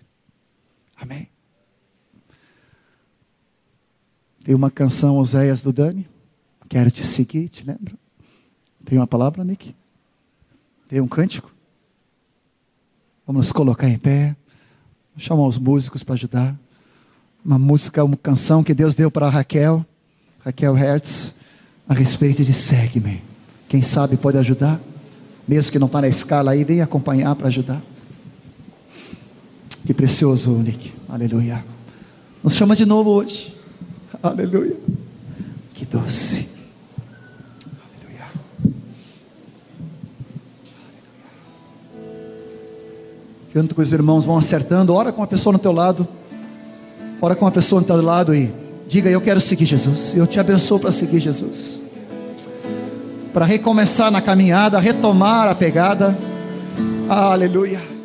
Amém? 1.00 1.28
Tem 4.44 4.54
uma 4.54 4.70
canção, 4.70 5.16
Oséias 5.16 5.62
do 5.62 5.72
Dani. 5.72 6.08
Quero 6.68 6.90
te 6.90 7.04
seguir, 7.04 7.48
te 7.48 7.64
lembro? 7.64 7.98
Tem 8.84 8.98
uma 8.98 9.06
palavra, 9.06 9.42
Nick? 9.42 9.74
Tem 10.88 11.00
um 11.00 11.08
cântico? 11.08 11.52
Vamos 13.26 13.46
nos 13.46 13.52
colocar 13.52 13.88
em 13.88 13.98
pé. 13.98 14.36
Chamar 15.16 15.46
os 15.46 15.58
músicos 15.58 16.02
para 16.02 16.14
ajudar. 16.14 16.58
Uma 17.44 17.58
música, 17.58 18.04
uma 18.04 18.16
canção 18.16 18.62
que 18.62 18.74
Deus 18.74 18.94
deu 18.94 19.10
para 19.10 19.28
Raquel, 19.28 19.84
Raquel 20.40 20.74
Hertz, 20.74 21.36
a 21.88 21.94
respeito 21.94 22.44
de 22.44 22.52
segue-me. 22.52 23.22
Quem 23.68 23.82
sabe 23.82 24.16
pode 24.16 24.38
ajudar? 24.38 24.80
Mesmo 25.46 25.72
que 25.72 25.78
não 25.78 25.86
está 25.86 26.00
na 26.00 26.08
escala 26.08 26.52
aí, 26.52 26.64
vem 26.64 26.80
acompanhar 26.80 27.34
para 27.34 27.48
ajudar. 27.48 27.82
Que 29.84 29.94
precioso, 29.94 30.50
Nick. 30.50 30.92
Aleluia. 31.08 31.64
Nos 32.42 32.54
chama 32.54 32.76
de 32.76 32.86
novo 32.86 33.10
hoje. 33.10 33.54
Aleluia. 34.22 34.76
Que 35.74 35.86
doce. 35.86 36.48
Aleluia. 37.64 38.26
Enquanto 43.48 43.74
que 43.74 43.80
os 43.80 43.92
irmãos 43.92 44.24
vão 44.24 44.36
acertando, 44.36 44.94
ora 44.94 45.12
com 45.12 45.22
a 45.22 45.26
pessoa 45.26 45.52
no 45.52 45.58
teu 45.58 45.72
lado. 45.72 46.06
Ora 47.20 47.34
com 47.34 47.46
a 47.46 47.50
pessoa 47.50 47.80
no 47.80 47.86
teu 47.86 48.00
lado 48.00 48.34
e 48.34 48.52
diga: 48.88 49.10
Eu 49.10 49.20
quero 49.20 49.40
seguir 49.40 49.66
Jesus. 49.66 50.14
Eu 50.14 50.26
te 50.26 50.38
abençoo 50.40 50.78
para 50.78 50.90
seguir 50.90 51.20
Jesus. 51.20 51.80
Para 53.32 53.44
recomeçar 53.44 54.10
na 54.10 54.20
caminhada, 54.20 54.78
retomar 54.78 55.48
a 55.48 55.54
pegada. 55.54 56.18
Aleluia. 57.08 57.99